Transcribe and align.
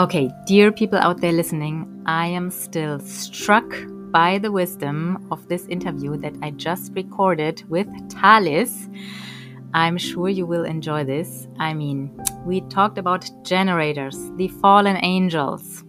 Okay, 0.00 0.30
dear 0.46 0.72
people 0.72 0.98
out 0.98 1.20
there 1.20 1.30
listening, 1.30 2.02
I 2.06 2.26
am 2.28 2.50
still 2.50 3.00
struck 3.00 3.70
by 4.10 4.38
the 4.38 4.50
wisdom 4.50 5.28
of 5.30 5.46
this 5.46 5.66
interview 5.66 6.16
that 6.16 6.32
I 6.40 6.52
just 6.52 6.92
recorded 6.94 7.62
with 7.68 7.86
Talis. 8.08 8.88
I'm 9.74 9.98
sure 9.98 10.30
you 10.30 10.46
will 10.46 10.64
enjoy 10.64 11.04
this. 11.04 11.48
I 11.58 11.74
mean, 11.74 12.18
we 12.46 12.62
talked 12.62 12.96
about 12.96 13.30
generators, 13.44 14.16
the 14.36 14.48
fallen 14.48 14.96
angels, 15.02 15.84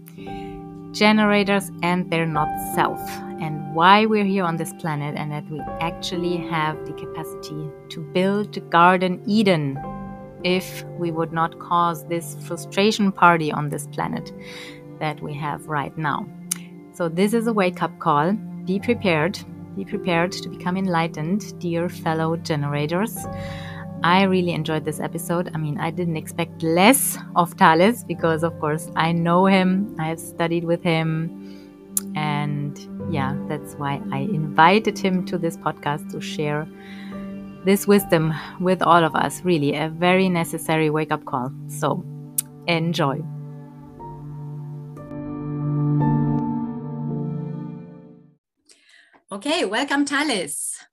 generators 0.92 1.72
and 1.82 2.12
their 2.12 2.26
not 2.26 2.50
self, 2.76 3.00
and 3.40 3.74
why 3.74 4.06
we're 4.06 4.26
here 4.26 4.44
on 4.44 4.58
this 4.58 4.74
planet, 4.74 5.16
and 5.16 5.32
that 5.32 5.50
we 5.50 5.62
actually 5.80 6.36
have 6.50 6.86
the 6.86 6.92
capacity 6.92 7.70
to 7.88 8.02
build 8.12 8.54
the 8.54 8.60
Garden 8.60 9.24
Eden 9.26 9.78
if 10.44 10.84
we 11.00 11.12
would 11.12 11.32
not 11.32 11.60
cause 11.60 12.06
this 12.08 12.36
frustration 12.48 13.12
party 13.12 13.52
on 13.52 13.70
this 13.70 13.88
planet 13.88 14.32
that 15.00 15.22
we 15.22 15.34
have 15.34 15.68
right 15.68 15.98
now. 15.98 16.28
So, 16.94 17.10
this 17.10 17.34
is 17.34 17.48
a 17.48 17.54
wake 17.54 17.82
up 17.82 17.98
call. 18.00 18.34
Be 18.66 18.80
prepared. 18.80 19.40
Be 19.76 19.86
prepared 19.86 20.32
to 20.34 20.50
become 20.50 20.78
enlightened, 20.78 21.60
dear 21.60 21.90
fellow 21.90 22.36
generators. 22.36 23.18
I 24.04 24.24
really 24.24 24.52
enjoyed 24.52 24.84
this 24.84 25.00
episode. 25.00 25.52
I 25.54 25.58
mean, 25.58 25.80
I 25.80 25.92
didn't 25.92 26.18
expect 26.18 26.64
less 26.64 27.20
of 27.36 27.56
Talis 27.56 28.04
because, 28.04 28.44
of 28.44 28.60
course, 28.60 28.90
I 28.96 29.12
know 29.12 29.46
him, 29.46 29.96
I 30.00 30.08
have 30.08 30.20
studied 30.20 30.64
with 30.64 30.82
him. 30.82 31.62
And 32.16 32.78
yeah, 33.12 33.38
that's 33.48 33.76
why 33.76 34.02
I 34.12 34.20
invited 34.20 34.98
him 34.98 35.26
to 35.28 35.38
this 35.38 35.56
podcast 35.56 36.12
to 36.12 36.20
share 36.20 36.68
this 37.66 37.88
wisdom 37.88 38.34
with 38.60 38.82
all 38.82 39.04
of 39.04 39.16
us. 39.16 39.44
Really, 39.44 39.76
a 39.76 39.90
very 39.90 40.30
necessary 40.30 40.90
wake 40.90 41.12
up 41.12 41.26
call. 41.26 41.52
So, 41.68 42.04
enjoy. 42.68 43.22
Okay, 49.32 49.66
welcome, 49.66 50.06
Talis. 50.06 50.84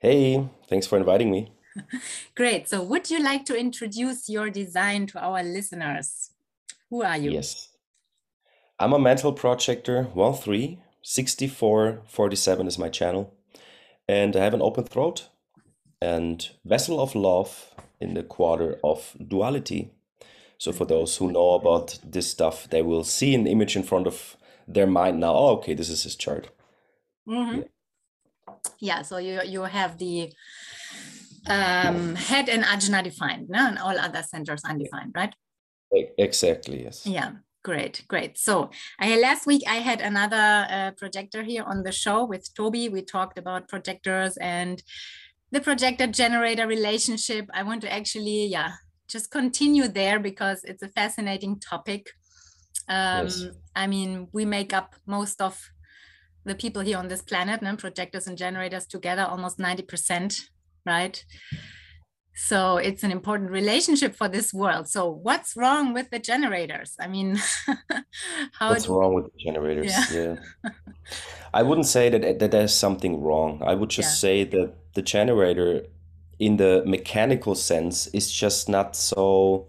Hey, 0.00 0.48
thanks 0.68 0.86
for 0.86 0.98
inviting 0.98 1.30
me. 1.30 1.52
Great. 2.34 2.68
So, 2.68 2.82
would 2.82 3.10
you 3.10 3.22
like 3.22 3.44
to 3.46 3.56
introduce 3.56 4.28
your 4.28 4.50
design 4.50 5.06
to 5.08 5.20
our 5.24 5.42
listeners? 5.42 6.30
Who 6.88 7.02
are 7.02 7.16
you? 7.16 7.30
Yes. 7.30 7.68
I'm 8.78 8.92
a 8.94 8.98
mental 8.98 9.32
projector 9.32 10.08
13, 10.14 10.80
6447 11.02 12.66
is 12.66 12.78
my 12.78 12.88
channel 12.88 13.34
and 14.10 14.36
I 14.36 14.42
have 14.42 14.54
an 14.54 14.62
open 14.62 14.84
throat 14.84 15.28
and 16.02 16.48
vessel 16.64 17.00
of 17.00 17.14
love 17.14 17.72
in 18.00 18.14
the 18.14 18.24
quarter 18.24 18.78
of 18.82 19.16
duality. 19.28 19.92
So 20.58 20.72
for 20.72 20.84
those 20.84 21.16
who 21.16 21.30
know 21.30 21.50
about 21.52 21.98
this 22.04 22.28
stuff, 22.28 22.68
they 22.68 22.82
will 22.82 23.04
see 23.04 23.34
an 23.34 23.46
image 23.46 23.76
in 23.76 23.84
front 23.84 24.06
of 24.08 24.36
their 24.66 24.86
mind 24.86 25.20
now. 25.20 25.34
Oh, 25.34 25.50
okay, 25.58 25.74
this 25.74 25.88
is 25.88 26.02
his 26.02 26.16
chart. 26.16 26.50
Mm-hmm. 27.28 27.58
Yeah. 27.58 28.54
yeah. 28.80 29.02
So 29.02 29.18
you 29.18 29.40
you 29.44 29.62
have 29.62 29.98
the 29.98 30.32
um, 31.46 32.16
head 32.16 32.48
and 32.48 32.64
ajna 32.64 33.02
defined, 33.04 33.48
no? 33.48 33.68
and 33.68 33.78
all 33.78 33.96
other 33.98 34.22
centers 34.22 34.62
undefined, 34.64 35.12
right? 35.14 35.34
Exactly. 36.18 36.82
Yes. 36.84 37.06
Yeah. 37.06 37.30
Great, 37.62 38.04
great. 38.08 38.38
So 38.38 38.70
I 38.98 39.18
last 39.20 39.46
week 39.46 39.62
I 39.68 39.76
had 39.76 40.00
another 40.00 40.66
uh, 40.70 40.90
projector 40.96 41.42
here 41.42 41.62
on 41.62 41.82
the 41.82 41.92
show 41.92 42.24
with 42.24 42.54
Toby. 42.54 42.88
We 42.88 43.02
talked 43.02 43.38
about 43.38 43.68
projectors 43.68 44.38
and 44.38 44.82
the 45.52 45.60
projector 45.60 46.06
generator 46.06 46.66
relationship. 46.66 47.50
I 47.52 47.62
want 47.62 47.82
to 47.82 47.92
actually, 47.92 48.46
yeah, 48.46 48.72
just 49.08 49.30
continue 49.30 49.88
there 49.88 50.18
because 50.18 50.64
it's 50.64 50.82
a 50.82 50.88
fascinating 50.88 51.60
topic. 51.60 52.10
Um, 52.88 53.26
yes. 53.26 53.44
I 53.76 53.86
mean, 53.86 54.28
we 54.32 54.46
make 54.46 54.72
up 54.72 54.94
most 55.06 55.42
of 55.42 55.60
the 56.44 56.54
people 56.54 56.82
here 56.82 56.96
on 56.96 57.08
this 57.08 57.20
planet, 57.20 57.60
and 57.60 57.78
projectors 57.78 58.26
and 58.26 58.38
generators 58.38 58.86
together, 58.86 59.22
almost 59.22 59.58
90%, 59.58 60.40
right? 60.86 61.22
So 62.34 62.76
it's 62.76 63.02
an 63.02 63.10
important 63.10 63.50
relationship 63.50 64.14
for 64.14 64.28
this 64.28 64.54
world. 64.54 64.88
So 64.88 65.10
what's 65.10 65.56
wrong 65.56 65.92
with 65.92 66.10
the 66.10 66.18
generators? 66.18 66.96
I 67.00 67.06
mean 67.06 67.36
how 68.52 68.70
what's 68.70 68.88
wrong 68.88 69.14
with 69.14 69.26
the 69.32 69.38
generators? 69.38 69.92
Yeah, 70.12 70.36
yeah. 70.64 70.70
i 71.54 71.62
wouldn't 71.62 71.86
say 71.86 72.08
that, 72.08 72.38
that 72.38 72.50
there's 72.50 72.74
something 72.74 73.20
wrong. 73.20 73.62
I 73.64 73.74
would 73.74 73.90
just 73.90 74.10
yeah. 74.16 74.28
say 74.28 74.44
that 74.44 74.74
the 74.94 75.02
generator 75.02 75.82
in 76.38 76.56
the 76.56 76.82
mechanical 76.86 77.54
sense 77.54 78.06
is 78.08 78.32
just 78.32 78.68
not 78.68 78.96
so 78.96 79.68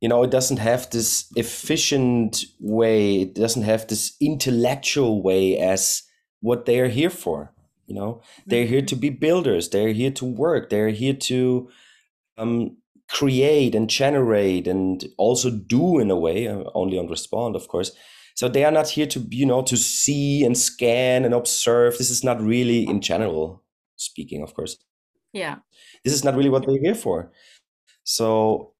you 0.00 0.08
know 0.08 0.22
it 0.22 0.30
doesn't 0.30 0.56
have 0.56 0.88
this 0.90 1.30
efficient 1.36 2.44
way 2.58 3.20
it 3.22 3.34
doesn't 3.34 3.62
have 3.62 3.86
this 3.86 4.16
intellectual 4.20 5.22
way 5.22 5.58
as 5.58 6.02
what 6.40 6.64
they 6.64 6.80
are 6.80 6.88
here 6.88 7.10
for 7.10 7.52
you 7.90 7.96
know? 7.96 8.22
They're 8.46 8.66
here 8.66 8.82
to 8.82 8.94
mm-hmm. 8.94 9.00
be 9.00 9.10
builders. 9.10 9.68
They're 9.68 9.92
here 9.92 10.12
to 10.12 10.24
work. 10.24 10.70
They're 10.70 10.90
here 10.90 11.14
to 11.14 11.68
um, 12.38 12.76
create 13.08 13.74
and 13.74 13.90
generate 13.90 14.68
and 14.68 15.04
also 15.18 15.50
do 15.50 15.98
in 15.98 16.10
a 16.10 16.16
way 16.16 16.46
uh, 16.46 16.62
only 16.74 16.98
on 16.98 17.08
respond 17.08 17.56
of 17.56 17.66
course. 17.66 17.90
So 18.36 18.48
they 18.48 18.64
are 18.64 18.70
not 18.70 18.88
here 18.88 19.06
to 19.06 19.26
you 19.30 19.44
know 19.44 19.62
to 19.62 19.76
see 19.76 20.44
and 20.44 20.56
scan 20.56 21.24
and 21.24 21.34
observe. 21.34 21.98
This 21.98 22.10
is 22.10 22.22
not 22.22 22.40
really 22.40 22.88
in 22.88 23.00
general 23.00 23.64
speaking 23.96 24.42
of 24.42 24.54
course. 24.54 24.76
Yeah. 25.32 25.56
This 26.04 26.14
is 26.14 26.24
not 26.24 26.36
really 26.36 26.48
what 26.48 26.64
they're 26.64 26.80
here 26.80 26.94
for. 26.94 27.32
So 28.04 28.74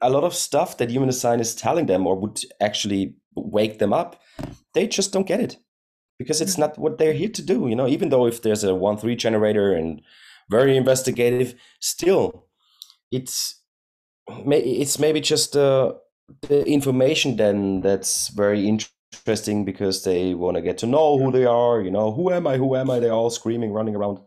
a 0.00 0.10
lot 0.10 0.24
of 0.24 0.34
stuff 0.34 0.78
that 0.78 0.90
human 0.90 1.08
design 1.08 1.40
is 1.40 1.54
telling 1.54 1.86
them 1.86 2.06
or 2.06 2.14
would 2.16 2.40
actually 2.60 3.16
wake 3.36 3.78
them 3.78 3.92
up 3.92 4.22
they 4.74 4.86
just 4.86 5.12
don't 5.12 5.26
get 5.26 5.40
it 5.40 5.56
because 6.18 6.40
it's 6.40 6.52
mm-hmm. 6.52 6.62
not 6.62 6.78
what 6.78 6.98
they're 6.98 7.12
here 7.12 7.28
to 7.28 7.42
do 7.42 7.68
you 7.68 7.76
know 7.76 7.88
even 7.88 8.08
though 8.08 8.26
if 8.26 8.42
there's 8.42 8.64
a 8.64 8.68
1-3 8.68 9.16
generator 9.18 9.72
and 9.72 10.00
very 10.50 10.76
investigative 10.76 11.54
still 11.80 12.46
it's 13.10 13.60
it's 14.28 14.98
maybe 14.98 15.20
just 15.20 15.56
uh, 15.56 15.92
the 16.42 16.66
information 16.66 17.36
then 17.36 17.80
that's 17.80 18.28
very 18.28 18.66
interesting 18.66 19.64
because 19.64 20.04
they 20.04 20.34
want 20.34 20.56
to 20.56 20.62
get 20.62 20.78
to 20.78 20.86
know 20.86 21.18
who 21.18 21.30
they 21.30 21.44
are 21.44 21.80
you 21.80 21.90
know 21.90 22.12
who 22.12 22.30
am 22.30 22.46
i 22.46 22.56
who 22.56 22.74
am 22.74 22.90
i? 22.90 22.98
They're 22.98 23.12
all 23.12 23.30
screaming 23.30 23.72
running 23.72 23.94
around. 23.94 24.18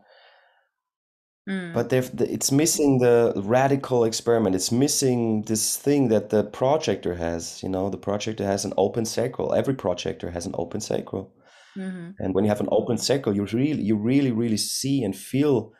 Mm. 1.49 1.73
but 1.73 1.89
they've 1.89 2.11
it's 2.19 2.51
missing 2.51 2.99
the 2.99 3.31
radical 3.37 4.03
experiment. 4.03 4.53
It's 4.53 4.69
missing 4.69 5.43
this 5.43 5.77
thing 5.77 6.09
that 6.09 6.29
the 6.29 6.43
projector 6.43 7.15
has 7.15 7.63
you 7.63 7.69
know 7.69 7.89
the 7.89 7.97
projector 7.97 8.43
has 8.43 8.65
an 8.65 8.73
open 8.75 9.05
sacral. 9.05 9.53
Every 9.53 9.73
projector 9.73 10.31
has 10.31 10.45
an 10.45 10.55
open 10.57 10.81
sacral 10.81 11.33
Mm-hmm. 11.77 12.11
And 12.19 12.33
when 12.33 12.43
you 12.43 12.49
have 12.49 12.61
an 12.61 12.69
open 12.71 12.97
sacral, 12.97 13.35
you 13.35 13.45
really, 13.45 13.81
you 13.81 13.95
really, 13.95 14.31
really 14.31 14.57
see 14.57 15.03
and 15.03 15.15
feel 15.15 15.73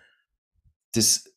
this 0.93 1.27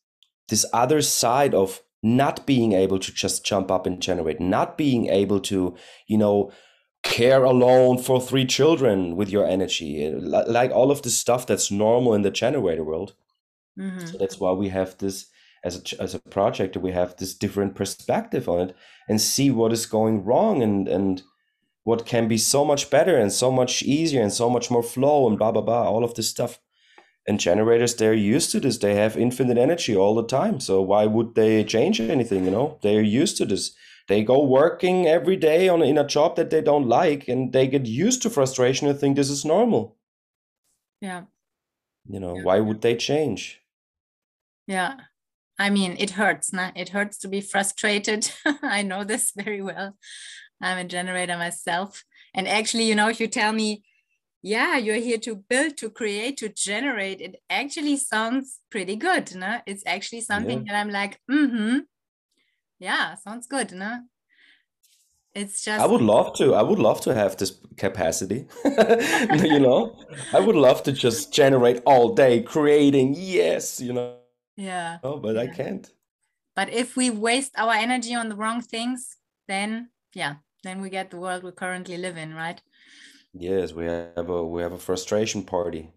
this 0.49 0.65
other 0.73 1.01
side 1.01 1.53
of 1.53 1.81
not 2.03 2.45
being 2.45 2.73
able 2.73 2.99
to 2.99 3.13
just 3.13 3.45
jump 3.45 3.71
up 3.71 3.85
and 3.85 4.01
generate, 4.01 4.39
not 4.39 4.77
being 4.77 5.07
able 5.07 5.39
to, 5.39 5.75
you 6.07 6.17
know, 6.17 6.51
care 7.03 7.43
alone 7.43 7.97
for 7.97 8.19
three 8.19 8.45
children 8.45 9.15
with 9.15 9.29
your 9.29 9.47
energy, 9.47 10.11
like 10.11 10.71
all 10.71 10.91
of 10.91 11.01
the 11.01 11.09
stuff 11.09 11.47
that's 11.47 11.71
normal 11.71 12.13
in 12.13 12.21
the 12.21 12.31
generator 12.31 12.83
world. 12.83 13.13
Mm-hmm. 13.79 14.05
So 14.05 14.17
that's 14.17 14.39
why 14.39 14.51
we 14.51 14.69
have 14.69 14.97
this 14.97 15.27
as 15.63 15.77
a, 15.77 16.01
as 16.01 16.13
a 16.15 16.19
project. 16.19 16.77
We 16.77 16.91
have 16.91 17.15
this 17.17 17.33
different 17.33 17.75
perspective 17.75 18.49
on 18.49 18.69
it 18.69 18.75
and 19.07 19.21
see 19.21 19.49
what 19.49 19.71
is 19.71 19.85
going 19.85 20.23
wrong 20.23 20.61
and 20.61 20.87
and 20.87 21.23
what 21.83 22.05
can 22.05 22.27
be 22.27 22.37
so 22.37 22.63
much 22.63 22.89
better 22.89 23.17
and 23.17 23.31
so 23.31 23.51
much 23.51 23.81
easier 23.83 24.21
and 24.21 24.31
so 24.31 24.49
much 24.49 24.69
more 24.69 24.83
flow 24.83 25.27
and 25.27 25.37
blah 25.37 25.51
blah 25.51 25.61
blah 25.61 25.89
all 25.89 26.03
of 26.03 26.13
this 26.15 26.29
stuff. 26.29 26.59
And 27.27 27.39
generators 27.39 27.95
they're 27.95 28.13
used 28.13 28.51
to 28.51 28.59
this. 28.59 28.77
They 28.77 28.95
have 28.95 29.17
infinite 29.17 29.57
energy 29.57 29.95
all 29.95 30.15
the 30.15 30.25
time. 30.25 30.59
So 30.59 30.81
why 30.81 31.05
would 31.05 31.35
they 31.35 31.63
change 31.63 31.99
anything 31.99 32.45
you 32.45 32.51
know? 32.51 32.79
They're 32.81 33.01
used 33.01 33.37
to 33.37 33.45
this. 33.45 33.75
They 34.07 34.23
go 34.23 34.43
working 34.43 35.07
every 35.07 35.37
day 35.37 35.69
on 35.69 35.81
in 35.83 35.97
a 35.97 36.07
job 36.07 36.35
that 36.35 36.49
they 36.49 36.61
don't 36.61 36.87
like 36.87 37.27
and 37.27 37.53
they 37.53 37.67
get 37.67 37.85
used 37.85 38.21
to 38.23 38.29
frustration 38.29 38.87
and 38.87 38.99
think 38.99 39.15
this 39.15 39.29
is 39.29 39.45
normal. 39.45 39.97
Yeah. 40.99 41.23
You 42.07 42.19
know 42.19 42.35
yeah. 42.35 42.43
why 42.43 42.59
would 42.59 42.81
they 42.81 42.95
change? 42.95 43.61
Yeah. 44.67 44.97
I 45.59 45.69
mean 45.69 45.95
it 45.99 46.11
hurts 46.11 46.51
nah? 46.51 46.71
it 46.75 46.89
hurts 46.89 47.17
to 47.19 47.27
be 47.27 47.41
frustrated. 47.41 48.31
I 48.63 48.81
know 48.81 49.03
this 49.03 49.31
very 49.35 49.61
well 49.61 49.95
I'm 50.61 50.77
a 50.77 50.83
generator 50.83 51.37
myself. 51.37 52.03
And 52.33 52.47
actually, 52.47 52.83
you 52.83 52.95
know, 52.95 53.09
if 53.09 53.19
you 53.19 53.27
tell 53.27 53.51
me, 53.51 53.83
yeah, 54.41 54.77
you're 54.77 54.95
here 54.95 55.19
to 55.19 55.35
build, 55.35 55.77
to 55.77 55.89
create, 55.89 56.37
to 56.37 56.49
generate, 56.49 57.21
it 57.21 57.35
actually 57.49 57.97
sounds 57.97 58.59
pretty 58.69 58.95
good. 58.95 59.35
No? 59.35 59.59
It's 59.65 59.83
actually 59.85 60.21
something 60.21 60.65
yeah. 60.65 60.73
that 60.73 60.79
I'm 60.79 60.89
like, 60.89 61.19
mm-hmm. 61.29 61.79
Yeah, 62.79 63.15
sounds 63.15 63.45
good, 63.47 63.71
no? 63.73 63.99
It's 65.33 65.63
just 65.63 65.81
I 65.81 65.85
would 65.85 66.01
love 66.01 66.35
to. 66.37 66.55
I 66.55 66.61
would 66.61 66.79
love 66.79 66.99
to 67.01 67.13
have 67.13 67.37
this 67.37 67.57
capacity. 67.77 68.47
you 68.65 69.59
know, 69.59 69.95
I 70.33 70.39
would 70.41 70.57
love 70.57 70.83
to 70.83 70.91
just 70.91 71.31
generate 71.31 71.81
all 71.85 72.13
day, 72.15 72.41
creating. 72.41 73.13
Yes, 73.15 73.79
you 73.79 73.93
know. 73.93 74.17
Yeah. 74.57 74.97
Oh, 75.03 75.17
but 75.17 75.35
yeah. 75.35 75.41
I 75.41 75.47
can't. 75.47 75.89
But 76.53 76.69
if 76.69 76.97
we 76.97 77.11
waste 77.11 77.53
our 77.55 77.71
energy 77.71 78.13
on 78.13 78.27
the 78.27 78.35
wrong 78.35 78.61
things, 78.61 79.15
then 79.47 79.89
yeah 80.13 80.35
then 80.63 80.81
we 80.81 80.89
get 80.89 81.09
the 81.11 81.17
world 81.17 81.43
we 81.43 81.51
currently 81.51 81.97
live 81.97 82.17
in 82.17 82.33
right? 82.33 82.61
Yes 83.33 83.73
we 83.73 83.85
have 83.85 84.29
a 84.29 84.45
we 84.45 84.61
have 84.61 84.73
a 84.73 84.77
frustration 84.77 85.43
party 85.43 85.91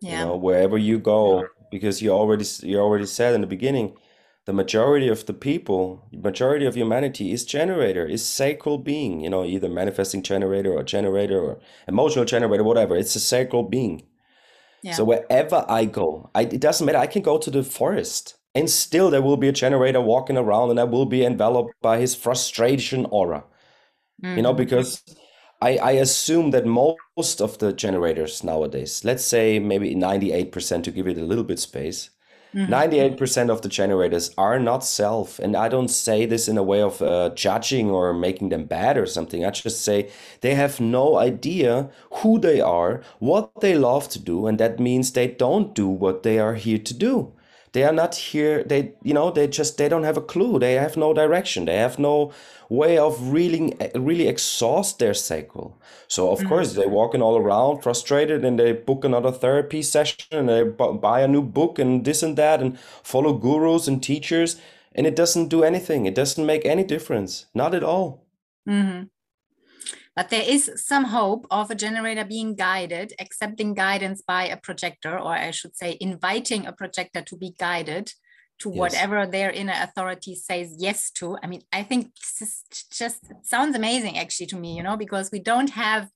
yeah. 0.00 0.20
you 0.20 0.24
know 0.26 0.36
wherever 0.36 0.76
you 0.76 0.98
go 0.98 1.46
because 1.70 2.02
you 2.02 2.10
already 2.10 2.44
you 2.62 2.78
already 2.78 3.06
said 3.06 3.34
in 3.34 3.40
the 3.40 3.46
beginning 3.46 3.96
the 4.44 4.52
majority 4.52 5.08
of 5.08 5.26
the 5.26 5.32
people 5.32 6.08
majority 6.12 6.66
of 6.66 6.74
humanity 6.74 7.32
is 7.32 7.44
generator 7.44 8.04
is 8.04 8.26
sacral 8.26 8.78
being 8.78 9.20
you 9.20 9.30
know 9.30 9.44
either 9.44 9.68
manifesting 9.68 10.22
generator 10.22 10.72
or 10.72 10.82
generator 10.82 11.40
or 11.40 11.60
emotional 11.86 12.24
generator 12.24 12.64
whatever. 12.64 12.96
It's 12.96 13.14
a 13.14 13.20
sacral 13.20 13.62
being. 13.62 14.02
Yeah. 14.82 14.94
so 14.94 15.04
wherever 15.04 15.64
i 15.68 15.84
go 15.84 16.30
I, 16.34 16.42
it 16.42 16.60
doesn't 16.60 16.84
matter. 16.84 16.98
I 16.98 17.06
can 17.06 17.22
go 17.22 17.38
to 17.38 17.50
the 17.52 17.62
forest 17.62 18.36
and 18.52 18.68
still 18.68 19.10
there 19.10 19.22
will 19.22 19.36
be 19.36 19.46
a 19.46 19.52
generator 19.52 20.00
walking 20.00 20.36
around 20.36 20.70
and 20.70 20.80
i 20.80 20.84
will 20.84 21.06
be 21.06 21.24
enveloped 21.24 21.72
by 21.80 21.98
his 21.98 22.16
frustration 22.16 23.06
aura 23.06 23.44
mm-hmm. 24.22 24.36
you 24.36 24.42
know 24.42 24.50
mm-hmm. 24.50 24.58
because 24.58 25.02
I, 25.60 25.76
I 25.76 25.90
assume 25.92 26.50
that 26.50 26.66
most 26.66 27.40
of 27.40 27.58
the 27.58 27.72
generators 27.72 28.42
nowadays 28.44 29.04
let's 29.04 29.24
say 29.24 29.58
maybe 29.58 29.94
98% 29.94 30.84
to 30.84 30.90
give 30.90 31.06
it 31.06 31.18
a 31.18 31.24
little 31.24 31.44
bit 31.44 31.58
space 31.58 32.10
mm-hmm. 32.54 32.72
98% 32.72 33.50
of 33.50 33.62
the 33.62 33.68
generators 33.68 34.34
are 34.36 34.58
not 34.58 34.84
self 34.84 35.38
and 35.38 35.56
i 35.56 35.68
don't 35.68 35.88
say 35.88 36.26
this 36.26 36.48
in 36.48 36.58
a 36.58 36.62
way 36.62 36.82
of 36.82 37.00
uh, 37.02 37.30
judging 37.34 37.90
or 37.90 38.12
making 38.12 38.48
them 38.48 38.64
bad 38.64 38.96
or 38.96 39.06
something 39.06 39.44
i 39.44 39.50
just 39.50 39.84
say 39.84 40.10
they 40.40 40.54
have 40.54 40.80
no 40.80 41.16
idea 41.16 41.90
who 42.16 42.38
they 42.38 42.60
are 42.60 43.02
what 43.18 43.60
they 43.60 43.76
love 43.76 44.08
to 44.08 44.18
do 44.18 44.46
and 44.46 44.58
that 44.58 44.80
means 44.80 45.12
they 45.12 45.28
don't 45.28 45.74
do 45.74 45.88
what 45.88 46.22
they 46.22 46.38
are 46.38 46.54
here 46.54 46.78
to 46.78 46.94
do 46.94 47.32
they 47.72 47.84
are 47.84 47.92
not 47.92 48.14
here 48.14 48.62
they 48.64 48.92
you 49.02 49.14
know 49.14 49.30
they 49.30 49.46
just 49.46 49.78
they 49.78 49.88
don't 49.88 50.04
have 50.04 50.16
a 50.16 50.22
clue 50.22 50.58
they 50.58 50.74
have 50.74 50.96
no 50.96 51.12
direction 51.12 51.64
they 51.64 51.76
have 51.76 51.98
no 51.98 52.32
way 52.80 52.96
of 52.96 53.32
really 53.32 53.76
really 53.94 54.26
exhaust 54.28 54.98
their 54.98 55.12
cycle 55.12 55.78
so 56.08 56.30
of 56.30 56.38
mm-hmm. 56.38 56.48
course 56.48 56.72
they're 56.72 56.98
walking 57.00 57.20
all 57.20 57.36
around 57.36 57.82
frustrated 57.82 58.44
and 58.44 58.58
they 58.58 58.72
book 58.72 59.04
another 59.04 59.30
therapy 59.30 59.82
session 59.82 60.26
and 60.30 60.48
they 60.48 60.62
buy 61.08 61.20
a 61.20 61.28
new 61.28 61.42
book 61.42 61.78
and 61.78 62.06
this 62.06 62.22
and 62.22 62.38
that 62.38 62.62
and 62.62 62.78
follow 63.02 63.34
gurus 63.34 63.86
and 63.86 64.02
teachers 64.02 64.60
and 64.94 65.06
it 65.06 65.14
doesn't 65.14 65.48
do 65.48 65.62
anything 65.62 66.06
it 66.06 66.14
doesn't 66.14 66.46
make 66.46 66.64
any 66.64 66.84
difference 66.84 67.46
not 67.54 67.74
at 67.74 67.84
all 67.84 68.24
mm-hmm. 68.68 69.02
But 70.14 70.28
there 70.28 70.44
is 70.46 70.70
some 70.76 71.04
hope 71.04 71.46
of 71.50 71.70
a 71.70 71.74
generator 71.74 72.22
being 72.22 72.54
guided, 72.54 73.14
accepting 73.18 73.72
guidance 73.72 74.20
by 74.20 74.46
a 74.46 74.58
projector, 74.58 75.18
or 75.18 75.32
I 75.32 75.52
should 75.52 75.74
say, 75.74 75.96
inviting 76.00 76.66
a 76.66 76.72
projector 76.72 77.22
to 77.22 77.34
be 77.34 77.54
guided 77.58 78.12
to 78.62 78.70
yes. 78.70 78.78
whatever 78.78 79.26
their 79.26 79.50
inner 79.50 79.74
authority 79.76 80.34
says 80.34 80.74
yes 80.78 81.10
to. 81.12 81.36
I 81.42 81.46
mean, 81.46 81.62
I 81.72 81.82
think 81.82 82.12
this 82.16 82.42
is 82.42 82.64
just 82.92 83.20
sounds 83.42 83.76
amazing 83.76 84.18
actually 84.18 84.46
to 84.46 84.56
me, 84.56 84.76
you 84.76 84.82
know, 84.82 84.96
because 84.96 85.30
we 85.30 85.40
don't 85.40 85.70
have 85.70 86.08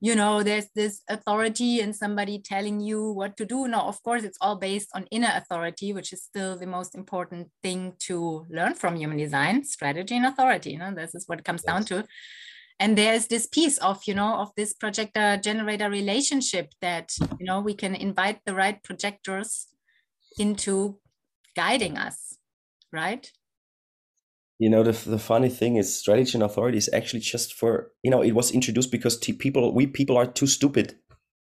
you 0.00 0.14
know 0.14 0.42
there's 0.42 0.66
this 0.74 1.02
authority 1.08 1.80
and 1.80 1.96
somebody 1.96 2.38
telling 2.38 2.80
you 2.80 3.12
what 3.12 3.36
to 3.36 3.46
do 3.46 3.68
no 3.68 3.80
of 3.82 4.02
course 4.02 4.22
it's 4.22 4.36
all 4.40 4.56
based 4.56 4.90
on 4.94 5.06
inner 5.10 5.32
authority 5.34 5.92
which 5.92 6.12
is 6.12 6.22
still 6.22 6.58
the 6.58 6.66
most 6.66 6.94
important 6.94 7.48
thing 7.62 7.92
to 8.00 8.44
learn 8.50 8.74
from 8.74 8.96
human 8.96 9.16
design 9.16 9.64
strategy 9.64 10.16
and 10.16 10.26
authority 10.26 10.72
you 10.72 10.78
know 10.78 10.92
this 10.92 11.14
is 11.14 11.26
what 11.26 11.38
it 11.38 11.44
comes 11.44 11.62
yes. 11.64 11.72
down 11.72 11.84
to 11.84 12.04
and 12.80 12.98
there's 12.98 13.28
this 13.28 13.46
piece 13.46 13.78
of 13.78 14.02
you 14.06 14.14
know 14.14 14.34
of 14.42 14.50
this 14.56 14.74
projector 14.74 15.38
generator 15.42 15.88
relationship 15.88 16.72
that 16.80 17.12
you 17.38 17.46
know 17.46 17.60
we 17.60 17.74
can 17.74 17.94
invite 17.94 18.40
the 18.44 18.54
right 18.54 18.82
projectors 18.82 19.68
into 20.38 20.98
guiding 21.54 21.96
us 21.96 22.24
right? 22.94 23.30
You 24.60 24.70
know 24.70 24.84
the, 24.84 24.92
the 24.92 25.18
funny 25.18 25.48
thing 25.48 25.76
is 25.76 25.98
strategy 25.98 26.34
and 26.34 26.42
authority 26.42 26.78
is 26.78 26.88
actually 26.94 27.20
just 27.20 27.52
for 27.52 27.90
you 28.02 28.10
know 28.10 28.22
it 28.22 28.32
was 28.32 28.52
introduced 28.52 28.92
because 28.92 29.18
t- 29.18 29.32
people 29.32 29.74
we 29.74 29.86
people 29.86 30.16
are 30.16 30.26
too 30.26 30.46
stupid. 30.46 30.96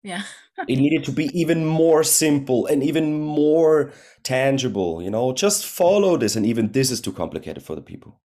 Yeah. 0.03 0.23
It 0.67 0.79
needed 0.79 1.05
to 1.05 1.13
be 1.13 1.27
even 1.41 1.65
more 1.65 2.03
simple 2.03 2.67
and 2.67 2.83
even 2.83 3.21
more 3.21 3.93
tangible 4.23 5.01
you 5.03 5.11
know? 5.11 5.33
Just 5.33 5.65
follow 5.65 6.17
this 6.17 6.37
and 6.37 6.45
even 6.45 6.73
this 6.73 6.91
is 6.91 7.01
too 7.01 7.13
complicated 7.13 7.63
for 7.63 7.75
the 7.75 7.83
people. 7.83 8.21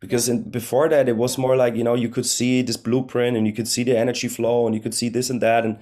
Because 0.00 0.28
in, 0.28 0.50
before 0.50 0.88
that 0.88 1.08
it 1.08 1.16
was 1.16 1.36
more 1.36 1.56
like 1.56 1.74
you 1.76 1.84
know 1.84 1.94
you 1.94 2.08
could 2.08 2.26
see 2.26 2.62
this 2.62 2.78
blueprint 2.78 3.36
and 3.36 3.46
you 3.46 3.52
could 3.52 3.68
see 3.68 3.84
the 3.84 3.98
energy 3.98 4.28
flow 4.28 4.66
and 4.66 4.74
you 4.74 4.80
could 4.80 4.94
see 4.94 5.10
this 5.10 5.28
and 5.28 5.42
that 5.42 5.64
and 5.64 5.78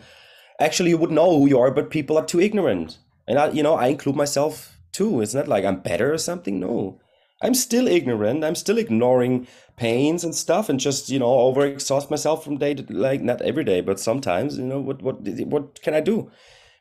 actually 0.60 0.90
you 0.90 0.98
would 0.98 1.12
know 1.12 1.38
who 1.38 1.48
you 1.48 1.58
are 1.58 1.70
but 1.70 1.90
people 1.90 2.18
are 2.18 2.26
too 2.26 2.40
ignorant. 2.40 2.98
And 3.28 3.38
i 3.38 3.50
you 3.50 3.62
know 3.62 3.74
i 3.74 3.86
include 3.88 4.16
myself 4.16 4.77
too 4.92 5.20
it's 5.20 5.34
not 5.34 5.48
like 5.48 5.64
i'm 5.64 5.80
better 5.80 6.12
or 6.12 6.18
something 6.18 6.60
no 6.60 7.00
i'm 7.42 7.54
still 7.54 7.86
ignorant 7.88 8.44
i'm 8.44 8.54
still 8.54 8.78
ignoring 8.78 9.46
pains 9.76 10.24
and 10.24 10.34
stuff 10.34 10.68
and 10.68 10.80
just 10.80 11.08
you 11.08 11.18
know 11.18 11.26
over 11.40 11.64
exhaust 11.66 12.10
myself 12.10 12.44
from 12.44 12.58
day 12.58 12.74
to 12.74 12.84
like 12.92 13.20
not 13.22 13.42
every 13.42 13.64
day 13.64 13.80
but 13.80 14.00
sometimes 14.00 14.58
you 14.58 14.64
know 14.64 14.80
what 14.80 15.02
what 15.02 15.20
what 15.46 15.80
can 15.82 15.94
i 15.94 16.00
do 16.00 16.30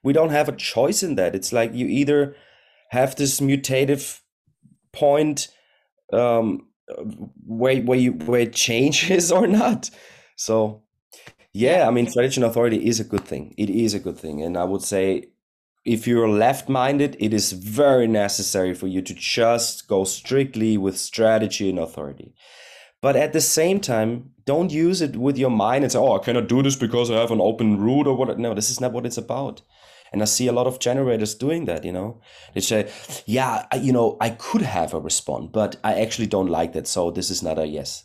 we 0.03 0.13
don't 0.13 0.29
have 0.29 0.49
a 0.49 0.55
choice 0.55 1.03
in 1.03 1.15
that 1.15 1.35
it's 1.35 1.53
like 1.53 1.73
you 1.73 1.87
either 1.87 2.35
have 2.89 3.15
this 3.15 3.39
mutative 3.39 4.21
point 4.93 5.49
um 6.13 6.67
where 7.45 7.81
where 7.81 7.99
you 7.99 8.13
where 8.13 8.41
it 8.41 8.53
changes 8.67 9.31
or 9.31 9.47
not. 9.47 9.89
So 10.35 10.83
yeah, 11.53 11.87
I 11.87 11.91
mean 11.91 12.11
tradition 12.11 12.43
authority 12.43 12.85
is 12.85 12.99
a 12.99 13.03
good 13.03 13.25
thing. 13.25 13.53
It 13.57 13.69
is 13.69 13.93
a 13.93 13.99
good 13.99 14.17
thing. 14.17 14.43
And 14.43 14.57
I 14.57 14.63
would 14.63 14.81
say 14.83 15.27
if 15.87 16.05
you're 16.05 16.27
left 16.27 16.67
minded, 16.67 17.15
it 17.17 17.33
is 17.33 17.53
very 17.53 18.07
necessary 18.07 18.73
for 18.73 18.87
you 18.87 19.01
to 19.01 19.13
just 19.13 19.87
go 19.87 20.03
strictly 20.03 20.77
with 20.77 20.97
strategy 20.97 21.69
and 21.69 21.79
authority. 21.79 22.33
But 23.01 23.15
at 23.15 23.31
the 23.31 23.39
same 23.39 23.79
time, 23.79 24.31
don't 24.45 24.69
use 24.69 25.01
it 25.01 25.15
with 25.15 25.37
your 25.37 25.49
mind 25.49 25.85
and 25.85 25.91
say, 25.91 25.99
oh, 25.99 26.17
I 26.17 26.23
cannot 26.23 26.49
do 26.49 26.61
this 26.61 26.75
because 26.75 27.09
I 27.09 27.15
have 27.15 27.31
an 27.31 27.39
open 27.39 27.79
root 27.79 28.05
or 28.05 28.17
what. 28.17 28.37
No, 28.37 28.53
this 28.53 28.69
is 28.69 28.81
not 28.81 28.91
what 28.91 29.05
it's 29.05 29.17
about. 29.17 29.61
And 30.11 30.21
I 30.21 30.25
see 30.25 30.47
a 30.47 30.53
lot 30.53 30.67
of 30.67 30.79
generators 30.79 31.35
doing 31.35 31.65
that, 31.65 31.85
you 31.85 31.93
know. 31.93 32.19
They 32.53 32.61
say, 32.61 32.91
yeah, 33.25 33.65
you 33.79 33.93
know, 33.93 34.17
I 34.19 34.31
could 34.31 34.63
have 34.63 34.93
a 34.93 34.99
response, 34.99 35.49
but 35.53 35.77
I 35.85 36.01
actually 36.01 36.27
don't 36.27 36.49
like 36.49 36.73
that. 36.73 36.87
So 36.87 37.11
this 37.11 37.29
is 37.29 37.41
not 37.41 37.59
a 37.59 37.65
yes. 37.65 38.03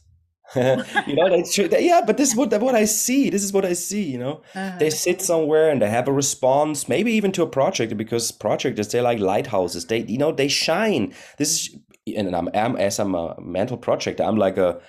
you 1.07 1.15
know, 1.15 1.31
that's 1.31 1.55
true. 1.55 1.69
Yeah, 1.71 2.03
but 2.07 2.17
this 2.17 2.31
is 2.31 2.37
what, 2.37 2.53
what 2.61 2.75
I 2.75 2.85
see. 2.85 3.31
This 3.31 3.43
is 3.43 3.53
what 3.53 3.65
I 3.65 3.73
see, 3.73 4.03
you 4.03 4.19
know. 4.19 4.43
Uh-huh. 4.55 4.79
They 4.79 4.91
sit 4.91 5.23
somewhere 5.23 5.71
and 5.71 5.81
they 5.81 5.91
have 5.91 6.09
a 6.09 6.13
response, 6.13 6.89
maybe 6.89 7.13
even 7.13 7.33
to 7.33 7.43
a 7.43 7.47
project, 7.47 7.97
because 7.97 8.33
projects, 8.33 8.89
they're 8.89 9.03
like 9.03 9.19
lighthouses. 9.19 9.87
They, 9.87 10.01
you 10.03 10.19
know, 10.19 10.32
they 10.32 10.49
shine. 10.49 11.15
This 11.39 11.51
is, 11.53 11.77
and 12.17 12.35
I'm, 12.35 12.49
I'm 12.55 12.77
as 12.77 12.99
I'm 12.99 13.15
a 13.15 13.41
mental 13.41 13.77
project, 13.77 14.21
I'm 14.21 14.37
like 14.37 14.56
a 14.56 14.81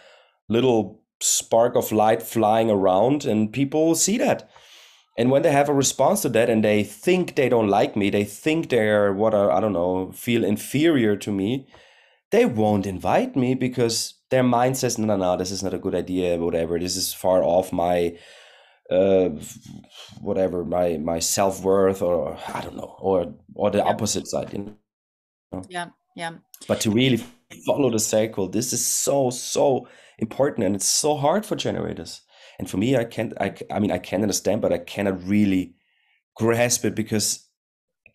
little 0.49 1.01
spark 1.21 1.75
of 1.75 1.91
light 1.91 2.21
flying 2.21 2.69
around 2.69 3.23
and 3.23 3.53
people 3.53 3.95
see 3.95 4.17
that 4.17 4.49
and 5.17 5.29
when 5.29 5.43
they 5.43 5.51
have 5.51 5.69
a 5.69 5.73
response 5.73 6.21
to 6.23 6.29
that 6.29 6.49
and 6.49 6.63
they 6.63 6.83
think 6.83 7.35
they 7.35 7.49
don't 7.49 7.67
like 7.67 7.95
me, 7.95 8.09
they 8.09 8.23
think 8.23 8.69
they're 8.69 9.13
what 9.13 9.33
are, 9.33 9.51
I 9.51 9.59
don't 9.59 9.73
know, 9.73 10.11
feel 10.11 10.43
inferior 10.43 11.15
to 11.17 11.31
me, 11.31 11.67
they 12.31 12.45
won't 12.45 12.87
invite 12.87 13.35
me 13.35 13.53
because 13.53 14.15
their 14.33 14.43
mind 14.43 14.77
says, 14.77 14.97
no, 14.97 15.05
no, 15.05 15.17
no, 15.17 15.37
this 15.37 15.51
is 15.51 15.63
not 15.63 15.73
a 15.73 15.77
good 15.77 15.95
idea, 15.95 16.37
whatever. 16.37 16.79
This 16.79 16.95
is 16.95 17.13
far 17.13 17.43
off 17.43 17.71
my 17.71 18.17
uh 18.91 19.29
whatever 20.19 20.65
my 20.65 20.97
my 20.97 21.17
self-worth 21.17 22.01
or 22.01 22.37
i 22.53 22.59
don't 22.59 22.75
know 22.75 22.97
or 22.99 23.33
or 23.55 23.71
the 23.71 23.77
yeah. 23.77 23.85
opposite 23.85 24.27
side 24.27 24.51
you 24.51 24.59
know 24.59 25.63
yeah 25.69 25.87
yeah 26.17 26.31
but 26.67 26.81
to 26.81 26.91
really 26.91 27.23
follow 27.65 27.89
the 27.89 27.97
cycle 27.97 28.49
this 28.49 28.73
is 28.73 28.85
so 28.85 29.29
so 29.29 29.87
important 30.19 30.65
and 30.65 30.75
it's 30.75 30.85
so 30.85 31.15
hard 31.15 31.45
for 31.45 31.55
generators 31.55 32.23
and 32.59 32.69
for 32.69 32.77
me, 32.77 32.95
I 32.95 33.03
can't. 33.03 33.33
I, 33.39 33.55
I 33.71 33.79
mean, 33.79 33.91
I 33.91 33.97
can 33.97 34.21
understand, 34.21 34.61
but 34.61 34.73
I 34.73 34.77
cannot 34.77 35.23
really 35.27 35.75
grasp 36.35 36.85
it 36.85 36.95
because 36.95 37.47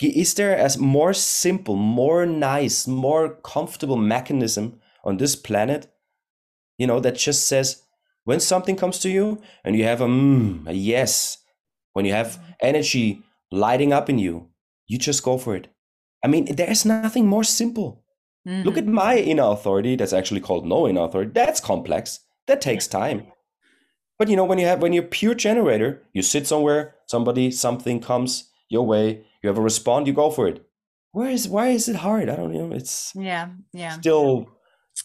is 0.01 0.35
there 0.35 0.57
a 0.57 0.79
more 0.79 1.13
simple, 1.13 1.77
more 1.77 2.25
nice, 2.25 2.87
more 2.87 3.35
comfortable 3.43 3.97
mechanism 3.97 4.81
on 5.05 5.17
this 5.17 5.35
planet, 5.35 5.89
you 6.79 6.87
know, 6.87 7.01
that 7.01 7.17
just 7.17 7.47
says 7.47 7.83
when 8.25 8.41
something 8.41 8.77
comes 8.77 8.99
to 9.01 9.11
you 9.11 9.43
and 9.65 9.77
you 9.77 9.85
have 9.85 10.01
a, 10.01 10.07
mm, 10.07 10.67
a 10.67 10.73
yes, 10.73 11.39
when 11.93 12.05
you 12.05 12.13
have 12.13 12.39
energy 12.61 13.23
lighting 13.51 13.93
up 13.93 14.09
in 14.09 14.19
you, 14.19 14.49
you 14.87 14.99
just 14.99 15.23
go 15.23 15.37
for 15.37 15.55
it. 15.55 15.69
I 16.25 16.29
mean, 16.29 16.55
there's 16.55 16.85
nothing 16.85 17.27
more 17.27 17.45
simple. 17.45 18.05
Mm-hmm. 18.47 18.63
Look 18.63 18.79
at 18.79 18.87
my 18.87 19.19
inner 19.19 19.45
authority. 19.45 19.97
That's 19.97 20.13
actually 20.13 20.41
called 20.41 20.67
no 20.67 20.89
inner 20.89 21.03
authority. 21.03 21.33
That's 21.35 21.61
complex. 21.61 22.21
That 22.47 22.61
takes 22.61 22.87
time. 22.87 23.27
But 24.19 24.29
you 24.29 24.37
know, 24.37 24.45
when 24.45 24.59
you 24.59 24.67
have 24.67 24.83
when 24.83 24.93
you're 24.93 25.05
pure 25.05 25.35
generator, 25.35 26.03
you 26.13 26.23
sit 26.23 26.47
somewhere, 26.47 26.97
somebody, 27.07 27.51
something 27.51 28.01
comes 28.01 28.51
your 28.69 28.85
way, 28.85 29.25
you 29.43 29.49
have 29.49 29.59
a 29.59 29.63
response, 29.63 30.07
you 30.07 30.13
go 30.13 30.31
for 30.31 30.49
it. 30.49 30.65
Where 31.13 31.31
is 31.31 31.49
why 31.49 31.69
is 31.69 31.89
it 31.89 31.97
hard? 31.97 32.29
I 32.29 32.37
don't 32.37 32.53
know. 32.53 32.73
It's 32.73 33.13
yeah, 33.15 33.51
yeah. 33.73 33.93
Still 34.01 34.49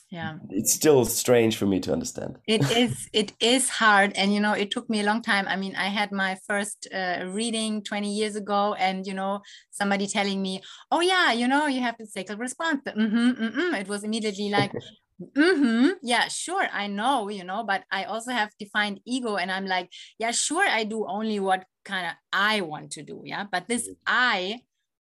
yeah. 0.10 0.38
It's 0.50 0.74
still 0.74 1.06
strange 1.06 1.58
for 1.58 1.66
me 1.66 1.80
to 1.82 1.92
understand. 1.92 2.38
It 2.48 2.62
is 2.72 3.10
it 3.14 3.34
is 3.40 3.70
hard. 3.70 4.14
And 4.16 4.34
you 4.34 4.40
know 4.40 4.54
it 4.54 4.72
took 4.72 4.90
me 4.90 5.02
a 5.02 5.04
long 5.04 5.22
time. 5.22 5.48
I 5.48 5.56
mean 5.56 5.76
i 5.76 5.88
had 5.88 6.12
my 6.12 6.38
first 6.48 6.88
uh, 6.94 7.26
reading 7.28 7.84
20 7.84 8.14
years 8.14 8.36
ago 8.36 8.76
and 8.76 9.06
you 9.06 9.14
know 9.14 9.42
somebody 9.72 10.08
telling 10.08 10.42
me 10.42 10.62
oh 10.92 11.02
yeah 11.02 11.32
you 11.32 11.48
know 11.48 11.68
you 11.68 11.82
have 11.82 11.96
the 11.98 12.06
sacral 12.06 12.38
response. 12.38 12.82
Mm-hmm, 12.86 13.44
mm-hmm. 13.44 13.76
it 13.76 13.88
was 13.88 14.04
immediately 14.04 14.50
like 14.50 14.72
mm-hmm, 15.22 15.90
yeah 16.02 16.28
sure 16.28 16.68
i 16.72 16.88
know 16.88 17.30
you 17.30 17.44
know 17.44 17.64
but 17.64 17.84
i 17.92 18.04
also 18.04 18.32
have 18.32 18.52
defined 18.60 19.00
ego. 19.06 19.36
And 19.36 19.52
i'm 19.52 19.66
like 19.66 19.90
yeah 20.20 20.32
sure 20.32 20.66
i 20.68 20.84
do 20.84 21.06
only 21.08 21.40
what 21.40 21.66
kind 21.86 22.08
of 22.08 22.14
i 22.32 22.62
want 22.62 22.92
to 22.92 23.04
do. 23.04 23.22
Yeah 23.26 23.46
but 23.52 23.68
this 23.68 23.84
mm-hmm. 23.88 24.00
i 24.08 24.62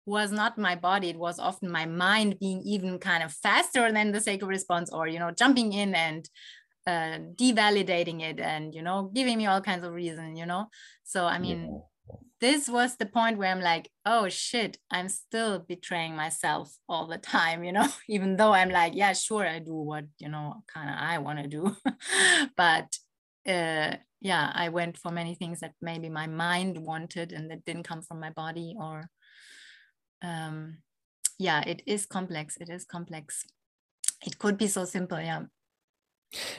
was 0.06 0.30
not 0.30 0.58
my 0.58 0.74
body 0.74 1.08
it 1.08 1.18
was 1.18 1.38
often 1.38 1.70
my 1.70 1.86
mind 1.86 2.38
being 2.38 2.60
even 2.64 2.98
kind 2.98 3.22
of 3.22 3.32
faster 3.32 3.90
than 3.90 4.12
the 4.12 4.20
sacral 4.20 4.48
response 4.48 4.90
or 4.92 5.06
you 5.06 5.18
know 5.18 5.30
jumping 5.30 5.72
in 5.72 5.94
and 5.94 6.28
uh, 6.86 7.18
devalidating 7.34 8.20
it 8.20 8.38
and 8.38 8.74
you 8.74 8.82
know 8.82 9.10
giving 9.14 9.38
me 9.38 9.46
all 9.46 9.60
kinds 9.60 9.84
of 9.84 9.92
reason 9.92 10.36
you 10.36 10.46
know? 10.46 10.66
So 11.04 11.24
i 11.24 11.38
mean 11.38 11.82
yeah. 12.10 12.16
this 12.40 12.68
was 12.68 12.96
the 12.96 13.06
point 13.06 13.38
where 13.38 13.50
i'm 13.50 13.60
like 13.60 13.90
oh 14.04 14.28
shit 14.28 14.76
i'm 14.90 15.08
still 15.08 15.60
betraying 15.60 16.14
myself 16.14 16.76
all 16.88 17.06
the 17.06 17.18
time 17.18 17.64
you 17.64 17.72
know? 17.72 17.88
Even 18.08 18.36
though 18.36 18.52
i'm 18.52 18.68
like 18.68 18.94
yeah 18.94 19.14
sure 19.14 19.46
i 19.46 19.58
do 19.58 19.74
what 19.74 20.04
you 20.18 20.28
know 20.28 20.62
kind 20.72 20.90
of 20.90 20.96
i 20.98 21.18
want 21.18 21.38
to 21.38 21.48
do. 21.48 21.76
But 22.56 22.96
uh, 23.46 23.96
yeah 24.20 24.50
i 24.54 24.68
went 24.68 24.98
for 24.98 25.10
many 25.10 25.34
things 25.34 25.60
that 25.60 25.72
maybe 25.80 26.10
my 26.10 26.26
mind 26.26 26.78
wanted 26.78 27.32
and 27.32 27.50
that 27.50 27.64
didn't 27.64 27.84
come 27.84 28.02
from 28.02 28.20
my 28.20 28.30
body 28.30 28.74
or 28.78 29.08
um, 30.24 30.78
yeah, 31.38 31.62
it 31.66 31.82
is 31.86 32.06
complex. 32.06 32.56
It 32.60 32.68
is 32.68 32.84
complex. 32.84 33.44
It 34.26 34.38
could 34.38 34.56
be 34.56 34.68
so 34.68 34.84
simple, 34.84 35.20
yeah. 35.20 35.42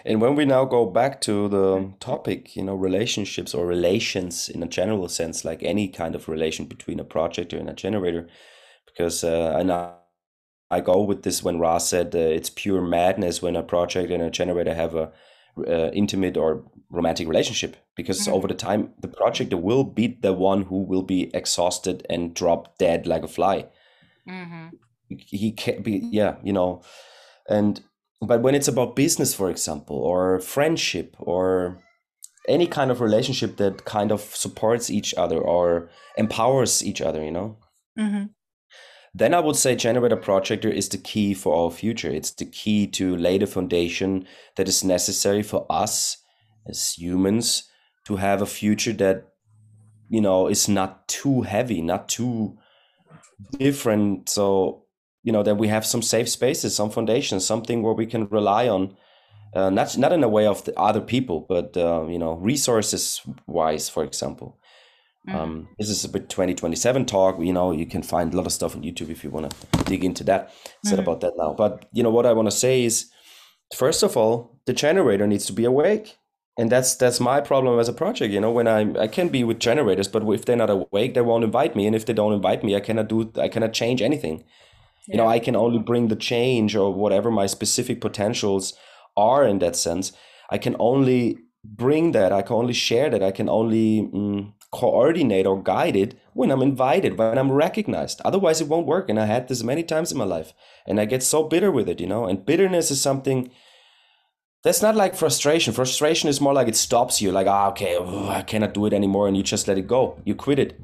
And 0.06 0.22
when 0.22 0.36
we 0.36 0.46
now 0.46 0.66
go 0.66 0.86
back 0.86 1.20
to 1.22 1.50
the 1.50 1.94
topic, 2.00 2.56
you 2.56 2.64
know, 2.64 2.76
relationships 2.76 3.54
or 3.54 3.66
relations 3.66 4.48
in 4.48 4.64
a 4.64 4.68
general 4.68 5.10
sense, 5.10 5.44
like 5.44 5.64
any 5.64 5.90
kind 5.90 6.16
of 6.16 6.30
relation 6.30 6.66
between 6.66 7.00
a 7.00 7.04
projector 7.04 7.58
and 7.58 7.70
a 7.70 7.74
generator, 7.74 8.28
because 8.86 9.24
uh, 9.24 9.58
and 9.60 9.72
I, 9.72 9.96
I 10.72 10.80
go 10.80 11.02
with 11.02 11.24
this 11.24 11.44
when 11.44 11.60
Ra 11.60 11.78
said 11.80 12.16
uh, 12.16 12.20
it's 12.20 12.50
pure 12.50 12.82
madness 12.82 13.42
when 13.42 13.56
a 13.56 13.64
project 13.64 14.12
and 14.12 14.24
a 14.24 14.30
generator 14.30 14.74
have 14.74 14.96
a 14.96 15.12
uh, 15.68 15.90
intimate 15.94 16.38
or 16.38 16.64
romantic 16.90 17.28
relationship 17.28 17.76
because 17.96 18.22
mm-hmm. 18.22 18.34
over 18.34 18.48
the 18.48 18.54
time 18.54 18.94
the 19.00 19.08
projector 19.08 19.58
will 19.58 19.84
be 19.84 20.08
the 20.22 20.34
one 20.34 20.64
who 20.64 20.84
will 20.84 21.04
be 21.04 21.34
exhausted 21.34 22.06
and 22.10 22.34
drop 22.34 22.78
dead 22.78 23.08
like 23.08 23.24
a 23.24 23.28
fly 23.28 23.66
mm-hmm. 24.28 24.68
he 25.10 25.52
can't 25.52 25.84
be 25.84 26.02
yeah 26.12 26.36
you 26.44 26.54
know 26.54 26.82
and 27.50 27.82
but 28.22 28.42
when 28.42 28.56
it's 28.56 28.68
about 28.68 28.96
business 28.96 29.34
for 29.34 29.50
example 29.50 29.98
or 29.98 30.40
friendship 30.40 31.16
or 31.20 31.80
any 32.48 32.68
kind 32.68 32.92
of 32.92 33.02
relationship 33.02 33.58
that 33.58 33.86
kind 33.86 34.12
of 34.12 34.22
supports 34.22 34.90
each 34.90 35.14
other 35.16 35.38
or 35.38 35.90
empowers 36.18 36.84
each 36.84 37.02
other 37.02 37.24
you 37.24 37.32
know 37.32 37.58
mm-hmm 37.98 38.26
then 39.18 39.34
I 39.34 39.40
would 39.40 39.56
say 39.56 39.78
generator 39.78 40.18
projector 40.18 40.70
is 40.70 40.90
the 40.90 40.98
key 40.98 41.34
for 41.34 41.56
our 41.56 41.72
future. 41.72 42.10
It's 42.10 42.32
the 42.32 42.44
key 42.44 42.86
to 42.88 43.16
lay 43.16 43.38
the 43.38 43.48
foundation 43.48 44.28
that 44.58 44.68
is 44.68 44.84
necessary 44.84 45.42
for 45.42 45.66
us 45.70 46.18
as 46.68 46.96
humans 46.98 47.70
to 48.06 48.16
have 48.16 48.42
a 48.42 48.46
future 48.46 48.94
that 48.94 49.34
you 50.10 50.22
know 50.22 50.48
is 50.48 50.68
not 50.68 51.08
too 51.08 51.42
heavy, 51.42 51.82
not 51.82 52.10
too 52.10 52.58
different. 53.58 54.30
So 54.30 54.86
you 55.24 55.32
know 55.32 55.44
that 55.44 55.56
we 55.56 55.68
have 55.68 55.86
some 55.86 56.02
safe 56.02 56.30
spaces, 56.30 56.76
some 56.76 56.90
foundations, 56.90 57.46
something 57.46 57.82
where 57.82 57.94
we 57.94 58.06
can 58.06 58.28
rely 58.28 58.68
on. 58.68 58.96
Uh, 59.54 59.70
not 59.70 59.98
not 59.98 60.12
in 60.12 60.24
a 60.24 60.30
way 60.30 60.46
of 60.46 60.64
the 60.66 60.78
other 60.78 61.02
people, 61.02 61.46
but 61.48 61.76
uh, 61.78 62.06
you 62.08 62.20
know 62.20 62.34
resources 62.34 63.22
wise, 63.48 63.90
for 63.90 64.04
example. 64.04 64.60
Mm-hmm. 65.28 65.38
Um, 65.38 65.68
this 65.80 65.90
is 65.90 66.04
a 66.04 66.10
bit 66.10 66.30
2027 66.30 67.06
talk. 67.06 67.40
You 67.40 67.54
know, 67.54 67.72
you 67.72 67.86
can 67.86 68.04
find 68.04 68.34
a 68.34 68.38
lot 68.38 68.46
of 68.46 68.52
stuff 68.52 68.76
on 68.76 68.84
YouTube 68.84 69.10
if 69.10 69.24
you 69.24 69.32
want 69.32 69.50
to 69.50 69.84
dig 69.86 70.04
into 70.04 70.24
that. 70.26 70.54
Said 70.84 70.94
mm-hmm. 70.94 71.00
about 71.00 71.22
that 71.22 71.34
now. 71.38 71.54
But 71.54 71.88
you 71.94 72.04
know 72.04 72.12
what 72.12 72.26
I 72.26 72.34
want 72.34 72.48
to 72.48 72.56
say 72.56 72.84
is, 72.84 73.10
first 73.76 74.04
of 74.04 74.16
all, 74.16 74.60
the 74.66 74.74
generator 74.74 75.26
needs 75.26 75.46
to 75.48 75.54
be 75.54 75.66
awake, 75.66 76.18
and 76.58 76.72
that's 76.72 76.96
that's 76.96 77.20
my 77.20 77.42
problem 77.42 77.80
as 77.80 77.90
a 77.90 77.94
project. 77.94 78.34
You 78.34 78.40
know, 78.40 78.52
when 78.52 78.68
I 78.68 78.94
I 79.00 79.08
can 79.08 79.30
be 79.30 79.44
with 79.44 79.60
generators, 79.60 80.08
but 80.08 80.24
if 80.30 80.46
they're 80.46 80.56
not 80.56 80.70
awake, 80.70 81.14
they 81.14 81.22
won't 81.22 81.44
invite 81.44 81.76
me, 81.76 81.86
and 81.86 81.96
if 81.96 82.06
they 82.06 82.14
don't 82.14 82.34
invite 82.34 82.64
me, 82.64 82.76
I 82.76 82.80
cannot 82.80 83.10
do 83.10 83.32
I 83.38 83.50
cannot 83.50 83.74
change 83.74 84.02
anything. 84.02 84.44
Yeah. 85.08 85.14
You 85.14 85.18
know, 85.18 85.28
I 85.28 85.40
can 85.40 85.56
only 85.56 85.80
bring 85.80 86.08
the 86.08 86.16
change 86.16 86.76
or 86.76 86.94
whatever 86.94 87.30
my 87.30 87.46
specific 87.46 88.02
potentials 88.02 88.74
are 89.18 89.46
in 89.46 89.60
that 89.60 89.76
sense. 89.76 90.14
I 90.50 90.58
can 90.58 90.76
only 90.80 91.38
bring 91.64 92.12
that. 92.14 92.32
I 92.32 92.42
can 92.42 92.56
only 92.56 92.74
share 92.74 93.10
that. 93.10 93.24
I 93.24 93.32
can 93.32 93.50
only 93.50 94.10
mm, 94.14 94.54
coordinate 94.72 95.46
or 95.46 95.62
guide 95.62 95.96
it 95.96 96.20
when 96.34 96.52
I'm 96.52 96.62
invited, 96.62 97.18
when 97.18 97.38
I'm 97.38 97.52
recognized. 97.52 98.22
Otherwise, 98.24 98.62
it 98.62 98.68
won't 98.68 98.88
work. 98.88 99.10
And 99.10 99.20
I 99.20 99.26
had 99.26 99.48
this 99.48 99.64
many 99.64 99.84
times 99.84 100.12
in 100.12 100.18
my 100.18 100.26
life. 100.26 100.54
And 100.88 101.00
I 101.00 101.06
get 101.06 101.24
so 101.24 101.44
bitter 101.44 101.72
with 101.72 101.90
it, 101.90 102.00
you 102.00 102.08
know. 102.08 102.26
And 102.26 102.46
bitterness 102.46 102.92
is 102.92 103.02
something 103.02 103.52
that's 104.66 104.82
not 104.82 104.96
like 104.96 105.14
frustration. 105.14 105.74
Frustration 105.74 106.28
is 106.28 106.42
more 106.42 106.52
like 106.52 106.68
it 106.68 106.76
stops 106.76 107.22
you, 107.22 107.32
like, 107.32 107.46
ah, 107.46 107.70
okay, 107.70 108.00
I 108.00 108.42
cannot 108.42 108.74
do 108.74 108.88
it 108.88 108.94
anymore. 108.94 109.28
And 109.28 109.38
you 109.38 109.44
just 109.44 109.68
let 109.68 109.78
it 109.78 109.86
go. 109.86 110.20
You 110.26 110.34
quit 110.34 110.58
it. 110.58 110.82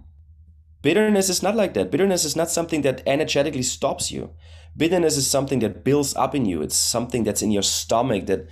Bitterness 0.84 1.30
is 1.30 1.42
not 1.42 1.56
like 1.56 1.74
that. 1.74 1.90
Bitterness 1.90 2.24
is 2.24 2.36
not 2.36 2.52
something 2.52 2.84
that 2.84 3.02
energetically 3.08 3.64
stops 3.64 4.12
you. 4.12 4.36
Bitterness 4.78 5.18
is 5.18 5.26
something 5.26 5.62
that 5.62 5.84
builds 5.84 6.16
up 6.16 6.36
in 6.36 6.46
you. 6.46 6.62
It's 6.62 6.76
something 6.76 7.24
that's 7.24 7.42
in 7.42 7.50
your 7.50 7.64
stomach 7.64 8.28
that, 8.28 8.46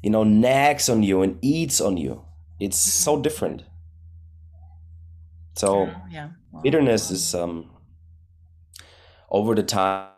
you 0.00 0.10
know, 0.10 0.22
nags 0.22 0.88
on 0.88 1.02
you 1.02 1.22
and 1.22 1.40
eats 1.42 1.80
on 1.80 1.96
you. 1.96 2.24
It's 2.60 2.78
so 2.78 3.20
different. 3.20 3.64
So 5.56 5.86
yeah, 5.86 6.00
yeah. 6.08 6.28
Wow. 6.52 6.60
bitterness 6.62 7.10
is 7.10 7.34
um 7.34 7.68
over 9.28 9.56
the 9.56 9.64
time 9.64 10.12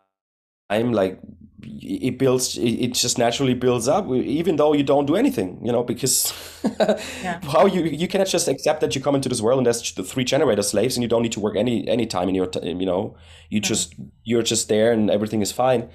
like 0.69 1.19
it 1.63 2.19
builds 2.19 2.57
it 2.59 2.95
just 2.95 3.19
naturally 3.19 3.55
builds 3.55 3.89
up 3.89 4.09
even 4.11 4.57
though 4.57 4.73
you 4.73 4.83
don't 4.83 5.07
do 5.07 5.17
anything 5.17 5.59
you 5.65 5.73
know 5.73 5.83
because 5.83 6.33
yeah. 6.81 7.41
how 7.43 7.67
you 7.67 7.83
you 7.85 8.09
cannot 8.09 8.27
just 8.27 8.49
accept 8.49 8.81
that 8.81 8.95
you 8.95 9.01
come 9.01 9.15
into 9.15 9.29
this 9.29 9.41
world 9.41 9.59
and 9.59 9.67
there's 9.67 9.93
the 9.93 10.03
three 10.03 10.25
generator 10.25 10.63
slaves 10.63 10.97
and 10.97 11.03
you 11.03 11.09
don't 11.09 11.23
need 11.23 11.33
to 11.33 11.41
work 11.41 11.57
any 11.57 11.87
any 11.89 12.07
time 12.07 12.29
in 12.29 12.35
your 12.35 12.47
time 12.47 12.81
you 12.81 12.87
know 12.87 13.17
you 13.49 13.61
just 13.61 13.95
you're 14.25 14.43
just 14.43 14.69
there 14.69 14.93
and 14.93 15.11
everything 15.11 15.43
is 15.43 15.53
fine 15.53 15.89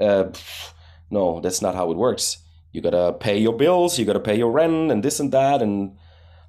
uh, 0.00 0.24
no 1.10 1.40
that's 1.40 1.62
not 1.62 1.74
how 1.74 1.90
it 1.90 1.96
works 1.96 2.38
you 2.72 2.80
gotta 2.80 3.12
pay 3.12 3.38
your 3.38 3.56
bills 3.56 3.98
you 3.98 4.04
gotta 4.04 4.20
pay 4.20 4.36
your 4.36 4.50
rent 4.50 4.90
and 4.90 5.02
this 5.02 5.20
and 5.20 5.32
that 5.32 5.62
and 5.62 5.96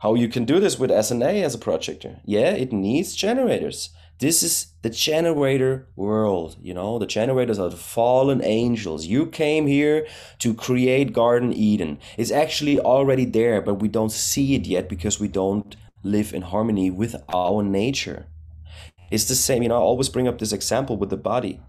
how 0.04 0.16
you 0.16 0.28
can 0.28 0.44
do 0.44 0.60
this 0.60 0.78
with 0.78 0.92
SNA 0.92 1.44
as 1.44 1.56
a 1.56 1.58
projector. 1.58 2.20
Yeah, 2.26 2.50
it 2.50 2.74
needs 2.74 3.16
generators. 3.16 3.90
This 4.20 4.44
is 4.44 4.68
the 4.84 4.90
generator 4.90 5.88
world, 5.96 6.58
you 6.62 6.74
know, 6.74 7.00
the 7.00 7.06
generators 7.06 7.60
are 7.60 7.70
the 7.70 7.76
fallen 7.76 8.42
angels. 8.44 9.06
You 9.06 9.26
came 9.26 9.68
here 9.68 10.08
to 10.40 10.54
create 10.54 11.14
Garden 11.14 11.52
Eden. 11.52 12.00
It's 12.18 12.32
actually 12.32 12.80
already 12.80 13.26
there, 13.26 13.62
but 13.62 13.76
we 13.76 13.88
don't 13.88 14.12
see 14.12 14.56
it 14.56 14.66
yet 14.66 14.88
because 14.88 15.20
we 15.20 15.28
don't 15.28 15.76
live 16.04 16.34
in 16.34 16.44
harmony 16.44 16.92
with 16.92 17.16
our 17.34 17.64
nature. 17.64 18.28
It's 19.10 19.26
the 19.26 19.36
same, 19.36 19.64
you 19.64 19.70
know, 19.70 19.76
I 19.76 19.80
always 19.80 20.10
bring 20.10 20.28
up 20.28 20.40
this 20.40 20.54
example 20.54 20.98
with 20.98 21.10
the 21.10 21.18
body. 21.18 21.60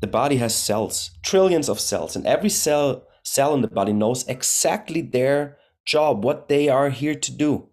The 0.00 0.06
body 0.06 0.36
has 0.36 0.54
cells, 0.54 1.10
trillions 1.22 1.68
of 1.68 1.78
cells, 1.78 2.16
and 2.16 2.26
every 2.26 2.50
cell 2.50 3.06
cell 3.22 3.54
in 3.54 3.62
the 3.62 3.68
body 3.68 3.92
knows 3.92 4.26
exactly 4.26 5.00
their 5.00 5.56
job, 5.84 6.24
what 6.24 6.48
they 6.48 6.68
are 6.68 6.90
here 6.90 7.14
to 7.14 7.32
do. 7.32 7.68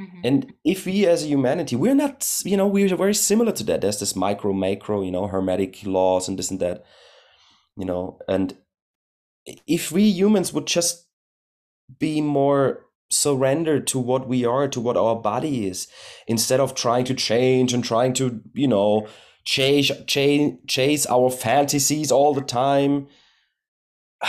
Mm-hmm. 0.00 0.20
And 0.24 0.52
if 0.64 0.86
we 0.86 1.06
as 1.06 1.24
a 1.24 1.26
humanity, 1.26 1.76
we're 1.76 1.94
not, 1.94 2.26
you 2.44 2.56
know, 2.56 2.66
we're 2.66 2.96
very 2.96 3.14
similar 3.14 3.52
to 3.52 3.64
that. 3.64 3.82
There's 3.82 4.00
this 4.00 4.16
micro, 4.16 4.52
macro, 4.52 5.02
you 5.02 5.10
know, 5.10 5.26
hermetic 5.26 5.84
laws 5.84 6.26
and 6.26 6.38
this 6.38 6.50
and 6.50 6.60
that, 6.60 6.84
you 7.76 7.84
know, 7.84 8.18
and 8.26 8.56
if 9.66 9.92
we 9.92 10.04
humans 10.04 10.52
would 10.52 10.66
just 10.66 11.06
be 11.98 12.20
more 12.20 12.86
surrendered 13.10 13.86
to 13.88 13.98
what 13.98 14.28
we 14.28 14.44
are, 14.44 14.68
to 14.68 14.80
what 14.80 14.96
our 14.96 15.16
body 15.16 15.66
is, 15.66 15.88
instead 16.26 16.60
of 16.60 16.74
trying 16.74 17.04
to 17.04 17.14
change 17.14 17.74
and 17.74 17.84
trying 17.84 18.12
to, 18.14 18.40
you 18.54 18.68
know, 18.68 19.06
chase, 19.44 19.90
chase, 20.06 20.54
chase 20.66 21.06
our 21.06 21.30
fantasies 21.30 22.10
all 22.10 22.32
the 22.32 22.40
time, 22.40 23.08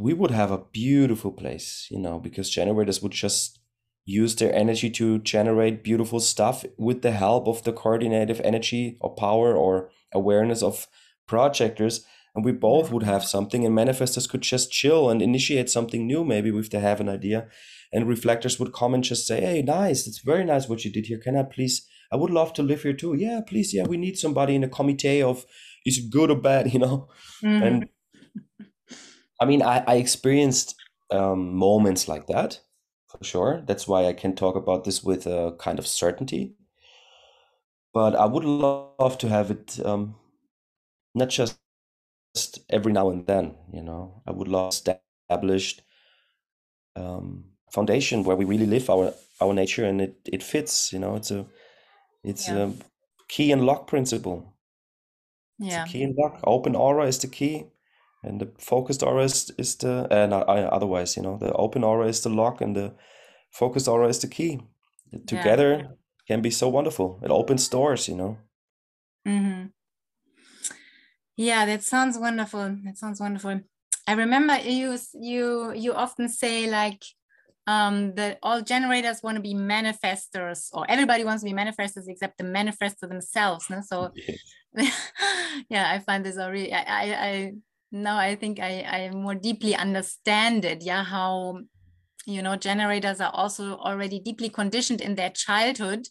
we 0.00 0.12
would 0.12 0.30
have 0.30 0.50
a 0.50 0.64
beautiful 0.72 1.30
place, 1.30 1.86
you 1.90 1.98
know, 1.98 2.18
because 2.18 2.50
generators 2.50 3.02
would 3.02 3.12
just 3.12 3.58
use 4.04 4.36
their 4.36 4.54
energy 4.54 4.90
to 4.90 5.18
generate 5.18 5.82
beautiful 5.82 6.20
stuff 6.20 6.64
with 6.76 7.02
the 7.02 7.12
help 7.12 7.48
of 7.48 7.64
the 7.64 7.72
coordinative 7.72 8.40
energy 8.44 8.98
or 9.00 9.14
power 9.14 9.56
or 9.56 9.90
awareness 10.12 10.62
of 10.62 10.86
projectors. 11.26 12.04
And 12.34 12.44
we 12.44 12.52
both 12.52 12.90
would 12.90 13.04
have 13.04 13.24
something 13.24 13.64
and 13.64 13.76
manifestors 13.76 14.28
could 14.28 14.42
just 14.42 14.70
chill 14.70 15.08
and 15.08 15.22
initiate 15.22 15.70
something 15.70 16.06
new 16.06 16.24
maybe 16.24 16.50
if 16.50 16.68
they 16.70 16.80
have 16.80 17.00
an 17.00 17.08
idea. 17.08 17.48
And 17.92 18.08
reflectors 18.08 18.58
would 18.58 18.72
come 18.72 18.92
and 18.92 19.04
just 19.04 19.26
say 19.26 19.40
hey 19.40 19.62
nice 19.62 20.06
it's 20.06 20.18
very 20.18 20.44
nice 20.44 20.68
what 20.68 20.84
you 20.84 20.92
did 20.92 21.06
here. 21.06 21.18
Can 21.18 21.36
i 21.36 21.44
please 21.44 21.86
i 22.12 22.16
would 22.16 22.30
love 22.30 22.52
to 22.54 22.62
live 22.62 22.82
here 22.82 22.92
too. 22.92 23.14
Yeah 23.14 23.40
please 23.46 23.72
yeah 23.72 23.84
we 23.84 23.96
need 23.96 24.18
somebody 24.18 24.56
in 24.56 24.64
a 24.64 24.68
committee 24.68 25.22
of 25.22 25.46
is 25.86 25.98
it 25.98 26.10
good 26.10 26.30
or 26.30 26.40
bad? 26.40 26.66
You 26.72 26.80
know? 26.80 27.08
Mm-hmm. 27.42 27.62
and 27.62 27.88
i 29.40 29.44
mean 29.44 29.62
i, 29.62 29.84
I 29.86 29.96
experienced 29.96 30.74
um, 31.10 31.54
moments 31.54 32.08
like 32.08 32.26
that 32.26 32.60
for 33.16 33.24
sure. 33.24 33.62
That's 33.66 33.86
why 33.86 34.06
I 34.06 34.12
can 34.12 34.34
talk 34.34 34.56
about 34.56 34.84
this 34.84 35.02
with 35.02 35.26
a 35.26 35.54
kind 35.58 35.78
of 35.78 35.86
certainty. 35.86 36.54
But 37.92 38.16
I 38.16 38.26
would 38.26 38.44
love 38.44 39.18
to 39.18 39.28
have 39.28 39.50
it 39.50 39.78
um, 39.84 40.16
not 41.14 41.28
just 41.28 41.58
every 42.68 42.92
now 42.92 43.10
and 43.10 43.26
then. 43.26 43.56
You 43.72 43.82
know, 43.82 44.22
I 44.26 44.32
would 44.32 44.48
love 44.48 44.72
established 44.72 45.82
um, 46.96 47.44
foundation 47.70 48.24
where 48.24 48.36
we 48.36 48.44
really 48.44 48.66
live 48.66 48.90
our 48.90 49.14
our 49.40 49.52
nature 49.52 49.84
and 49.84 50.00
it 50.00 50.16
it 50.26 50.42
fits. 50.42 50.92
You 50.92 50.98
know, 50.98 51.14
it's 51.14 51.30
a 51.30 51.46
it's 52.24 52.48
yeah. 52.48 52.68
a 52.68 52.72
key 53.28 53.52
and 53.52 53.64
lock 53.64 53.86
principle. 53.86 54.54
Yeah, 55.58 55.86
key 55.86 56.02
and 56.02 56.16
lock. 56.16 56.40
Open 56.44 56.74
aura 56.74 57.06
is 57.06 57.18
the 57.20 57.28
key, 57.28 57.66
and 58.24 58.40
the 58.40 58.50
focused 58.58 59.02
aura 59.02 59.24
is, 59.24 59.52
is 59.58 59.76
the 59.76 60.06
and 60.10 60.32
uh, 60.32 60.38
otherwise, 60.38 61.16
you 61.16 61.22
know, 61.22 61.38
the 61.38 61.52
open 61.52 61.84
aura 61.84 62.08
is 62.08 62.22
the 62.22 62.30
lock, 62.30 62.60
and 62.60 62.74
the 62.74 62.94
focused 63.50 63.88
aura 63.88 64.08
is 64.08 64.18
the 64.18 64.28
key. 64.28 64.60
Together 65.26 65.78
yeah. 65.78 65.86
can 66.26 66.42
be 66.42 66.50
so 66.50 66.68
wonderful. 66.68 67.20
It 67.22 67.30
opens 67.30 67.68
doors, 67.68 68.08
you 68.08 68.16
know. 68.16 68.38
Mm-hmm. 69.26 69.66
Yeah, 71.36 71.66
that 71.66 71.82
sounds 71.82 72.18
wonderful. 72.18 72.76
That 72.84 72.96
sounds 72.96 73.20
wonderful. 73.20 73.60
I 74.06 74.12
remember 74.12 74.58
you 74.58 74.98
you 75.14 75.72
you 75.72 75.94
often 75.94 76.28
say 76.28 76.70
like 76.70 77.02
um, 77.66 78.14
that 78.14 78.38
all 78.42 78.60
generators 78.60 79.22
want 79.22 79.36
to 79.36 79.42
be 79.42 79.54
manifestors, 79.54 80.68
or 80.72 80.84
everybody 80.88 81.24
wants 81.24 81.42
to 81.42 81.50
be 81.50 81.56
manifestors 81.56 82.08
except 82.08 82.38
the 82.38 82.44
manifestor 82.44 83.08
themselves. 83.08 83.70
No? 83.70 83.80
So, 83.80 84.12
yeah, 85.70 85.90
I 85.90 85.98
find 86.00 86.24
this 86.24 86.36
already. 86.36 86.72
I, 86.72 86.82
I, 86.82 87.14
I 87.14 87.52
now 87.94 88.18
I 88.18 88.34
think 88.34 88.60
I, 88.60 88.82
I 88.82 89.10
more 89.10 89.34
deeply 89.34 89.74
understand 89.74 90.64
it. 90.64 90.82
Yeah, 90.82 91.04
how 91.04 91.60
you 92.26 92.42
know 92.42 92.56
generators 92.56 93.20
are 93.20 93.30
also 93.32 93.76
already 93.76 94.18
deeply 94.18 94.48
conditioned 94.48 95.00
in 95.00 95.14
their 95.14 95.30
childhood 95.30 96.08